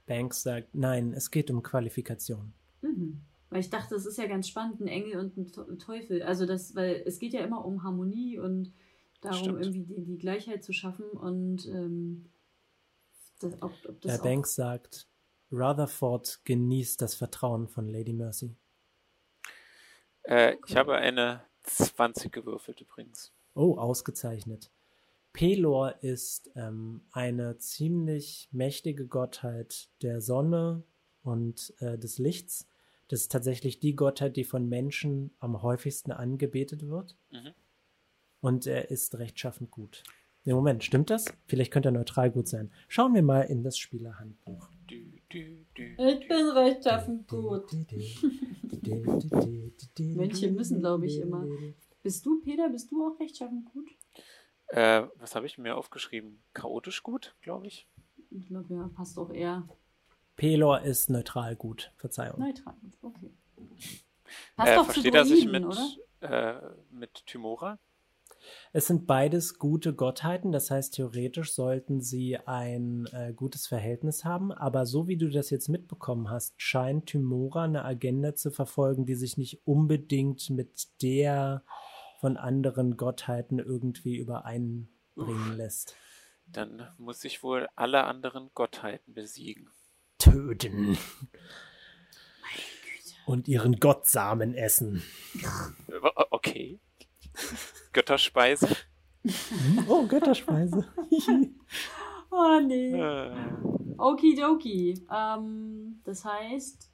Banks 0.06 0.42
sagt, 0.42 0.74
nein, 0.74 1.12
es 1.12 1.30
geht 1.30 1.50
um 1.50 1.62
Qualifikation. 1.62 2.54
Mhm. 2.80 3.20
Weil 3.50 3.60
ich 3.60 3.70
dachte, 3.70 3.94
das 3.94 4.06
ist 4.06 4.16
ja 4.16 4.26
ganz 4.26 4.48
spannend, 4.48 4.80
ein 4.80 4.86
Engel 4.86 5.18
und 5.18 5.36
ein 5.36 5.78
Teufel. 5.78 6.22
Also 6.22 6.46
das, 6.46 6.74
weil 6.74 7.02
es 7.04 7.18
geht 7.18 7.32
ja 7.32 7.40
immer 7.40 7.64
um 7.64 7.82
Harmonie 7.82 8.38
und 8.38 8.72
darum, 9.20 9.38
Stimmt. 9.38 9.60
irgendwie 9.60 9.82
die, 9.82 10.04
die 10.04 10.18
Gleichheit 10.18 10.64
zu 10.64 10.72
schaffen. 10.72 11.04
Und 11.04 11.66
ähm, 11.66 12.26
das, 13.40 13.62
ob, 13.62 13.72
ob 13.88 14.00
das 14.00 14.12
Herr 14.12 14.22
Banks 14.22 14.54
sagt, 14.54 15.08
Rutherford 15.52 16.40
genießt 16.44 17.02
das 17.02 17.14
Vertrauen 17.14 17.68
von 17.68 17.88
Lady 17.88 18.12
Mercy. 18.12 18.56
Äh, 20.22 20.56
ich 20.66 20.76
habe 20.76 20.96
eine 20.96 21.42
20 21.64 22.32
gewürfelt 22.32 22.80
übrigens. 22.80 23.32
Oh, 23.54 23.76
ausgezeichnet. 23.76 24.70
Pelor 25.32 26.02
ist 26.02 26.50
ähm, 26.56 27.02
eine 27.12 27.58
ziemlich 27.58 28.48
mächtige 28.52 29.06
Gottheit 29.06 29.88
der 30.02 30.20
Sonne 30.20 30.84
und 31.22 31.74
äh, 31.78 31.98
des 31.98 32.18
Lichts. 32.18 32.68
Das 33.08 33.22
ist 33.22 33.32
tatsächlich 33.32 33.80
die 33.80 33.96
Gottheit, 33.96 34.36
die 34.36 34.44
von 34.44 34.68
Menschen 34.68 35.34
am 35.38 35.62
häufigsten 35.62 36.12
angebetet 36.12 36.88
wird. 36.88 37.16
Mhm. 37.30 37.54
Und 38.40 38.66
er 38.66 38.90
ist 38.90 39.18
rechtschaffend 39.18 39.70
gut. 39.70 40.02
Ne, 40.44 40.54
Moment, 40.54 40.82
stimmt 40.84 41.10
das? 41.10 41.26
Vielleicht 41.46 41.70
könnte 41.70 41.90
er 41.90 41.92
neutral 41.92 42.30
gut 42.30 42.48
sein. 42.48 42.70
Schauen 42.88 43.14
wir 43.14 43.22
mal 43.22 43.42
in 43.42 43.62
das 43.62 43.76
Spielerhandbuch. 43.76 44.68
Ich 44.88 45.28
bin 45.28 46.48
rechtschaffend 46.48 47.28
gut. 47.28 47.70
Mönche 49.98 50.50
müssen, 50.50 50.80
glaube 50.80 51.06
ich, 51.06 51.20
immer. 51.20 51.46
Bist 52.02 52.24
du, 52.24 52.40
Peter, 52.40 52.68
bist 52.70 52.90
du 52.90 53.06
auch 53.06 53.20
rechtschaffend 53.20 53.66
gut? 53.66 53.90
Äh, 54.68 55.02
was 55.16 55.34
habe 55.34 55.46
ich 55.46 55.58
mir 55.58 55.76
aufgeschrieben? 55.76 56.42
Chaotisch 56.54 57.02
gut, 57.02 57.36
glaube 57.42 57.66
ich. 57.66 57.86
Ich 58.30 58.46
glaube, 58.46 58.72
ja, 58.72 58.88
passt 58.94 59.18
auch 59.18 59.30
eher. 59.30 59.68
Pelor 60.36 60.80
ist 60.80 61.10
neutral 61.10 61.56
gut, 61.56 61.92
Verzeihung. 61.96 62.40
Neutral 62.40 62.74
gut, 62.80 62.92
okay. 63.02 63.30
Passt 64.56 64.72
äh, 64.72 64.76
doch 64.76 64.84
versteht 64.84 65.14
er 65.14 65.24
sich 65.26 65.46
mit, 65.46 65.66
äh, 66.20 66.54
mit 66.90 67.26
Tymora? 67.26 67.78
Es 68.72 68.86
sind 68.86 69.06
beides 69.06 69.58
gute 69.58 69.94
Gottheiten, 69.94 70.52
das 70.52 70.70
heißt, 70.70 70.94
theoretisch 70.94 71.52
sollten 71.52 72.00
sie 72.00 72.38
ein 72.38 73.06
äh, 73.12 73.32
gutes 73.34 73.66
Verhältnis 73.66 74.24
haben, 74.24 74.52
aber 74.52 74.86
so 74.86 75.08
wie 75.08 75.16
du 75.16 75.28
das 75.28 75.50
jetzt 75.50 75.68
mitbekommen 75.68 76.30
hast, 76.30 76.54
scheint 76.60 77.06
Tymora 77.06 77.64
eine 77.64 77.84
Agenda 77.84 78.34
zu 78.34 78.50
verfolgen, 78.50 79.06
die 79.06 79.14
sich 79.14 79.36
nicht 79.36 79.66
unbedingt 79.66 80.50
mit 80.50 80.88
der 81.02 81.64
von 82.20 82.36
anderen 82.36 82.96
Gottheiten 82.96 83.58
irgendwie 83.58 84.16
übereinbringen 84.16 85.56
lässt. 85.56 85.96
Dann 86.46 86.86
muss 86.98 87.24
ich 87.24 87.42
wohl 87.42 87.68
alle 87.76 88.04
anderen 88.04 88.50
Gottheiten 88.54 89.14
besiegen. 89.14 89.70
Töten. 90.18 90.98
Und 93.26 93.48
ihren 93.48 93.78
Gottsamen 93.80 94.54
essen. 94.54 95.02
Okay. 96.30 96.80
Götterspeise. 97.92 98.68
Oh, 99.88 100.06
Götterspeise. 100.06 100.84
oh 102.30 102.60
nee. 102.66 102.92
Äh. 102.92 103.34
Okidoki. 103.98 105.06
Ähm, 105.12 106.00
das 106.04 106.24
heißt, 106.24 106.90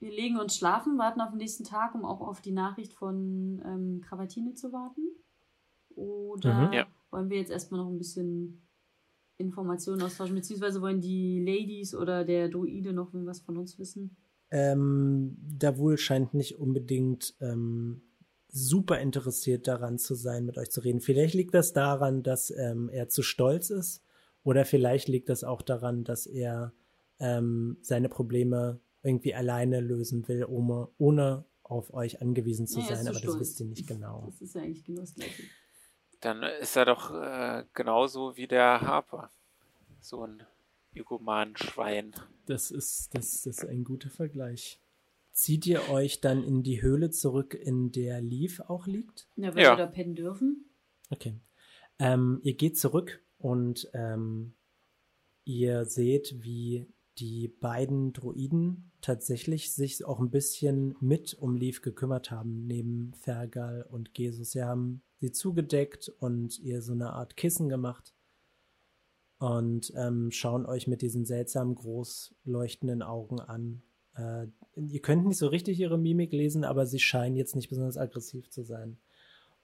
wir 0.00 0.10
legen 0.10 0.38
uns 0.38 0.56
schlafen, 0.56 0.98
warten 0.98 1.20
auf 1.20 1.30
den 1.30 1.38
nächsten 1.38 1.64
Tag, 1.64 1.94
um 1.94 2.04
auch 2.04 2.20
auf 2.20 2.40
die 2.40 2.50
Nachricht 2.50 2.92
von 2.92 3.62
ähm, 3.64 4.00
Kravatine 4.00 4.54
zu 4.54 4.72
warten. 4.72 5.02
Oder 5.94 6.68
mhm, 6.68 6.72
ja. 6.72 6.86
wollen 7.10 7.30
wir 7.30 7.38
jetzt 7.38 7.52
erstmal 7.52 7.80
noch 7.80 7.88
ein 7.88 7.98
bisschen 7.98 8.62
Informationen 9.38 10.02
austauschen, 10.02 10.34
beziehungsweise 10.34 10.80
wollen 10.80 11.00
die 11.00 11.40
Ladies 11.40 11.94
oder 11.94 12.24
der 12.24 12.48
Druide 12.48 12.92
noch 12.92 13.10
was 13.12 13.40
von 13.40 13.56
uns 13.56 13.78
wissen? 13.78 14.16
Ähm, 14.50 15.36
wohl 15.76 15.96
scheint 15.96 16.34
nicht 16.34 16.58
unbedingt 16.58 17.34
ähm, 17.40 18.02
super 18.52 19.00
interessiert 19.00 19.66
daran 19.66 19.98
zu 19.98 20.14
sein, 20.14 20.44
mit 20.44 20.58
euch 20.58 20.70
zu 20.70 20.80
reden. 20.80 21.00
Vielleicht 21.00 21.34
liegt 21.34 21.54
das 21.54 21.72
daran, 21.72 22.22
dass 22.22 22.50
ähm, 22.50 22.88
er 22.90 23.08
zu 23.08 23.22
stolz 23.22 23.70
ist 23.70 24.04
oder 24.44 24.64
vielleicht 24.64 25.08
liegt 25.08 25.30
das 25.30 25.42
auch 25.42 25.62
daran, 25.62 26.04
dass 26.04 26.26
er 26.26 26.72
ähm, 27.18 27.78
seine 27.80 28.08
Probleme 28.08 28.78
irgendwie 29.02 29.34
alleine 29.34 29.80
lösen 29.80 30.28
will, 30.28 30.44
ohne, 30.44 30.88
ohne 30.98 31.44
auf 31.62 31.94
euch 31.94 32.20
angewiesen 32.20 32.66
zu 32.66 32.80
naja, 32.80 32.96
sein, 32.96 33.08
aber 33.08 33.18
stolz. 33.18 33.32
das 33.32 33.40
wisst 33.40 33.60
ihr 33.60 33.66
nicht 33.66 33.86
genau. 33.86 34.24
Das 34.26 34.42
ist 34.42 34.54
ja 34.54 34.62
eigentlich 34.62 34.84
genau 34.84 35.00
das 35.00 35.14
Gleiche. 35.14 35.42
Dann 36.20 36.42
ist 36.42 36.76
er 36.76 36.84
doch 36.84 37.10
äh, 37.10 37.64
genauso 37.72 38.36
wie 38.36 38.46
der 38.46 38.80
Harper. 38.82 39.30
So 40.00 40.24
ein 40.24 40.42
Egoman-Schwein. 40.94 42.14
Das 42.46 42.70
ist, 42.70 43.14
das, 43.14 43.42
das 43.42 43.46
ist 43.46 43.64
ein 43.64 43.82
guter 43.82 44.10
Vergleich. 44.10 44.81
Zieht 45.42 45.66
ihr 45.66 45.88
euch 45.88 46.20
dann 46.20 46.44
in 46.44 46.62
die 46.62 46.82
Höhle 46.82 47.10
zurück, 47.10 47.54
in 47.54 47.90
der 47.90 48.20
Leaf 48.20 48.60
auch 48.60 48.86
liegt? 48.86 49.26
Ja, 49.34 49.52
wenn 49.52 49.64
ja. 49.64 49.72
wir 49.72 49.76
da 49.76 49.86
pennen 49.86 50.14
dürfen. 50.14 50.70
Okay. 51.10 51.34
Ähm, 51.98 52.38
ihr 52.44 52.54
geht 52.54 52.78
zurück 52.78 53.20
und 53.38 53.90
ähm, 53.92 54.54
ihr 55.42 55.84
seht, 55.84 56.44
wie 56.44 56.86
die 57.18 57.48
beiden 57.48 58.12
Druiden 58.12 58.92
tatsächlich 59.00 59.74
sich 59.74 60.04
auch 60.04 60.20
ein 60.20 60.30
bisschen 60.30 60.94
mit 61.00 61.34
um 61.34 61.56
Leaf 61.56 61.82
gekümmert 61.82 62.30
haben, 62.30 62.68
neben 62.68 63.12
Fergal 63.14 63.84
und 63.90 64.16
Jesus. 64.16 64.52
Sie 64.52 64.62
haben 64.62 65.02
sie 65.18 65.32
zugedeckt 65.32 66.08
und 66.20 66.60
ihr 66.60 66.82
so 66.82 66.92
eine 66.92 67.14
Art 67.14 67.36
Kissen 67.36 67.68
gemacht 67.68 68.14
und 69.38 69.92
ähm, 69.96 70.30
schauen 70.30 70.66
euch 70.66 70.86
mit 70.86 71.02
diesen 71.02 71.24
seltsam 71.24 71.74
groß 71.74 72.32
leuchtenden 72.44 73.02
Augen 73.02 73.40
an 73.40 73.82
äh, 74.16 74.46
ihr 74.76 75.00
könnt 75.00 75.26
nicht 75.26 75.38
so 75.38 75.48
richtig 75.48 75.78
ihre 75.78 75.98
Mimik 75.98 76.32
lesen, 76.32 76.64
aber 76.64 76.86
sie 76.86 77.00
scheinen 77.00 77.36
jetzt 77.36 77.56
nicht 77.56 77.68
besonders 77.68 77.96
aggressiv 77.96 78.50
zu 78.50 78.62
sein. 78.62 78.98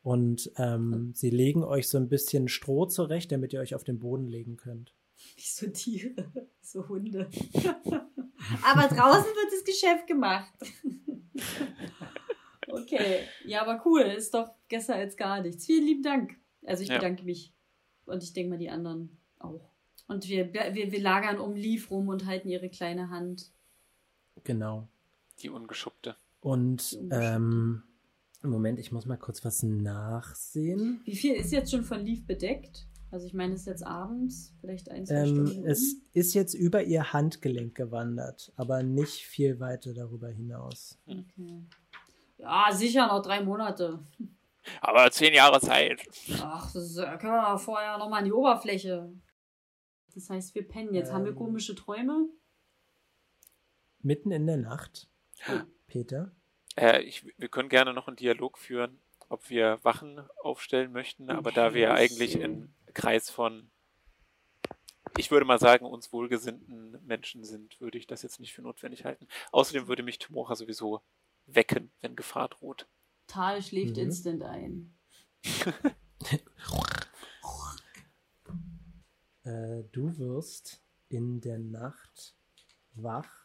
Und 0.03 0.51
ähm, 0.57 1.13
sie 1.15 1.31
legen 1.31 1.65
euch 1.65 1.89
so 1.89 1.99
ein 1.99 2.09
bisschen 2.09 2.49
Stroh 2.49 2.87
zurecht, 2.87 3.33
damit 3.33 3.53
ihr 3.53 3.61
euch 3.61 3.75
auf 3.75 3.85
den 3.85 3.99
Boden 3.99 4.27
legen 4.27 4.57
könnt. 4.57 4.95
Wie 5.37 5.43
so 5.43 5.69
Tiere, 5.69 6.31
so 6.61 6.89
Hunde. 6.89 7.29
aber 8.65 8.89
draußen 8.89 9.31
wird 9.35 9.53
das 9.53 9.65
Geschäft 9.65 10.07
gemacht. 10.07 10.53
okay, 12.69 13.21
ja, 13.45 13.63
aber 13.63 13.83
cool, 13.85 14.03
ist 14.03 14.35
doch 14.35 14.51
besser 14.69 14.95
als 14.95 15.17
gar 15.17 15.43
nichts. 15.43 15.67
Vielen 15.67 15.85
lieben 15.85 16.03
Dank. 16.03 16.37
Also 16.65 16.83
ich 16.83 16.89
ja. 16.89 16.97
bedanke 16.97 17.25
mich. 17.25 17.53
Und 18.07 18.23
ich 18.23 18.33
denke 18.33 18.51
mal 18.51 18.59
die 18.59 18.71
anderen 18.71 19.19
auch. 19.39 19.71
Und 20.07 20.27
wir, 20.29 20.55
wir, 20.55 20.75
wir 20.75 21.01
lagern 21.01 21.39
um 21.39 21.55
Lief 21.55 21.91
rum 21.91 22.09
und 22.09 22.25
halten 22.25 22.49
ihre 22.49 22.71
kleine 22.71 23.11
Hand 23.11 23.53
Genau. 24.45 24.89
Die 25.41 25.51
ungeschuppte. 25.51 26.17
Und 26.41 26.99
ähm, 27.11 27.83
Moment, 28.43 28.79
ich 28.79 28.93
muss 28.93 29.07
mal 29.07 29.17
kurz 29.17 29.45
was 29.45 29.63
nachsehen. 29.63 31.01
Wie 31.05 31.17
viel 31.17 31.35
ist 31.35 31.53
jetzt 31.53 31.71
schon 31.71 31.83
von 31.85 32.01
Leaf 32.05 32.27
bedeckt? 32.27 32.87
Also 33.11 33.27
ich 33.27 33.33
meine, 33.35 33.55
es 33.55 33.61
ist 33.61 33.67
jetzt 33.67 33.87
abends, 33.87 34.53
vielleicht 34.61 34.91
ein, 34.91 35.07
zwei 35.07 35.15
Ähm, 35.27 35.47
Stunden. 35.47 35.67
es 35.67 35.95
ist 36.13 36.35
jetzt 36.35 36.55
über 36.55 36.83
ihr 36.83 37.13
Handgelenk 37.13 37.75
gewandert, 37.75 38.53
aber 38.57 38.83
nicht 38.83 39.25
viel 39.25 39.61
weiter 39.61 39.95
darüber 39.95 40.29
hinaus. 40.29 40.99
Okay. 41.07 41.65
Ja, 42.37 42.69
sicher 42.73 43.07
noch 43.07 43.23
drei 43.23 43.43
Monate. 43.43 43.99
Aber 44.83 45.11
zehn 45.11 45.33
Jahre 45.33 45.61
Zeit. 45.61 46.03
Ach, 46.43 46.71
das 46.73 46.85
ist, 46.91 46.97
können 46.97 47.33
wir 47.33 47.43
mal 47.43 47.57
vorher 47.57 47.97
nochmal 47.97 48.19
an 48.21 48.27
die 48.27 48.33
Oberfläche. 48.33 49.11
Das 50.15 50.29
heißt, 50.29 50.55
wir 50.55 50.69
pennen 50.69 50.93
jetzt. 50.95 51.11
Haben 51.11 51.25
wir 51.25 51.31
Ähm. 51.33 51.39
komische 51.39 51.75
Träume? 51.75 52.29
Mitten 54.01 54.31
in 54.31 54.47
der 54.47 54.57
Nacht, 54.57 55.09
Peter, 55.87 56.33
Äh, 56.77 57.03
ich, 57.03 57.25
wir 57.37 57.49
können 57.49 57.69
gerne 57.69 57.93
noch 57.93 58.07
einen 58.07 58.17
Dialog 58.17 58.59
führen, 58.59 58.99
ob 59.29 59.51
wir 59.51 59.79
Wachen 59.83 60.21
aufstellen 60.43 60.93
möchten, 60.93 61.31
aber 61.31 61.51
da 61.53 61.75
wir 61.75 61.95
eigentlich 61.95 62.37
im 62.37 62.73
Kreis 62.95 63.31
von, 63.31 63.71
ich 65.17 65.31
würde 65.31 65.45
mal 65.47 65.59
sagen, 65.59 65.85
uns 65.85 66.13
wohlgesinnten 66.13 67.05
Menschen 67.05 67.45
sind, 67.45 67.81
würde 67.81 67.99
ich 67.99 68.07
das 68.07 68.23
jetzt 68.23 68.41
nicht 68.41 68.55
für 68.55 68.63
notwendig 68.63 69.05
halten. 69.05 69.27
Außerdem 69.53 69.89
würde 69.89 70.03
mich 70.03 70.19
Tomora 70.19 70.55
sowieso 70.55 71.03
wecken, 71.47 71.91
wenn 72.01 72.15
Gefahr 72.17 72.49
droht. 72.49 72.87
Tal 73.27 73.61
schläft 73.63 73.97
Mhm. 73.97 74.03
instant 74.05 74.43
ein. 74.43 74.95
äh, 79.45 79.83
du 79.93 80.17
wirst 80.19 80.83
in 81.09 81.41
der 81.41 81.59
Nacht 81.59 82.35
wach, 82.95 83.38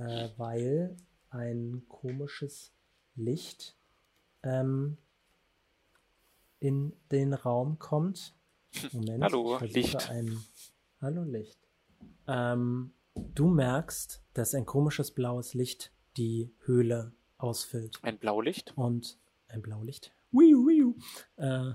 äh, 0.00 0.30
weil 0.36 0.96
ein 1.30 1.82
komisches 1.88 2.72
Licht 3.14 3.76
ähm, 4.42 4.96
in 6.58 6.92
den 7.10 7.34
Raum 7.34 7.78
kommt. 7.78 8.34
Moment, 8.92 9.24
Hallo, 9.24 9.58
Licht. 9.62 10.10
Ein, 10.10 10.38
Hallo 11.00 11.22
Licht. 11.24 11.58
Ähm, 12.26 12.92
du 13.14 13.48
merkst, 13.48 14.22
dass 14.34 14.54
ein 14.54 14.66
komisches 14.66 15.10
blaues 15.10 15.54
Licht 15.54 15.92
die 16.16 16.52
Höhle 16.64 17.12
ausfüllt. 17.38 17.98
Ein 18.02 18.18
Blaulicht? 18.18 18.72
und 18.76 19.18
ein 19.48 19.62
Blaulicht. 19.62 20.12
Wiu, 20.30 20.66
wiu. 20.66 20.94
Äh, 21.36 21.72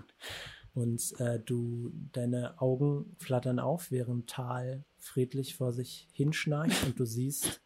und 0.74 1.20
äh, 1.20 1.40
du, 1.40 1.92
deine 2.12 2.62
Augen 2.62 3.16
flattern 3.18 3.60
auf, 3.60 3.92
während 3.92 4.30
Tal 4.30 4.84
friedlich 4.98 5.56
vor 5.56 5.74
sich 5.74 6.08
hinschnarcht 6.12 6.86
und 6.86 7.00
du 7.00 7.06
siehst, 7.06 7.62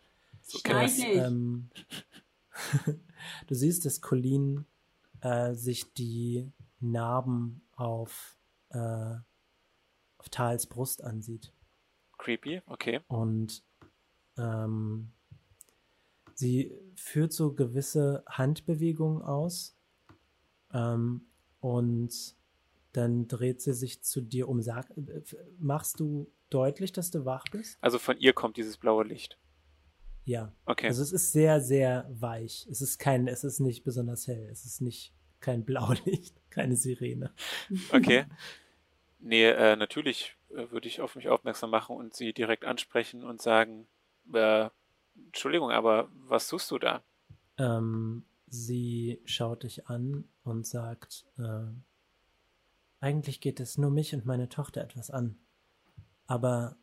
So 0.50 0.60
nicht. 0.74 1.00
ähm, 1.00 1.70
du 3.48 3.56
siehst, 3.56 3.86
dass 3.86 4.02
Colleen 4.02 4.66
äh, 5.22 5.54
sich 5.54 5.94
die 5.94 6.52
Narben 6.80 7.62
auf, 7.76 8.38
äh, 8.70 9.16
auf 10.18 10.30
Tals 10.30 10.68
Brust 10.68 11.04
ansieht. 11.04 11.54
Creepy, 12.18 12.62
okay. 12.66 13.02
Und 13.08 13.64
ähm, 14.38 15.12
sie 16.34 16.74
führt 16.96 17.34
so 17.34 17.54
gewisse 17.54 18.24
Handbewegungen 18.28 19.22
aus 19.22 19.78
ähm, 20.74 21.28
und 21.60 22.36
dann 22.92 23.28
dreht 23.28 23.62
sie 23.62 23.74
sich 23.74 24.02
zu 24.02 24.22
dir 24.22 24.50
um. 24.50 24.62
Sag, 24.62 24.90
äh, 24.98 25.22
machst 25.60 26.00
du 26.00 26.32
deutlich, 26.50 26.92
dass 26.92 27.12
du 27.12 27.26
wach 27.26 27.46
bist? 27.52 27.78
Also 27.82 28.00
von 28.00 28.18
ihr 28.18 28.34
kommt 28.34 28.58
dieses 28.58 28.78
blaue 28.78 29.04
Licht. 29.04 29.39
Ja. 30.30 30.54
Okay. 30.66 30.86
Also 30.86 31.02
es 31.02 31.12
ist 31.12 31.32
sehr, 31.32 31.60
sehr 31.60 32.06
weich. 32.08 32.68
Es 32.70 32.82
ist 32.82 33.00
kein, 33.00 33.28
es 33.28 33.44
ist 33.44 33.60
nicht 33.60 33.84
besonders 33.84 34.28
hell. 34.28 34.48
Es 34.52 34.64
ist 34.64 34.80
nicht 34.80 35.12
kein 35.40 35.66
Blaulicht, 35.66 36.36
keine 36.52 36.76
Sirene. 36.76 37.34
Okay. 37.92 38.26
Nee, 39.22 39.50
äh, 39.50 39.76
natürlich 39.76 40.38
äh, 40.52 40.72
würde 40.72 40.88
ich 40.88 41.02
auf 41.02 41.18
mich 41.18 41.28
aufmerksam 41.28 41.72
machen 41.72 41.98
und 41.98 42.16
sie 42.16 42.32
direkt 42.32 42.64
ansprechen 42.64 43.26
und 43.26 43.42
sagen, 43.42 43.86
äh, 44.34 44.70
Entschuldigung, 45.26 45.72
aber 45.72 46.08
was 46.14 46.48
suchst 46.48 46.72
du 46.72 46.80
da? 46.80 47.04
Ähm, 47.58 48.24
sie 48.48 49.20
schaut 49.26 49.64
dich 49.64 49.88
an 49.88 50.24
und 50.46 50.66
sagt, 50.66 51.26
äh, 51.38 51.66
eigentlich 53.02 53.42
geht 53.42 53.60
es 53.60 53.78
nur 53.78 53.92
mich 53.92 54.14
und 54.14 54.26
meine 54.26 54.48
Tochter 54.48 54.82
etwas 54.82 55.12
an. 55.12 55.38
Aber 56.26 56.78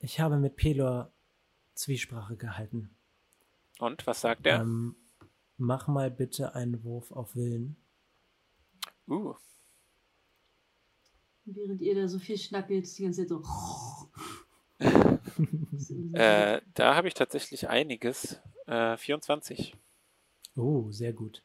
ich 0.00 0.18
habe 0.18 0.36
mit 0.36 0.56
Pelor 0.56 1.12
Zwiesprache 1.76 2.36
gehalten. 2.36 2.90
Und 3.78 4.06
was 4.06 4.22
sagt 4.22 4.46
er? 4.46 4.60
Ähm, 4.60 4.96
mach 5.58 5.86
mal 5.86 6.10
bitte 6.10 6.54
einen 6.54 6.82
Wurf 6.82 7.12
auf 7.12 7.36
Willen. 7.36 7.76
uh, 9.08 9.34
Während 11.44 11.80
ihr 11.80 11.94
da 11.94 12.08
so 12.08 12.18
viel 12.18 12.38
schnackelt, 12.38 12.98
die 12.98 13.02
ganze 13.04 13.20
Zeit 13.20 13.28
so. 13.28 13.42
äh, 16.14 16.60
da 16.74 16.94
habe 16.96 17.08
ich 17.08 17.14
tatsächlich 17.14 17.68
einiges. 17.68 18.40
Äh, 18.66 18.96
24. 18.96 19.76
Oh, 20.56 20.90
sehr 20.90 21.12
gut. 21.12 21.44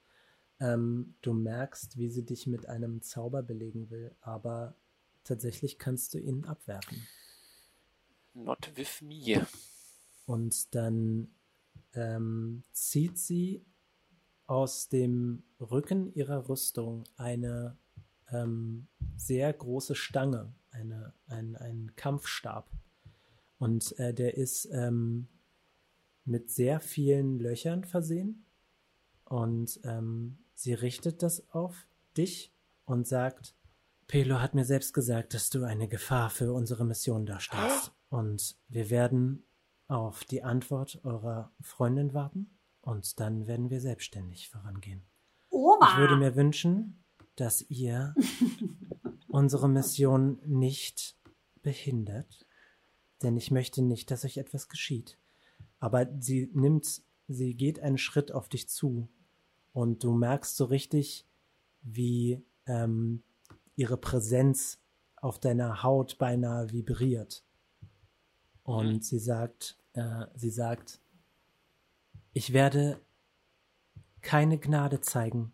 Ähm, 0.59 1.15
du 1.21 1.33
merkst, 1.33 1.97
wie 1.97 2.09
sie 2.09 2.25
dich 2.25 2.47
mit 2.47 2.67
einem 2.67 3.01
Zauber 3.01 3.43
belegen 3.43 3.89
will, 3.89 4.15
aber 4.21 4.75
tatsächlich 5.23 5.77
kannst 5.77 6.13
du 6.13 6.19
ihn 6.19 6.45
abwerfen. 6.45 7.07
Not 8.33 8.71
with 8.75 9.01
me. 9.01 9.45
Und 10.31 10.73
dann 10.75 11.27
ähm, 11.93 12.63
zieht 12.71 13.17
sie 13.17 13.65
aus 14.47 14.87
dem 14.87 15.43
Rücken 15.59 16.13
ihrer 16.13 16.47
Rüstung 16.47 17.03
eine 17.17 17.77
ähm, 18.31 18.87
sehr 19.17 19.51
große 19.51 19.93
Stange, 19.93 20.53
eine, 20.71 21.13
ein, 21.27 21.57
ein 21.57 21.91
Kampfstab. 21.97 22.69
Und 23.59 23.99
äh, 23.99 24.13
der 24.13 24.37
ist 24.37 24.69
ähm, 24.71 25.27
mit 26.23 26.49
sehr 26.49 26.79
vielen 26.79 27.37
Löchern 27.37 27.83
versehen. 27.83 28.45
Und 29.25 29.81
ähm, 29.83 30.37
sie 30.55 30.73
richtet 30.73 31.23
das 31.23 31.43
auf 31.51 31.75
dich 32.15 32.53
und 32.85 33.05
sagt, 33.05 33.53
Pelo 34.07 34.39
hat 34.39 34.55
mir 34.55 34.65
selbst 34.65 34.93
gesagt, 34.93 35.33
dass 35.33 35.49
du 35.49 35.65
eine 35.65 35.89
Gefahr 35.89 36.29
für 36.29 36.53
unsere 36.53 36.85
Mission 36.85 37.25
darstellst. 37.25 37.91
Und 38.09 38.55
wir 38.69 38.89
werden 38.89 39.43
auf 39.91 40.23
die 40.23 40.41
Antwort 40.43 41.01
eurer 41.03 41.51
Freundin 41.59 42.13
warten 42.13 42.57
und 42.79 43.19
dann 43.19 43.45
werden 43.45 43.69
wir 43.69 43.81
selbstständig 43.81 44.49
vorangehen. 44.49 45.03
Oma! 45.49 45.91
Ich 45.91 45.97
würde 45.97 46.15
mir 46.15 46.35
wünschen, 46.35 47.03
dass 47.35 47.61
ihr 47.69 48.15
unsere 49.27 49.67
Mission 49.67 50.39
nicht 50.45 51.17
behindert, 51.61 52.45
denn 53.21 53.35
ich 53.35 53.51
möchte 53.51 53.81
nicht, 53.81 54.11
dass 54.11 54.23
euch 54.23 54.37
etwas 54.37 54.69
geschieht. 54.69 55.17
Aber 55.79 56.07
sie 56.19 56.49
nimmt, 56.53 57.01
sie 57.27 57.53
geht 57.55 57.79
einen 57.81 57.97
Schritt 57.97 58.31
auf 58.31 58.47
dich 58.47 58.69
zu 58.69 59.09
und 59.73 60.03
du 60.03 60.13
merkst 60.13 60.55
so 60.55 60.65
richtig, 60.65 61.27
wie 61.81 62.41
ähm, 62.65 63.23
ihre 63.75 63.97
Präsenz 63.97 64.79
auf 65.17 65.37
deiner 65.39 65.83
Haut 65.83 66.17
beinahe 66.17 66.71
vibriert. 66.71 67.43
Und 68.63 68.87
Mhm. 68.93 69.01
sie 69.01 69.19
sagt, 69.19 69.77
äh, 69.93 70.25
sie 70.35 70.49
sagt, 70.49 70.99
ich 72.33 72.53
werde 72.53 72.99
keine 74.21 74.57
Gnade 74.57 75.01
zeigen, 75.01 75.51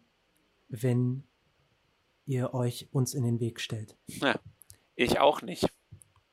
wenn 0.69 1.23
ihr 2.25 2.53
euch 2.53 2.89
uns 2.91 3.13
in 3.13 3.23
den 3.23 3.39
Weg 3.39 3.59
stellt. 3.61 3.95
Na, 4.19 4.39
ich 4.95 5.19
auch 5.19 5.41
nicht. 5.41 5.67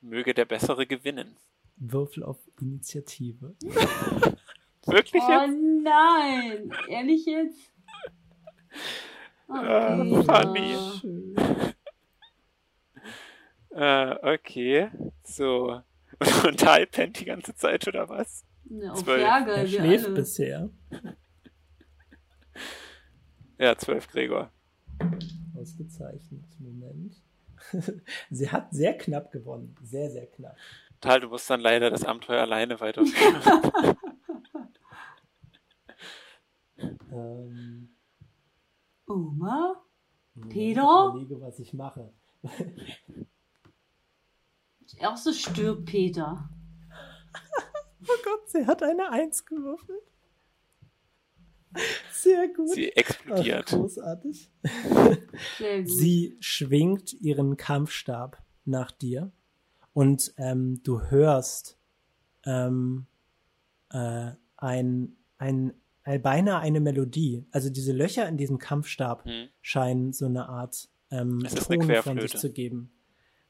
Möge 0.01 0.33
der 0.33 0.45
Bessere 0.45 0.85
gewinnen. 0.85 1.35
Würfel 1.77 2.23
auf 2.23 2.37
Initiative. 2.59 3.55
Wirklich 4.85 5.23
Oh 5.23 5.31
jetzt? 5.31 5.57
nein! 5.83 6.71
Ehrlich 6.89 7.25
jetzt? 7.25 7.71
Oh, 9.47 9.53
Ah, 9.53 10.03
Peter. 10.03 10.91
funny. 11.01 11.35
Äh, 13.71 14.33
okay. 14.35 14.89
So. 15.23 15.81
Und 16.47 16.59
Tal 16.59 16.85
pennt 16.87 17.19
die 17.19 17.25
ganze 17.25 17.55
Zeit, 17.55 17.87
oder 17.87 18.07
was? 18.09 18.45
Ja, 18.65 18.91
auf 18.91 19.03
Zwölf. 19.03 19.21
Berge, 19.21 19.51
Er 19.51 19.67
schläft 19.67 20.05
alle. 20.05 20.15
bisher. 20.15 20.69
Ja, 23.57 23.77
zwölf 23.77 24.07
Gregor. 24.07 24.51
Ausgezeichnet. 25.55 26.43
Moment. 26.59 27.15
Sie 28.29 28.49
hat 28.49 28.73
sehr 28.73 28.97
knapp 28.97 29.31
gewonnen. 29.31 29.75
Sehr, 29.83 30.09
sehr 30.09 30.27
knapp. 30.27 30.55
Tal, 31.01 31.19
du 31.19 31.29
musst 31.29 31.49
dann 31.49 31.59
leider 31.61 31.89
das 31.89 32.03
Abenteuer 32.03 32.41
alleine 32.41 32.79
weiterführen. 32.79 33.95
Ähm, 37.11 37.89
Oma? 39.07 39.81
Peter? 40.49 41.13
Ich 41.15 41.21
überlege, 41.23 41.41
was 41.41 41.59
ich 41.59 41.73
mache. 41.73 42.11
Das 44.97 45.01
erste 45.01 45.33
stirbt 45.33 45.85
Peter. 45.85 46.49
Oh 48.07 48.21
Gott, 48.23 48.47
sie 48.47 48.67
hat 48.67 48.83
eine 48.83 49.09
Eins 49.09 49.47
gewürfelt. 49.47 50.03
Sehr 52.11 52.47
gut. 52.49 52.69
Sie 52.69 52.91
explodiert. 52.91 53.65
Ach, 53.67 53.77
großartig. 53.77 54.51
Sie 55.85 56.37
schwingt 56.39 57.13
ihren 57.13 57.57
Kampfstab 57.57 58.43
nach 58.63 58.91
dir 58.91 59.31
und 59.93 60.33
ähm, 60.37 60.81
du 60.83 61.01
hörst 61.01 61.79
ähm, 62.45 63.07
äh, 63.91 64.31
ein, 64.57 65.15
ein, 65.37 65.73
ein, 66.03 66.21
beinahe 66.21 66.59
eine 66.59 66.79
Melodie. 66.79 67.45
Also 67.51 67.69
diese 67.69 67.91
Löcher 67.91 68.27
in 68.27 68.37
diesem 68.37 68.59
Kampfstab 68.59 69.25
hm. 69.25 69.49
scheinen 69.61 70.13
so 70.13 70.25
eine 70.25 70.47
Art 70.47 70.89
ähm, 71.11 71.39
Ton 71.39 71.91
von 72.03 72.19
sich 72.21 72.37
zu 72.37 72.51
geben. 72.51 72.91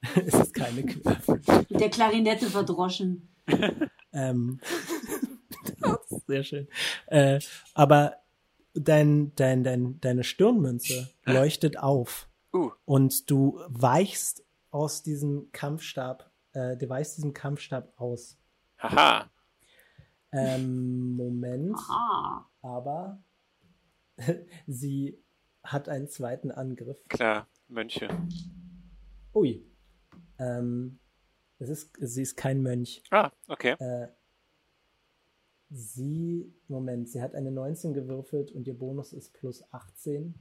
es 0.26 0.34
ist 0.34 0.54
keine 0.54 0.84
Querflöte. 0.84 1.66
Der 1.70 1.90
Klarinette 1.90 2.48
verdroschen. 2.48 3.30
ähm, 4.14 4.60
sehr 6.28 6.44
schön. 6.44 6.68
Äh, 7.08 7.40
aber 7.74 8.18
dein, 8.74 9.34
dein, 9.36 9.64
dein, 9.64 10.00
deine 10.02 10.24
Stirnmünze 10.24 11.10
leuchtet 11.24 11.78
auf. 11.78 12.30
Uh. 12.54 12.72
Und 12.86 13.30
du 13.30 13.60
weichst 13.68 14.44
aus 14.72 15.04
diesem 15.04 15.52
Kampfstab, 15.52 16.32
äh, 16.54 16.78
du 16.78 16.90
weichst 16.90 17.18
diesem 17.18 17.34
Kampfstab 17.34 17.94
aus. 17.98 18.38
Haha. 18.80 19.30
Ähm, 20.32 21.16
Moment. 21.16 21.76
Aha. 21.76 22.50
Aber 22.62 23.24
sie 24.68 25.18
hat 25.64 25.90
einen 25.90 26.10
zweiten 26.10 26.52
Angriff. 26.52 26.98
Klar, 27.08 27.48
Mönche. 27.68 28.08
Ui. 29.34 29.66
Ähm, 30.40 31.00
es 31.60 31.70
ist, 31.70 31.92
sie 32.00 32.22
ist 32.22 32.36
kein 32.36 32.62
Mönch. 32.62 33.04
Ah, 33.12 33.32
okay. 33.48 33.76
Äh, 33.80 34.08
sie, 35.70 36.54
Moment, 36.68 37.10
sie 37.10 37.22
hat 37.22 37.36
eine 37.36 37.52
19 37.52 37.94
gewürfelt 37.94 38.52
und 38.52 38.68
ihr 38.68 38.78
Bonus 38.78 39.14
ist 39.14 39.34
plus 39.34 39.64
18. 39.72 40.36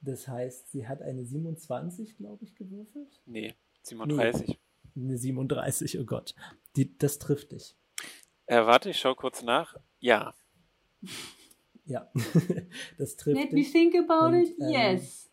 Das 0.00 0.28
heißt, 0.28 0.70
sie 0.70 0.86
hat 0.86 1.02
eine 1.02 1.24
27, 1.24 2.16
glaube 2.16 2.44
ich, 2.44 2.54
gewürfelt. 2.54 3.20
Nee, 3.26 3.54
37. 3.82 4.58
Nee, 4.94 5.04
eine 5.04 5.18
37, 5.18 5.98
oh 5.98 6.04
Gott. 6.04 6.34
Die, 6.76 6.96
das 6.98 7.18
trifft 7.18 7.52
dich. 7.52 7.76
Äh, 8.46 8.64
warte, 8.64 8.90
ich 8.90 8.98
schau 8.98 9.14
kurz 9.14 9.42
nach. 9.42 9.76
Ja. 9.98 10.34
Ja, 11.84 12.10
das 12.98 13.16
trifft 13.16 13.38
Let 13.38 13.52
dich. 13.52 13.66
me 13.66 13.72
think 13.72 13.94
about 13.94 14.26
und, 14.26 14.34
it, 14.34 14.56
ähm, 14.60 14.68
yes. 14.68 15.30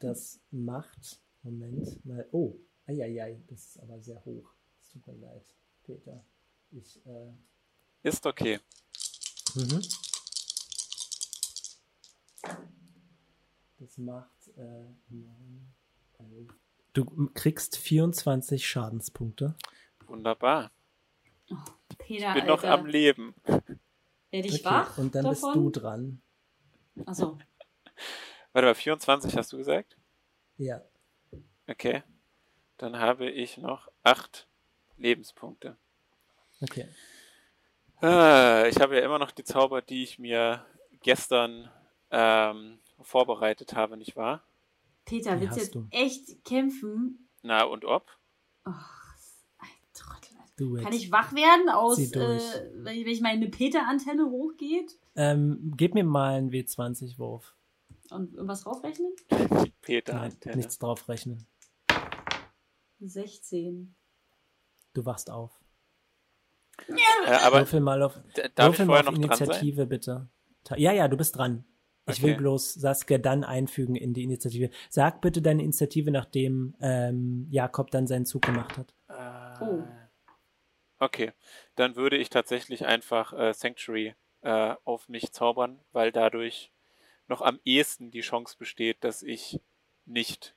Das 0.00 0.40
macht, 0.50 1.20
Moment 1.42 2.04
mal, 2.04 2.28
oh, 2.32 2.56
Eieiei, 2.86 3.42
das 3.48 3.66
ist 3.66 3.80
aber 3.80 4.00
sehr 4.00 4.24
hoch. 4.24 4.54
Es 4.80 4.88
tut 4.88 5.06
mir 5.06 5.14
leid, 5.14 5.54
Peter. 5.82 6.24
Ich, 6.70 7.04
äh... 7.06 7.32
Ist 8.02 8.24
okay. 8.26 8.60
Mhm. 9.54 9.82
Das 13.78 13.98
macht 13.98 14.48
äh, 14.56 14.84
9, 15.08 15.74
11. 16.18 16.54
Du 16.92 17.04
kriegst 17.34 17.76
24 17.76 18.66
Schadenspunkte. 18.66 19.56
Wunderbar. 20.06 20.70
Oh, 21.50 21.56
Peter, 21.98 22.28
ich 22.28 22.42
bin 22.42 22.42
Alter. 22.42 22.46
noch 22.46 22.64
am 22.64 22.86
Leben. 22.86 23.34
Werde 23.44 24.48
ich 24.48 24.54
okay, 24.54 24.64
wach? 24.64 24.98
Und 24.98 25.14
dann 25.14 25.24
davon? 25.24 25.52
bist 25.52 25.56
du 25.56 25.70
dran. 25.70 26.22
Achso. 27.06 27.38
Warte 28.52 28.66
mal, 28.66 28.74
24 28.74 29.36
hast 29.36 29.52
du 29.52 29.58
gesagt? 29.58 29.96
Ja. 30.58 30.82
Okay. 31.66 32.02
Dann 32.78 32.98
habe 32.98 33.30
ich 33.30 33.58
noch 33.58 33.88
acht 34.02 34.48
Lebenspunkte. 34.96 35.76
Okay. 36.60 36.88
Ah, 38.00 38.64
ich 38.68 38.80
habe 38.80 38.96
ja 38.96 39.04
immer 39.04 39.18
noch 39.18 39.30
die 39.30 39.44
Zauber, 39.44 39.80
die 39.82 40.02
ich 40.02 40.18
mir 40.18 40.64
gestern 41.02 41.70
ähm, 42.10 42.78
vorbereitet 43.00 43.74
habe, 43.74 43.96
nicht 43.96 44.16
wahr? 44.16 44.42
Peter, 45.04 45.40
willst 45.40 45.74
du 45.74 45.88
jetzt 45.90 46.26
echt 46.28 46.44
kämpfen? 46.44 47.28
Na, 47.42 47.64
und 47.64 47.84
ob? 47.84 48.10
Ach, 48.64 49.16
ein 49.58 49.68
Trottel. 49.94 50.82
Kann 50.82 50.92
ich 50.92 51.10
wach 51.10 51.32
werden 51.32 51.68
aus, 51.68 51.98
äh, 51.98 52.70
wenn 52.74 53.06
ich 53.06 53.20
meine 53.20 53.48
Peter-Antenne 53.48 54.26
hochgeht? 54.26 54.96
Ähm, 55.16 55.72
gib 55.76 55.94
mir 55.94 56.04
mal 56.04 56.34
einen 56.34 56.50
W20-Wurf. 56.50 57.54
Und 58.10 58.32
was 58.36 58.62
draufrechnen? 58.62 59.12
Peter-Antenne. 59.80 60.56
Nichts 60.56 60.78
draufrechnen. 60.78 61.46
16. 63.08 63.94
Du 64.94 65.04
wachst 65.04 65.30
auf. 65.30 65.58
Ja, 66.88 67.40
aber 67.42 67.60
würfel 67.60 67.80
mal 67.80 68.02
auf, 68.02 68.18
würfel 68.56 68.86
mal 68.86 69.06
auf 69.06 69.14
Initiative, 69.14 69.86
bitte. 69.86 70.28
Ja, 70.76 70.92
ja, 70.92 71.08
du 71.08 71.16
bist 71.16 71.36
dran. 71.36 71.64
Ich 72.06 72.18
okay. 72.18 72.28
will 72.28 72.36
bloß 72.36 72.74
Saskia 72.74 73.18
dann 73.18 73.44
einfügen 73.44 73.94
in 73.94 74.12
die 74.12 74.24
Initiative. 74.24 74.70
Sag 74.90 75.20
bitte 75.20 75.40
deine 75.40 75.62
Initiative, 75.62 76.10
nachdem 76.10 76.74
ähm, 76.80 77.46
Jakob 77.50 77.90
dann 77.92 78.08
seinen 78.08 78.26
Zug 78.26 78.42
gemacht 78.42 78.76
hat. 78.76 78.94
Äh, 79.08 79.64
oh. 79.64 79.84
Okay, 80.98 81.32
dann 81.76 81.94
würde 81.96 82.16
ich 82.16 82.28
tatsächlich 82.28 82.86
einfach 82.86 83.32
äh, 83.32 83.52
Sanctuary 83.52 84.14
äh, 84.42 84.74
auf 84.84 85.08
mich 85.08 85.32
zaubern, 85.32 85.80
weil 85.92 86.10
dadurch 86.10 86.72
noch 87.28 87.40
am 87.40 87.60
ehesten 87.64 88.10
die 88.10 88.20
Chance 88.20 88.56
besteht, 88.58 89.04
dass 89.04 89.22
ich 89.22 89.60
nicht 90.04 90.56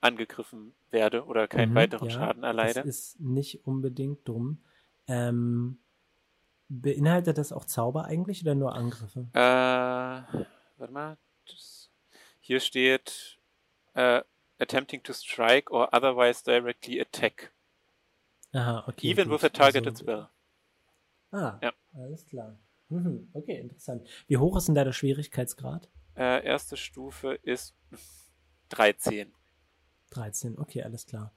angegriffen 0.00 0.74
werde 0.90 1.24
oder 1.24 1.48
keinen 1.48 1.70
mhm, 1.70 1.76
weiteren 1.76 2.08
ja, 2.08 2.14
Schaden 2.14 2.42
erleide. 2.42 2.80
Das 2.80 2.86
ist 2.86 3.20
nicht 3.20 3.66
unbedingt 3.66 4.26
dumm. 4.26 4.62
Ähm, 5.06 5.78
beinhaltet 6.68 7.38
das 7.38 7.52
auch 7.52 7.64
Zauber 7.64 8.04
eigentlich 8.04 8.42
oder 8.42 8.54
nur 8.54 8.74
Angriffe? 8.74 9.28
Äh, 9.32 9.38
warte 9.38 10.92
mal. 10.92 11.18
Das, 11.46 11.90
hier 12.40 12.60
steht 12.60 13.38
uh, 13.96 14.20
attempting 14.58 15.02
to 15.02 15.12
strike 15.12 15.70
or 15.72 15.92
otherwise 15.92 16.42
directly 16.44 17.00
attack. 17.00 17.52
Aha, 18.52 18.84
okay. 18.88 19.08
Even 19.08 19.28
gut. 19.28 19.42
with 19.42 19.44
a 19.44 19.48
targeted 19.48 19.88
also, 19.88 20.04
spell. 20.04 20.28
Ah, 21.32 21.58
ja. 21.62 21.72
alles 21.94 22.26
klar. 22.26 22.58
Mhm, 22.88 23.30
okay, 23.34 23.58
interessant. 23.60 24.08
Wie 24.26 24.36
hoch 24.36 24.56
ist 24.56 24.66
denn 24.66 24.74
da 24.74 24.82
der 24.82 24.92
Schwierigkeitsgrad? 24.92 25.88
Äh, 26.16 26.44
erste 26.44 26.76
Stufe 26.76 27.34
ist 27.34 27.76
13. 28.70 29.32
13, 30.10 30.58
okay, 30.58 30.82
alles 30.82 31.06
klar. 31.06 31.32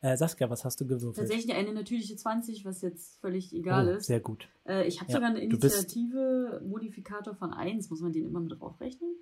Äh, 0.00 0.16
Saskia, 0.18 0.50
was 0.50 0.64
hast 0.66 0.80
du 0.80 0.86
gewürfelt? 0.86 1.16
Tatsächlich 1.28 1.56
eine 1.56 1.72
natürliche 1.72 2.14
20, 2.14 2.66
was 2.66 2.82
jetzt 2.82 3.18
völlig 3.20 3.54
egal 3.54 3.88
oh, 3.88 3.92
ist. 3.92 4.06
Sehr 4.06 4.20
gut. 4.20 4.48
Äh, 4.66 4.86
ich 4.86 5.00
habe 5.00 5.10
ja, 5.10 5.16
sogar 5.16 5.30
einen 5.30 5.38
Initiative-Modifikator 5.38 7.34
von 7.34 7.54
1. 7.54 7.88
Muss 7.88 8.02
man 8.02 8.12
den 8.12 8.26
immer 8.26 8.40
mit 8.40 8.52
draufrechnen? 8.52 9.16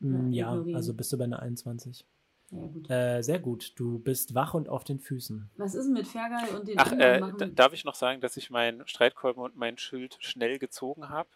Mm, 0.00 0.32
ja, 0.32 0.60
also 0.74 0.94
bist 0.94 1.12
du 1.12 1.18
bei 1.18 1.24
einer 1.24 1.40
21. 1.40 2.04
Ja, 2.50 2.66
gut. 2.66 2.90
Äh, 2.90 3.22
sehr 3.22 3.38
gut. 3.38 3.72
Du 3.76 4.00
bist 4.00 4.34
wach 4.34 4.54
und 4.54 4.68
auf 4.68 4.82
den 4.82 4.98
Füßen. 4.98 5.50
Was 5.56 5.76
ist 5.76 5.84
denn 5.84 5.94
mit 5.94 6.08
Fergal 6.08 6.48
und 6.56 6.66
den 6.66 6.78
Ach, 6.78 6.90
äh, 6.92 7.20
darf 7.54 7.72
ich 7.72 7.84
noch 7.84 7.94
sagen, 7.94 8.20
dass 8.20 8.36
ich 8.36 8.50
meinen 8.50 8.86
Streitkolben 8.88 9.42
und 9.42 9.56
mein 9.56 9.78
Schild 9.78 10.16
schnell 10.18 10.58
gezogen 10.58 11.08
habe? 11.10 11.28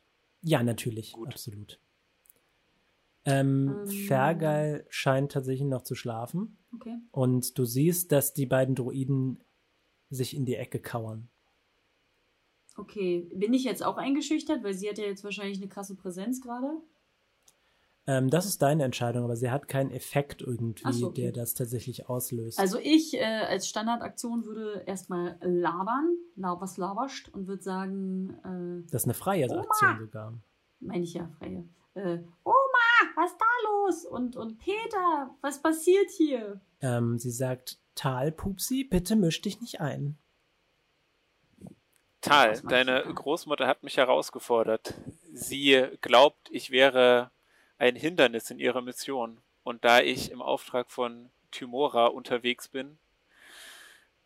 Ja, 0.42 0.62
natürlich. 0.62 1.12
Gut. 1.12 1.28
Absolut. 1.28 1.78
Ähm, 3.26 3.76
ähm, 3.82 3.88
Fergal 3.88 4.86
scheint 4.88 5.32
tatsächlich 5.32 5.68
noch 5.68 5.82
zu 5.82 5.94
schlafen. 5.94 6.58
Okay. 6.74 6.96
Und 7.10 7.58
du 7.58 7.64
siehst, 7.64 8.12
dass 8.12 8.32
die 8.32 8.46
beiden 8.46 8.74
Droiden 8.74 9.42
sich 10.08 10.36
in 10.36 10.44
die 10.44 10.54
Ecke 10.54 10.80
kauern. 10.80 11.28
Okay, 12.76 13.28
bin 13.34 13.54
ich 13.54 13.64
jetzt 13.64 13.84
auch 13.84 13.96
eingeschüchtert, 13.96 14.62
weil 14.62 14.74
sie 14.74 14.88
hat 14.88 14.98
ja 14.98 15.06
jetzt 15.06 15.24
wahrscheinlich 15.24 15.58
eine 15.58 15.68
krasse 15.68 15.96
Präsenz 15.96 16.40
gerade? 16.40 16.68
Ähm, 18.06 18.30
das 18.30 18.46
ist 18.46 18.62
deine 18.62 18.84
Entscheidung, 18.84 19.24
aber 19.24 19.34
sie 19.34 19.50
hat 19.50 19.66
keinen 19.66 19.90
Effekt 19.90 20.40
irgendwie, 20.40 20.92
so, 20.92 21.08
okay. 21.08 21.22
der 21.22 21.32
das 21.32 21.54
tatsächlich 21.54 22.08
auslöst. 22.08 22.58
Also 22.58 22.78
ich 22.80 23.14
äh, 23.14 23.24
als 23.24 23.68
Standardaktion 23.68 24.44
würde 24.44 24.84
erstmal 24.86 25.36
labern, 25.40 26.16
was 26.36 26.76
laberscht 26.76 27.28
und 27.30 27.48
würde 27.48 27.62
sagen. 27.62 28.30
Äh, 28.44 28.90
das 28.92 29.02
ist 29.02 29.06
eine 29.06 29.14
freie 29.14 29.50
Oma! 29.50 29.62
Aktion 29.62 29.98
sogar. 29.98 30.34
Meine 30.78 31.02
ich 31.02 31.14
ja, 31.14 31.28
freie. 31.38 31.64
Äh, 31.94 32.18
Oma, 32.44 32.54
was 33.16 33.32
ist 33.32 33.40
da 33.40 33.68
los? 33.68 34.04
Und, 34.04 34.36
und 34.36 34.58
Peter, 34.58 35.34
was 35.40 35.60
passiert 35.60 36.10
hier? 36.10 36.60
Ähm, 36.80 37.18
sie 37.18 37.30
sagt, 37.30 37.78
Tal, 37.94 38.30
Pupsi, 38.30 38.84
bitte 38.84 39.16
misch 39.16 39.40
dich 39.40 39.60
nicht 39.60 39.80
ein. 39.80 40.18
Tal, 42.20 42.60
deine 42.68 43.02
Großmutter 43.02 43.66
hat 43.66 43.82
mich 43.82 43.96
herausgefordert. 43.96 44.94
Sie 45.32 45.86
glaubt, 46.00 46.48
ich 46.50 46.70
wäre 46.70 47.30
ein 47.78 47.96
Hindernis 47.96 48.50
in 48.50 48.58
ihrer 48.58 48.82
Mission. 48.82 49.40
Und 49.62 49.84
da 49.84 50.00
ich 50.00 50.30
im 50.30 50.42
Auftrag 50.42 50.90
von 50.90 51.30
Tymora 51.50 52.06
unterwegs 52.06 52.68
bin, 52.68 52.98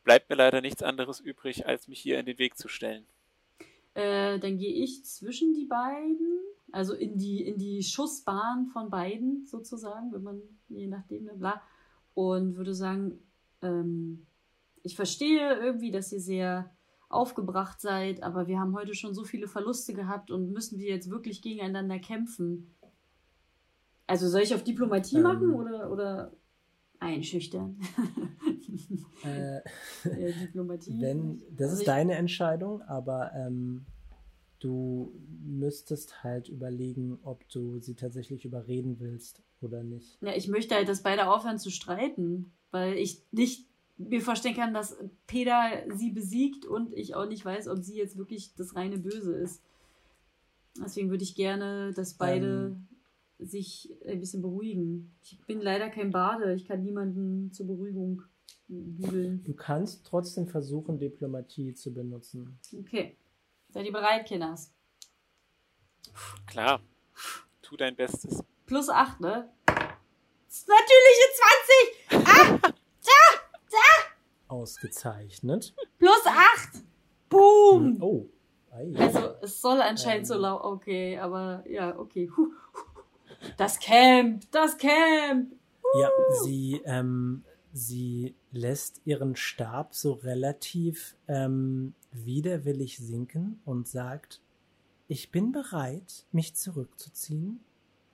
bleibt 0.03 0.31
mir 0.31 0.37
leider 0.37 0.61
nichts 0.61 0.83
anderes 0.83 1.21
übrig, 1.21 1.67
als 1.67 1.89
mich 1.89 2.01
hier 2.01 2.19
in 2.19 2.27
den 2.27 2.39
Weg 2.39 2.59
zu 2.59 2.69
stellen. 2.69 3.07
Äh, 3.95 4.39
dann 4.39 4.59
gehe 4.59 4.83
ich 4.83 5.05
zwischen 5.05 5.55
die 5.55 5.67
beiden 5.67 6.41
also 6.73 6.95
in 6.95 7.17
die, 7.17 7.43
in 7.47 7.59
die 7.59 7.83
Schussbahn 7.83 8.67
von 8.67 8.91
beiden 8.91 9.47
sozusagen, 9.47 10.13
wenn 10.13 10.23
man, 10.23 10.41
je 10.69 10.87
nachdem, 10.87 11.25
ne, 11.25 11.35
bla. 11.35 11.63
Und 12.15 12.57
würde 12.57 12.75
sagen, 12.75 13.19
ähm, 13.63 14.27
ich 14.83 14.97
verstehe 14.97 15.55
irgendwie, 15.55 15.91
dass 15.91 16.13
ihr 16.13 16.21
sehr 16.21 16.71
aufgebracht 17.09 17.81
seid, 17.81 18.23
aber 18.23 18.47
wir 18.47 18.59
haben 18.61 18.75
heute 18.75 18.95
schon 18.95 19.15
so 19.15 19.25
viele 19.25 19.49
Verluste 19.49 19.93
gehabt 19.95 20.31
und 20.31 20.53
müssen 20.53 20.79
wir 20.79 20.89
jetzt 20.89 21.11
wirklich 21.11 21.43
gegeneinander 21.43 21.99
kämpfen. 21.99 22.73
Also 24.07 24.29
soll 24.29 24.43
ich 24.43 24.55
auf 24.55 24.63
Diplomatie 24.63 25.17
ähm, 25.17 25.23
machen 25.23 25.55
oder, 25.55 25.91
oder 25.91 26.33
einschüchtern? 27.01 27.79
äh, 29.25 29.61
Diplomatie. 30.41 31.01
Wenn, 31.01 31.43
das 31.57 31.71
also 31.71 31.81
ist 31.81 31.89
deine 31.89 32.15
Entscheidung, 32.15 32.83
aber 32.83 33.33
ähm, 33.35 33.85
du 34.61 35.13
müsstest 35.43 36.23
halt 36.23 36.49
überlegen, 36.49 37.19
ob 37.25 37.49
du 37.49 37.79
sie 37.81 37.95
tatsächlich 37.95 38.45
überreden 38.45 39.01
willst 39.01 39.43
oder 39.61 39.83
nicht. 39.83 40.19
Ja, 40.23 40.35
ich 40.35 40.49
möchte 40.49 40.75
halt, 40.75 40.89
dass 40.89 41.03
beide 41.03 41.29
aufhören 41.29 41.59
zu 41.59 41.71
streiten, 41.71 42.53
weil 42.71 42.95
ich 42.95 43.23
nicht 43.33 43.67
mir 43.97 44.23
vorstellen 44.23 44.55
kann, 44.55 44.73
dass 44.73 44.97
Peter 45.27 45.83
sie 45.95 46.11
besiegt 46.11 46.65
und 46.65 46.95
ich 46.95 47.15
auch 47.15 47.27
nicht 47.27 47.45
weiß, 47.45 47.69
ob 47.69 47.83
sie 47.83 47.97
jetzt 47.97 48.17
wirklich 48.17 48.55
das 48.55 48.77
reine 48.77 48.99
Böse 48.99 49.35
ist. 49.35 49.63
Deswegen 50.83 51.11
würde 51.11 51.25
ich 51.25 51.35
gerne, 51.35 51.93
dass 51.95 52.15
beide 52.15 52.77
ähm, 52.77 53.47
sich 53.47 53.95
ein 54.07 54.21
bisschen 54.21 54.41
beruhigen. 54.41 55.13
Ich 55.23 55.39
bin 55.47 55.61
leider 55.61 55.91
kein 55.91 56.11
Bade, 56.11 56.55
ich 56.55 56.67
kann 56.67 56.83
niemanden 56.83 57.53
zur 57.53 57.67
Beruhigung 57.67 58.23
bügeln. 58.69 59.43
Du 59.45 59.53
kannst 59.53 60.07
trotzdem 60.07 60.47
versuchen, 60.47 60.99
Diplomatie 60.99 61.75
zu 61.75 61.93
benutzen. 61.93 62.59
Okay. 62.79 63.17
Seid 63.71 63.87
ihr 63.87 63.93
bereit, 63.93 64.27
Kinders? 64.27 64.73
Klar. 66.47 66.81
Tu 67.63 67.77
dein 67.77 67.95
Bestes. 67.95 68.43
Plus 68.67 68.89
8, 68.89 69.21
ne? 69.21 69.49
Das 69.67 70.67
natürliche 70.67 71.27
20! 72.11 72.27
Ah! 72.27 72.59
Da! 72.63 73.41
Da! 73.71 74.49
Ausgezeichnet. 74.49 75.73
Plus 75.99 76.27
8! 76.27 76.83
Boom! 77.29 77.85
Hm, 77.95 78.03
oh. 78.03 78.27
Ei. 78.73 78.93
Also, 78.99 79.35
es 79.43 79.61
soll 79.61 79.81
anscheinend 79.81 80.23
ähm. 80.23 80.25
so 80.27 80.35
laut. 80.35 80.65
Okay, 80.65 81.19
aber 81.19 81.65
ja, 81.69 81.97
okay. 81.97 82.29
Das 83.57 83.79
Camp! 83.79 84.51
Das 84.51 84.77
Camp! 84.77 85.53
Ja, 85.99 86.11
sie, 86.43 86.81
ähm, 86.85 87.45
sie 87.73 88.35
lässt 88.53 89.01
ihren 89.05 89.37
Stab 89.37 89.95
so 89.95 90.13
relativ 90.13 91.17
ähm, 91.27 91.95
widerwillig 92.13 92.99
sinken 92.99 93.61
und 93.65 93.89
sagt, 93.89 94.41
ich 95.09 95.31
bin 95.31 95.53
bereit, 95.53 96.27
mich 96.33 96.55
zurückzuziehen, 96.55 97.61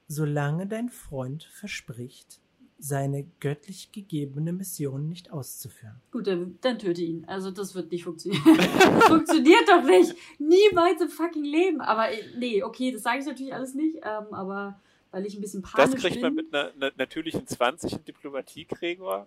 solange 0.09 0.67
dein 0.67 0.89
Freund 0.89 1.45
verspricht, 1.45 2.41
seine 2.79 3.27
göttlich 3.41 3.91
gegebene 3.93 4.53
Mission 4.53 5.09
nicht 5.09 5.31
auszuführen. 5.31 5.97
Gut, 6.11 6.27
dann, 6.27 6.59
dann 6.61 6.79
töte 6.79 7.03
ihn. 7.03 7.25
Also 7.27 7.51
das 7.51 7.75
wird 7.75 7.91
nicht 7.91 8.05
funktionieren. 8.05 8.43
funktioniert 9.07 9.69
doch 9.69 9.83
nicht. 9.83 10.15
Niemals 10.39 11.01
im 11.01 11.09
fucking 11.09 11.45
Leben. 11.45 11.81
Aber 11.81 12.11
äh, 12.11 12.23
nee, 12.39 12.63
okay, 12.63 12.93
das 12.93 13.03
sage 13.03 13.21
ich 13.21 13.27
natürlich 13.27 13.55
alles 13.55 13.75
nicht. 13.75 13.97
Ähm, 13.97 14.33
aber 14.33 14.81
weil 15.11 15.25
ich 15.25 15.35
ein 15.35 15.41
bisschen 15.41 15.63
panisch 15.63 15.93
bin. 15.93 16.03
Das 16.03 16.03
kriegt 16.03 16.23
man 16.23 16.35
mit 16.35 16.55
einer, 16.55 16.73
einer 16.75 16.93
natürlichen 16.99 17.47
20 17.47 17.95
in 17.95 18.05
Diplomatie, 18.05 18.67
Gregor. 18.67 19.27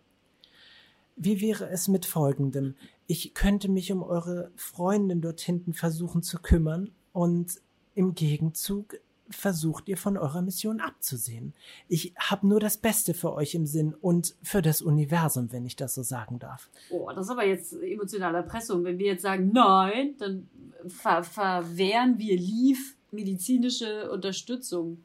Wie 1.21 1.41
wäre 1.41 1.69
es 1.69 1.89
mit 1.89 2.05
folgendem? 2.05 2.75
Ich 3.05 3.33
könnte 3.33 3.69
mich 3.69 3.91
um 3.91 4.03
eure 4.03 4.51
Freundin 4.55 5.19
dort 5.19 5.41
hinten 5.41 5.73
versuchen 5.73 6.23
zu 6.23 6.39
kümmern 6.39 6.91
und 7.11 7.59
im 7.93 8.15
Gegenzug 8.15 8.95
versucht 9.29 9.89
ihr 9.89 9.97
von 9.97 10.15
eurer 10.15 10.41
Mission 10.41 10.79
abzusehen. 10.79 11.53
Ich 11.89 12.13
habe 12.17 12.47
nur 12.47 12.61
das 12.61 12.77
Beste 12.77 13.13
für 13.13 13.33
euch 13.33 13.53
im 13.53 13.65
Sinn 13.65 13.93
und 13.93 14.33
für 14.41 14.61
das 14.61 14.81
Universum, 14.81 15.51
wenn 15.51 15.65
ich 15.65 15.75
das 15.75 15.93
so 15.93 16.03
sagen 16.03 16.39
darf. 16.39 16.69
Oh, 16.89 17.11
das 17.13 17.25
ist 17.25 17.31
aber 17.31 17.45
jetzt 17.45 17.73
emotionale 17.73 18.37
Erpressung. 18.37 18.85
Wenn 18.85 18.97
wir 18.97 19.07
jetzt 19.07 19.23
sagen 19.23 19.51
nein, 19.53 20.15
dann 20.19 20.47
ver 20.87 21.23
verwehren 21.23 22.17
wir 22.17 22.37
Lief 22.37 22.95
medizinische 23.11 24.09
Unterstützung. 24.09 25.03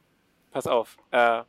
Pass 0.53 0.69
auf, 0.69 0.97
äh, 1.11 1.43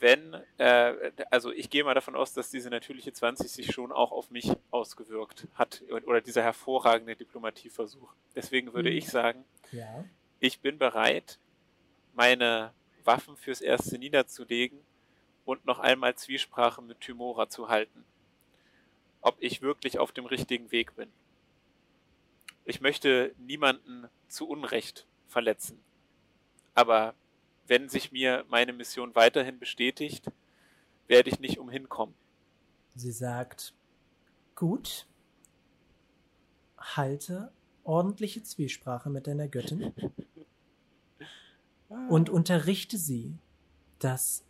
wenn, 0.00 0.34
äh, 0.58 1.12
also 1.30 1.52
ich 1.52 1.70
gehe 1.70 1.84
mal 1.84 1.94
davon 1.94 2.16
aus, 2.16 2.32
dass 2.32 2.50
diese 2.50 2.70
natürliche 2.70 3.12
20 3.12 3.50
sich 3.50 3.72
schon 3.72 3.92
auch 3.92 4.12
auf 4.12 4.30
mich 4.30 4.50
ausgewirkt 4.70 5.46
hat 5.54 5.82
oder 5.88 6.20
dieser 6.20 6.42
hervorragende 6.42 7.16
Diplomatieversuch. 7.16 8.12
Deswegen 8.34 8.72
würde 8.72 8.90
mhm. 8.90 8.96
ich 8.96 9.08
sagen, 9.08 9.44
ja. 9.72 10.04
ich 10.40 10.60
bin 10.60 10.78
bereit, 10.78 11.38
meine 12.14 12.72
Waffen 13.04 13.36
fürs 13.36 13.60
Erste 13.60 13.98
niederzulegen 13.98 14.78
und 15.44 15.64
noch 15.66 15.78
einmal 15.78 16.14
Zwiesprache 16.14 16.82
mit 16.82 17.00
Tymora 17.00 17.48
zu 17.48 17.68
halten. 17.68 18.04
Ob 19.20 19.36
ich 19.40 19.62
wirklich 19.62 19.98
auf 19.98 20.12
dem 20.12 20.26
richtigen 20.26 20.70
Weg 20.70 20.96
bin. 20.96 21.10
Ich 22.64 22.80
möchte 22.80 23.34
niemanden 23.38 24.08
zu 24.28 24.48
Unrecht 24.48 25.06
verletzen. 25.28 25.82
Aber 26.74 27.14
wenn 27.66 27.88
sich 27.88 28.12
mir 28.12 28.44
meine 28.48 28.72
Mission 28.72 29.14
weiterhin 29.14 29.58
bestätigt, 29.58 30.30
werde 31.06 31.30
ich 31.30 31.40
nicht 31.40 31.58
umhin 31.58 31.88
kommen. 31.88 32.14
Sie 32.94 33.12
sagt, 33.12 33.74
gut, 34.54 35.06
halte 36.78 37.52
ordentliche 37.82 38.42
Zwiesprache 38.42 39.10
mit 39.10 39.26
deiner 39.26 39.48
Göttin 39.48 39.92
und 42.08 42.30
unterrichte 42.30 42.98
sie, 42.98 43.36
dass 43.98 44.44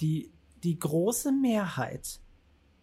die, 0.00 0.32
die 0.62 0.78
große 0.78 1.32
Mehrheit 1.32 2.20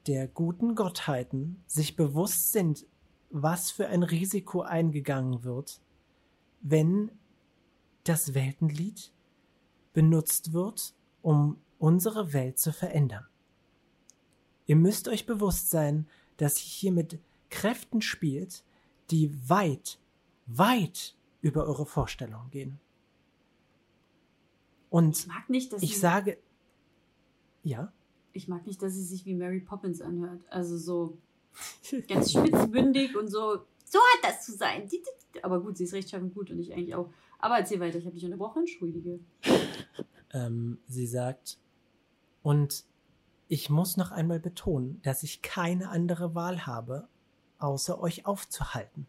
der 0.07 0.27
guten 0.27 0.75
Gottheiten 0.75 1.63
sich 1.67 1.95
bewusst 1.95 2.51
sind, 2.51 2.85
was 3.29 3.71
für 3.71 3.87
ein 3.87 4.03
Risiko 4.03 4.61
eingegangen 4.61 5.43
wird, 5.43 5.81
wenn 6.61 7.11
das 8.03 8.33
Weltenlied 8.33 9.11
benutzt 9.93 10.53
wird, 10.53 10.93
um 11.21 11.57
unsere 11.77 12.33
Welt 12.33 12.59
zu 12.59 12.71
verändern. 12.71 13.25
Ihr 14.65 14.75
müsst 14.75 15.07
euch 15.07 15.25
bewusst 15.25 15.69
sein, 15.69 16.07
dass 16.37 16.57
ihr 16.57 16.69
hier 16.69 16.91
mit 16.91 17.19
Kräften 17.49 18.01
spielt, 18.01 18.63
die 19.09 19.31
weit, 19.49 19.99
weit 20.45 21.15
über 21.41 21.65
eure 21.65 21.85
Vorstellungen 21.85 22.51
gehen. 22.51 22.79
Und 24.89 25.19
ich, 25.19 25.27
mag 25.27 25.49
nicht, 25.49 25.73
dass 25.73 25.81
ich 25.81 25.99
sage, 25.99 26.37
ja. 27.63 27.91
Ich 28.33 28.47
mag 28.47 28.65
nicht, 28.65 28.81
dass 28.81 28.93
sie 28.93 29.03
sich 29.03 29.25
wie 29.25 29.35
Mary 29.35 29.59
Poppins 29.59 30.01
anhört. 30.01 30.45
Also 30.49 30.77
so 30.77 31.17
ganz 32.07 32.31
spitzbündig 32.37 33.15
und 33.15 33.27
so, 33.27 33.65
so 33.85 33.99
hat 33.99 34.23
das 34.23 34.45
zu 34.45 34.53
sein. 34.53 34.89
Aber 35.41 35.61
gut, 35.61 35.77
sie 35.77 35.83
ist 35.83 35.93
rechtschaffen 35.93 36.33
gut 36.33 36.51
und 36.51 36.59
ich 36.59 36.73
eigentlich 36.73 36.95
auch. 36.95 37.09
Aber 37.39 37.57
erzähl 37.57 37.79
weiter, 37.79 37.97
ich 37.97 38.05
habe 38.05 38.15
dich 38.15 38.25
unterbrochen, 38.25 38.59
entschuldige. 38.59 39.19
Ähm, 40.33 40.77
sie 40.87 41.07
sagt, 41.07 41.57
und 42.43 42.83
ich 43.47 43.69
muss 43.69 43.97
noch 43.97 44.11
einmal 44.11 44.39
betonen, 44.39 45.01
dass 45.01 45.23
ich 45.23 45.41
keine 45.41 45.89
andere 45.89 46.35
Wahl 46.35 46.67
habe, 46.67 47.07
außer 47.57 47.99
euch 47.99 48.25
aufzuhalten. 48.25 49.07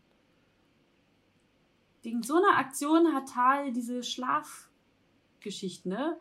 Wegen 2.03 2.23
so 2.23 2.37
einer 2.37 2.57
Aktion 2.57 3.13
hat 3.13 3.29
Tal 3.29 3.73
diese 3.73 4.03
Schlafgeschichte, 4.03 5.89
ne? 5.89 6.17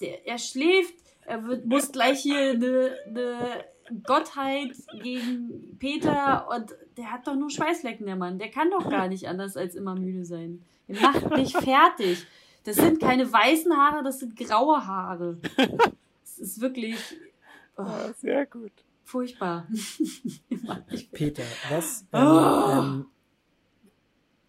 Der, 0.00 0.26
er 0.26 0.38
schläft, 0.38 0.94
er 1.24 1.46
wird, 1.46 1.64
muss 1.64 1.92
gleich 1.92 2.20
hier 2.20 2.50
eine, 2.50 2.96
eine 3.06 3.64
Gottheit 4.02 4.76
gegen 5.02 5.78
Peter 5.78 6.48
und 6.50 6.74
der 6.96 7.12
hat 7.12 7.26
doch 7.26 7.36
nur 7.36 7.50
Schweißflecken, 7.50 8.04
der 8.06 8.16
Mann. 8.16 8.38
Der 8.38 8.50
kann 8.50 8.70
doch 8.70 8.90
gar 8.90 9.08
nicht 9.08 9.28
anders 9.28 9.56
als 9.56 9.74
immer 9.74 9.94
müde 9.94 10.24
sein. 10.24 10.62
Er 10.88 11.00
macht 11.00 11.30
mich 11.30 11.52
fertig. 11.52 12.26
Das 12.64 12.76
sind 12.76 13.00
keine 13.00 13.30
weißen 13.30 13.72
Haare, 13.76 14.02
das 14.02 14.20
sind 14.20 14.36
graue 14.36 14.86
Haare. 14.86 15.38
Es 16.24 16.38
ist 16.38 16.60
wirklich. 16.60 16.96
Oh, 17.76 17.82
ja, 17.82 18.12
sehr 18.14 18.46
gut. 18.46 18.72
Furchtbar. 19.04 19.68
Peter, 21.12 21.42
was. 21.68 22.06
Ähm, 22.12 22.26
oh. 22.26 22.70
ähm, 22.72 23.06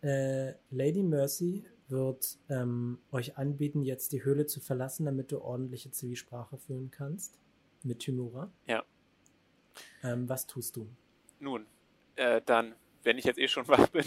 äh, 0.01 0.53
Lady 0.71 1.03
Mercy 1.03 1.65
wird 1.88 2.39
ähm, 2.49 2.99
euch 3.11 3.38
anbieten, 3.38 3.83
jetzt 3.83 4.11
die 4.11 4.23
Höhle 4.23 4.45
zu 4.45 4.59
verlassen, 4.59 5.05
damit 5.05 5.31
du 5.31 5.41
ordentliche 5.41 5.91
Zwiesprache 5.91 6.57
führen 6.57 6.89
kannst. 6.91 7.39
Mit 7.83 7.99
Timura. 7.99 8.51
Ja. 8.65 8.83
Ähm, 10.03 10.27
was 10.27 10.47
tust 10.47 10.75
du? 10.75 10.89
Nun, 11.39 11.67
äh, 12.15 12.41
dann, 12.45 12.75
wenn 13.03 13.17
ich 13.17 13.25
jetzt 13.25 13.38
eh 13.38 13.47
schon 13.47 13.67
wach 13.67 13.88
bin, 13.89 14.05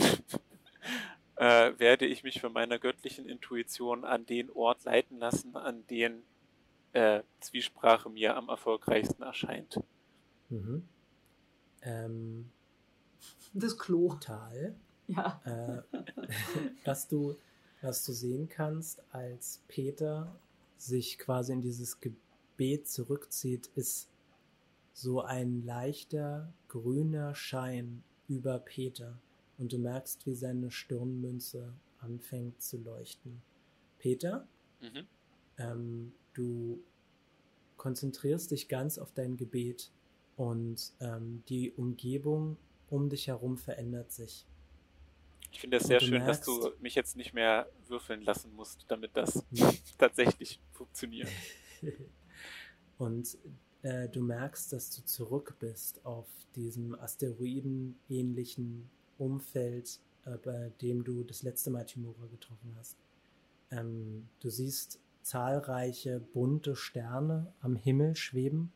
äh, 1.38 1.78
werde 1.78 2.04
ich 2.04 2.24
mich 2.24 2.40
von 2.40 2.52
meiner 2.52 2.78
göttlichen 2.78 3.28
Intuition 3.28 4.04
an 4.04 4.26
den 4.26 4.50
Ort 4.50 4.84
leiten 4.84 5.18
lassen, 5.18 5.56
an 5.56 5.86
den 5.86 6.22
äh, 6.92 7.22
Zwiesprache 7.40 8.10
mir 8.10 8.36
am 8.36 8.48
erfolgreichsten 8.48 9.22
erscheint. 9.22 9.80
Mhm. 10.48 10.88
Ähm, 11.82 12.50
das 13.52 13.78
Klo. 13.78 14.16
Ja. 15.06 15.40
Äh, 15.44 15.82
was, 16.84 17.06
du, 17.06 17.36
was 17.82 18.04
du 18.04 18.12
sehen 18.12 18.48
kannst, 18.48 19.02
als 19.12 19.62
Peter 19.68 20.40
sich 20.76 21.18
quasi 21.18 21.52
in 21.52 21.60
dieses 21.60 22.00
Gebet 22.00 22.88
zurückzieht, 22.88 23.68
ist 23.76 24.10
so 24.92 25.22
ein 25.22 25.62
leichter 25.62 26.52
grüner 26.66 27.36
Schein 27.36 28.02
über 28.26 28.58
Peter 28.58 29.20
und 29.58 29.72
du 29.72 29.78
merkst, 29.78 30.24
wie 30.26 30.34
seine 30.34 30.70
Stirnmünze 30.70 31.74
anfängt 31.98 32.62
zu 32.62 32.78
leuchten. 32.78 33.42
Peter, 33.98 34.46
mhm. 34.80 35.06
ähm, 35.58 36.12
du 36.32 36.82
konzentrierst 37.76 38.50
dich 38.50 38.68
ganz 38.68 38.98
auf 38.98 39.12
dein 39.12 39.36
Gebet 39.36 39.92
und 40.36 40.92
ähm, 41.00 41.42
die 41.48 41.72
Umgebung 41.72 42.56
um 42.88 43.08
dich 43.10 43.26
herum 43.26 43.58
verändert 43.58 44.12
sich. 44.12 44.46
Ich 45.50 45.60
finde 45.60 45.78
es 45.78 45.84
sehr 45.84 46.00
schön, 46.00 46.22
merkst, 46.22 46.46
dass 46.46 46.60
du 46.60 46.72
mich 46.80 46.94
jetzt 46.94 47.16
nicht 47.16 47.32
mehr 47.32 47.68
würfeln 47.86 48.22
lassen 48.22 48.54
musst, 48.54 48.84
damit 48.88 49.16
das 49.16 49.44
tatsächlich 49.98 50.60
funktioniert. 50.72 51.28
und 52.98 53.38
äh, 53.82 54.08
du 54.08 54.22
merkst, 54.22 54.72
dass 54.72 54.90
du 54.90 55.04
zurück 55.04 55.56
bist 55.58 56.04
auf 56.04 56.26
diesem 56.54 56.94
Asteroiden-ähnlichen 56.94 58.90
Umfeld, 59.18 60.00
äh, 60.24 60.36
bei 60.38 60.72
dem 60.80 61.04
du 61.04 61.24
das 61.24 61.42
letzte 61.42 61.70
Mal 61.70 61.84
Timura 61.84 62.26
getroffen 62.26 62.74
hast. 62.78 62.96
Ähm, 63.70 64.28
du 64.40 64.48
siehst 64.48 65.00
zahlreiche 65.22 66.20
bunte 66.20 66.74
Sterne 66.74 67.52
am 67.60 67.76
Himmel 67.76 68.16
schweben 68.16 68.72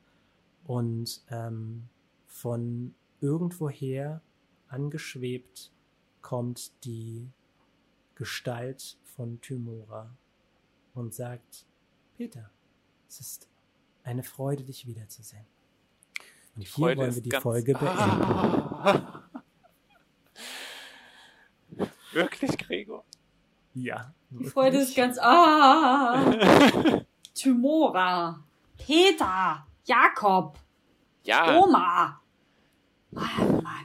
und 0.64 1.24
ähm, 1.30 1.88
von 2.26 2.94
irgendwoher 3.20 4.20
angeschwebt 4.68 5.72
kommt 6.20 6.84
die 6.84 7.30
Gestalt 8.14 8.98
von 9.04 9.40
Tymora 9.40 10.16
und 10.94 11.14
sagt, 11.14 11.66
Peter, 12.16 12.50
es 13.08 13.20
ist 13.20 13.48
eine 14.04 14.22
Freude, 14.22 14.64
dich 14.64 14.86
wiederzusehen. 14.86 15.46
Und 16.54 16.62
hier 16.62 16.70
Freude 16.70 17.00
wollen 17.00 17.14
wir 17.14 17.22
die 17.22 17.30
Folge 17.30 17.72
beenden. 17.78 17.98
Ah. 17.98 19.18
Wirklich, 22.14 22.58
Gregor? 22.58 23.04
Ja. 23.74 24.12
Die 24.30 24.44
Freude 24.44 24.78
ist 24.78 24.94
ganz. 24.94 25.18
Ah! 25.18 26.32
Tymora, 27.34 28.42
Peter, 28.76 29.66
Jakob, 29.84 30.58
ja. 31.24 31.58
Oma. 31.58 32.20
Mann, 33.10 33.30
Mann, 33.36 33.62
Mann. 33.62 33.82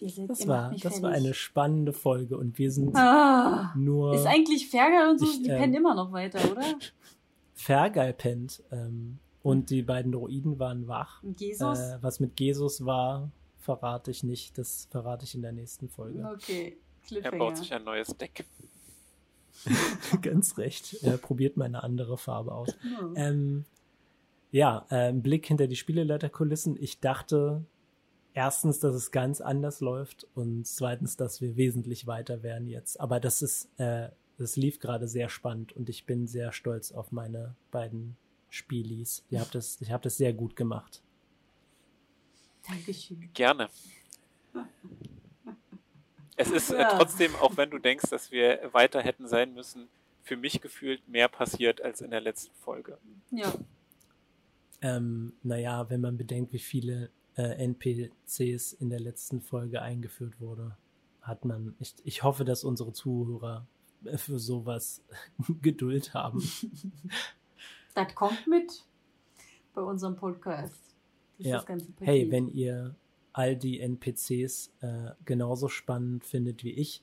Ey, 0.00 0.26
das 0.26 0.46
war, 0.46 0.74
das 0.74 1.02
war 1.02 1.10
eine 1.10 1.34
spannende 1.34 1.92
Folge 1.92 2.36
und 2.36 2.58
wir 2.58 2.70
sind 2.70 2.96
ah, 2.96 3.72
nur. 3.76 4.14
Ist 4.14 4.26
eigentlich 4.26 4.68
Fergal 4.68 5.10
und 5.10 5.18
so, 5.18 5.26
ich, 5.26 5.42
die 5.42 5.50
ähm, 5.50 5.58
pennen 5.58 5.74
immer 5.74 5.94
noch 5.94 6.12
weiter, 6.12 6.38
oder? 6.50 6.62
Fergal 7.54 8.12
pennt. 8.12 8.62
Ähm, 8.70 9.18
und 9.42 9.68
die 9.68 9.82
beiden 9.82 10.12
Droiden 10.12 10.58
waren 10.58 10.88
wach. 10.88 11.22
Jesus? 11.36 11.78
Äh, 11.78 11.98
was 12.00 12.18
mit 12.18 12.40
Jesus 12.40 12.86
war, 12.86 13.30
verrate 13.58 14.10
ich 14.10 14.22
nicht. 14.22 14.56
Das 14.56 14.88
verrate 14.90 15.24
ich 15.24 15.34
in 15.34 15.42
der 15.42 15.52
nächsten 15.52 15.88
Folge. 15.90 16.26
Okay. 16.34 16.78
Er 17.10 17.32
baut 17.32 17.56
sich 17.56 17.72
ein 17.72 17.84
neues 17.84 18.16
Deck. 18.16 18.44
Ganz 20.22 20.58
recht. 20.58 21.02
Er 21.02 21.16
probiert 21.16 21.56
mal 21.56 21.66
eine 21.66 21.82
andere 21.82 22.18
Farbe 22.18 22.52
aus. 22.52 22.76
Oh. 23.00 23.12
Ähm, 23.16 23.64
ja, 24.50 24.86
äh, 24.90 25.08
ein 25.08 25.22
Blick 25.22 25.46
hinter 25.46 25.66
die 25.66 25.76
Spieleleiterkulissen. 25.76 26.76
Ich 26.80 27.00
dachte 27.00 27.64
erstens, 28.34 28.80
dass 28.80 28.94
es 28.94 29.10
ganz 29.10 29.40
anders 29.40 29.80
läuft 29.80 30.26
und 30.34 30.66
zweitens, 30.66 31.16
dass 31.16 31.40
wir 31.40 31.56
wesentlich 31.56 32.06
weiter 32.06 32.42
wären 32.42 32.66
jetzt. 32.66 33.00
Aber 33.00 33.20
das 33.20 33.42
ist, 33.42 33.68
äh, 33.78 34.10
das 34.38 34.56
lief 34.56 34.80
gerade 34.80 35.08
sehr 35.08 35.28
spannend 35.28 35.72
und 35.72 35.88
ich 35.88 36.04
bin 36.04 36.26
sehr 36.26 36.52
stolz 36.52 36.92
auf 36.92 37.12
meine 37.12 37.56
beiden 37.70 38.16
Spielis. 38.50 39.24
Ihr 39.30 39.40
habt 39.40 39.54
das, 39.54 39.80
ich 39.80 39.90
habe 39.90 40.02
das 40.02 40.16
sehr 40.16 40.32
gut 40.32 40.56
gemacht. 40.56 41.02
Dankeschön. 42.66 43.30
Gerne. 43.32 43.68
Es 46.36 46.50
ist 46.50 46.70
äh, 46.70 46.80
ja. 46.80 46.98
trotzdem, 46.98 47.34
auch 47.36 47.56
wenn 47.56 47.70
du 47.70 47.78
denkst, 47.78 48.10
dass 48.10 48.30
wir 48.30 48.70
weiter 48.72 49.00
hätten 49.02 49.28
sein 49.28 49.54
müssen, 49.54 49.88
für 50.22 50.36
mich 50.36 50.60
gefühlt 50.60 51.06
mehr 51.08 51.28
passiert 51.28 51.82
als 51.82 52.00
in 52.00 52.10
der 52.10 52.20
letzten 52.20 52.54
Folge. 52.56 52.98
Ja. 53.30 53.52
Ähm, 54.80 55.34
naja, 55.42 55.88
wenn 55.90 56.00
man 56.00 56.16
bedenkt, 56.16 56.52
wie 56.52 56.58
viele 56.58 57.10
äh, 57.36 57.64
NPCs 57.64 58.72
in 58.74 58.90
der 58.90 59.00
letzten 59.00 59.40
Folge 59.40 59.82
eingeführt 59.82 60.40
wurde, 60.40 60.76
hat 61.20 61.44
man, 61.44 61.74
ich, 61.78 61.94
ich 62.04 62.22
hoffe, 62.22 62.44
dass 62.44 62.64
unsere 62.64 62.92
Zuhörer 62.92 63.66
für 64.16 64.38
sowas 64.38 65.02
Geduld 65.62 66.14
haben. 66.14 66.42
Das 67.94 68.14
kommt 68.14 68.46
mit 68.46 68.84
bei 69.74 69.82
unserem 69.82 70.16
Podcast. 70.16 70.94
Ja. 71.38 71.64
Hey, 72.00 72.30
wenn 72.30 72.48
ihr 72.48 72.94
all 73.34 73.56
die 73.56 73.80
NPCs 73.80 74.72
äh, 74.80 75.10
genauso 75.24 75.68
spannend 75.68 76.24
findet 76.24 76.64
wie 76.64 76.70
ich, 76.70 77.02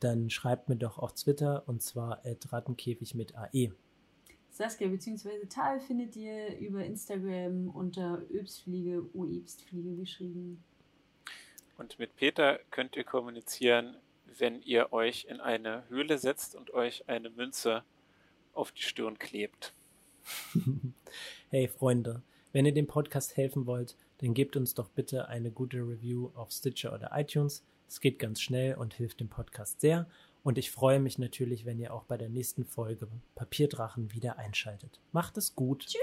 dann 0.00 0.30
schreibt 0.30 0.68
mir 0.68 0.76
doch 0.76 0.98
auf 0.98 1.12
Twitter 1.12 1.64
und 1.66 1.82
zwar 1.82 2.24
at 2.24 2.52
Rattenkäfig 2.52 3.14
mit 3.14 3.36
AE. 3.36 3.72
Saskia 4.50 4.88
bzw. 4.88 5.46
Tal 5.48 5.80
findet 5.80 6.14
ihr 6.16 6.56
über 6.58 6.84
Instagram 6.84 7.68
unter 7.68 8.22
Öbstfliege, 8.30 9.02
Uebstfliege 9.14 9.96
geschrieben. 9.96 10.62
Und 11.78 11.98
mit 11.98 12.16
Peter 12.16 12.60
könnt 12.70 12.96
ihr 12.96 13.04
kommunizieren, 13.04 13.96
wenn 14.38 14.62
ihr 14.62 14.92
euch 14.92 15.26
in 15.28 15.40
eine 15.40 15.88
Höhle 15.88 16.18
setzt 16.18 16.54
und 16.54 16.72
euch 16.72 17.08
eine 17.08 17.30
Münze 17.30 17.82
auf 18.52 18.72
die 18.72 18.82
Stirn 18.82 19.18
klebt. 19.18 19.72
hey 21.50 21.66
Freunde, 21.66 22.22
wenn 22.52 22.66
ihr 22.66 22.72
dem 22.72 22.86
Podcast 22.86 23.36
helfen 23.36 23.66
wollt, 23.66 23.96
dann 24.18 24.34
gebt 24.34 24.56
uns 24.56 24.74
doch 24.74 24.88
bitte 24.88 25.28
eine 25.28 25.50
gute 25.50 25.78
Review 25.78 26.30
auf 26.34 26.50
Stitcher 26.50 26.92
oder 26.94 27.10
iTunes. 27.14 27.64
Es 27.88 28.00
geht 28.00 28.18
ganz 28.18 28.40
schnell 28.40 28.74
und 28.76 28.94
hilft 28.94 29.20
dem 29.20 29.28
Podcast 29.28 29.80
sehr. 29.80 30.06
Und 30.42 30.58
ich 30.58 30.70
freue 30.70 31.00
mich 31.00 31.18
natürlich, 31.18 31.64
wenn 31.64 31.78
ihr 31.78 31.94
auch 31.94 32.04
bei 32.04 32.16
der 32.16 32.28
nächsten 32.28 32.64
Folge 32.64 33.08
Papierdrachen 33.34 34.12
wieder 34.12 34.38
einschaltet. 34.38 35.00
Macht 35.12 35.36
es 35.36 35.54
gut. 35.54 35.86
Tschüss. 35.86 35.98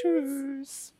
Tschüss. 0.00 0.97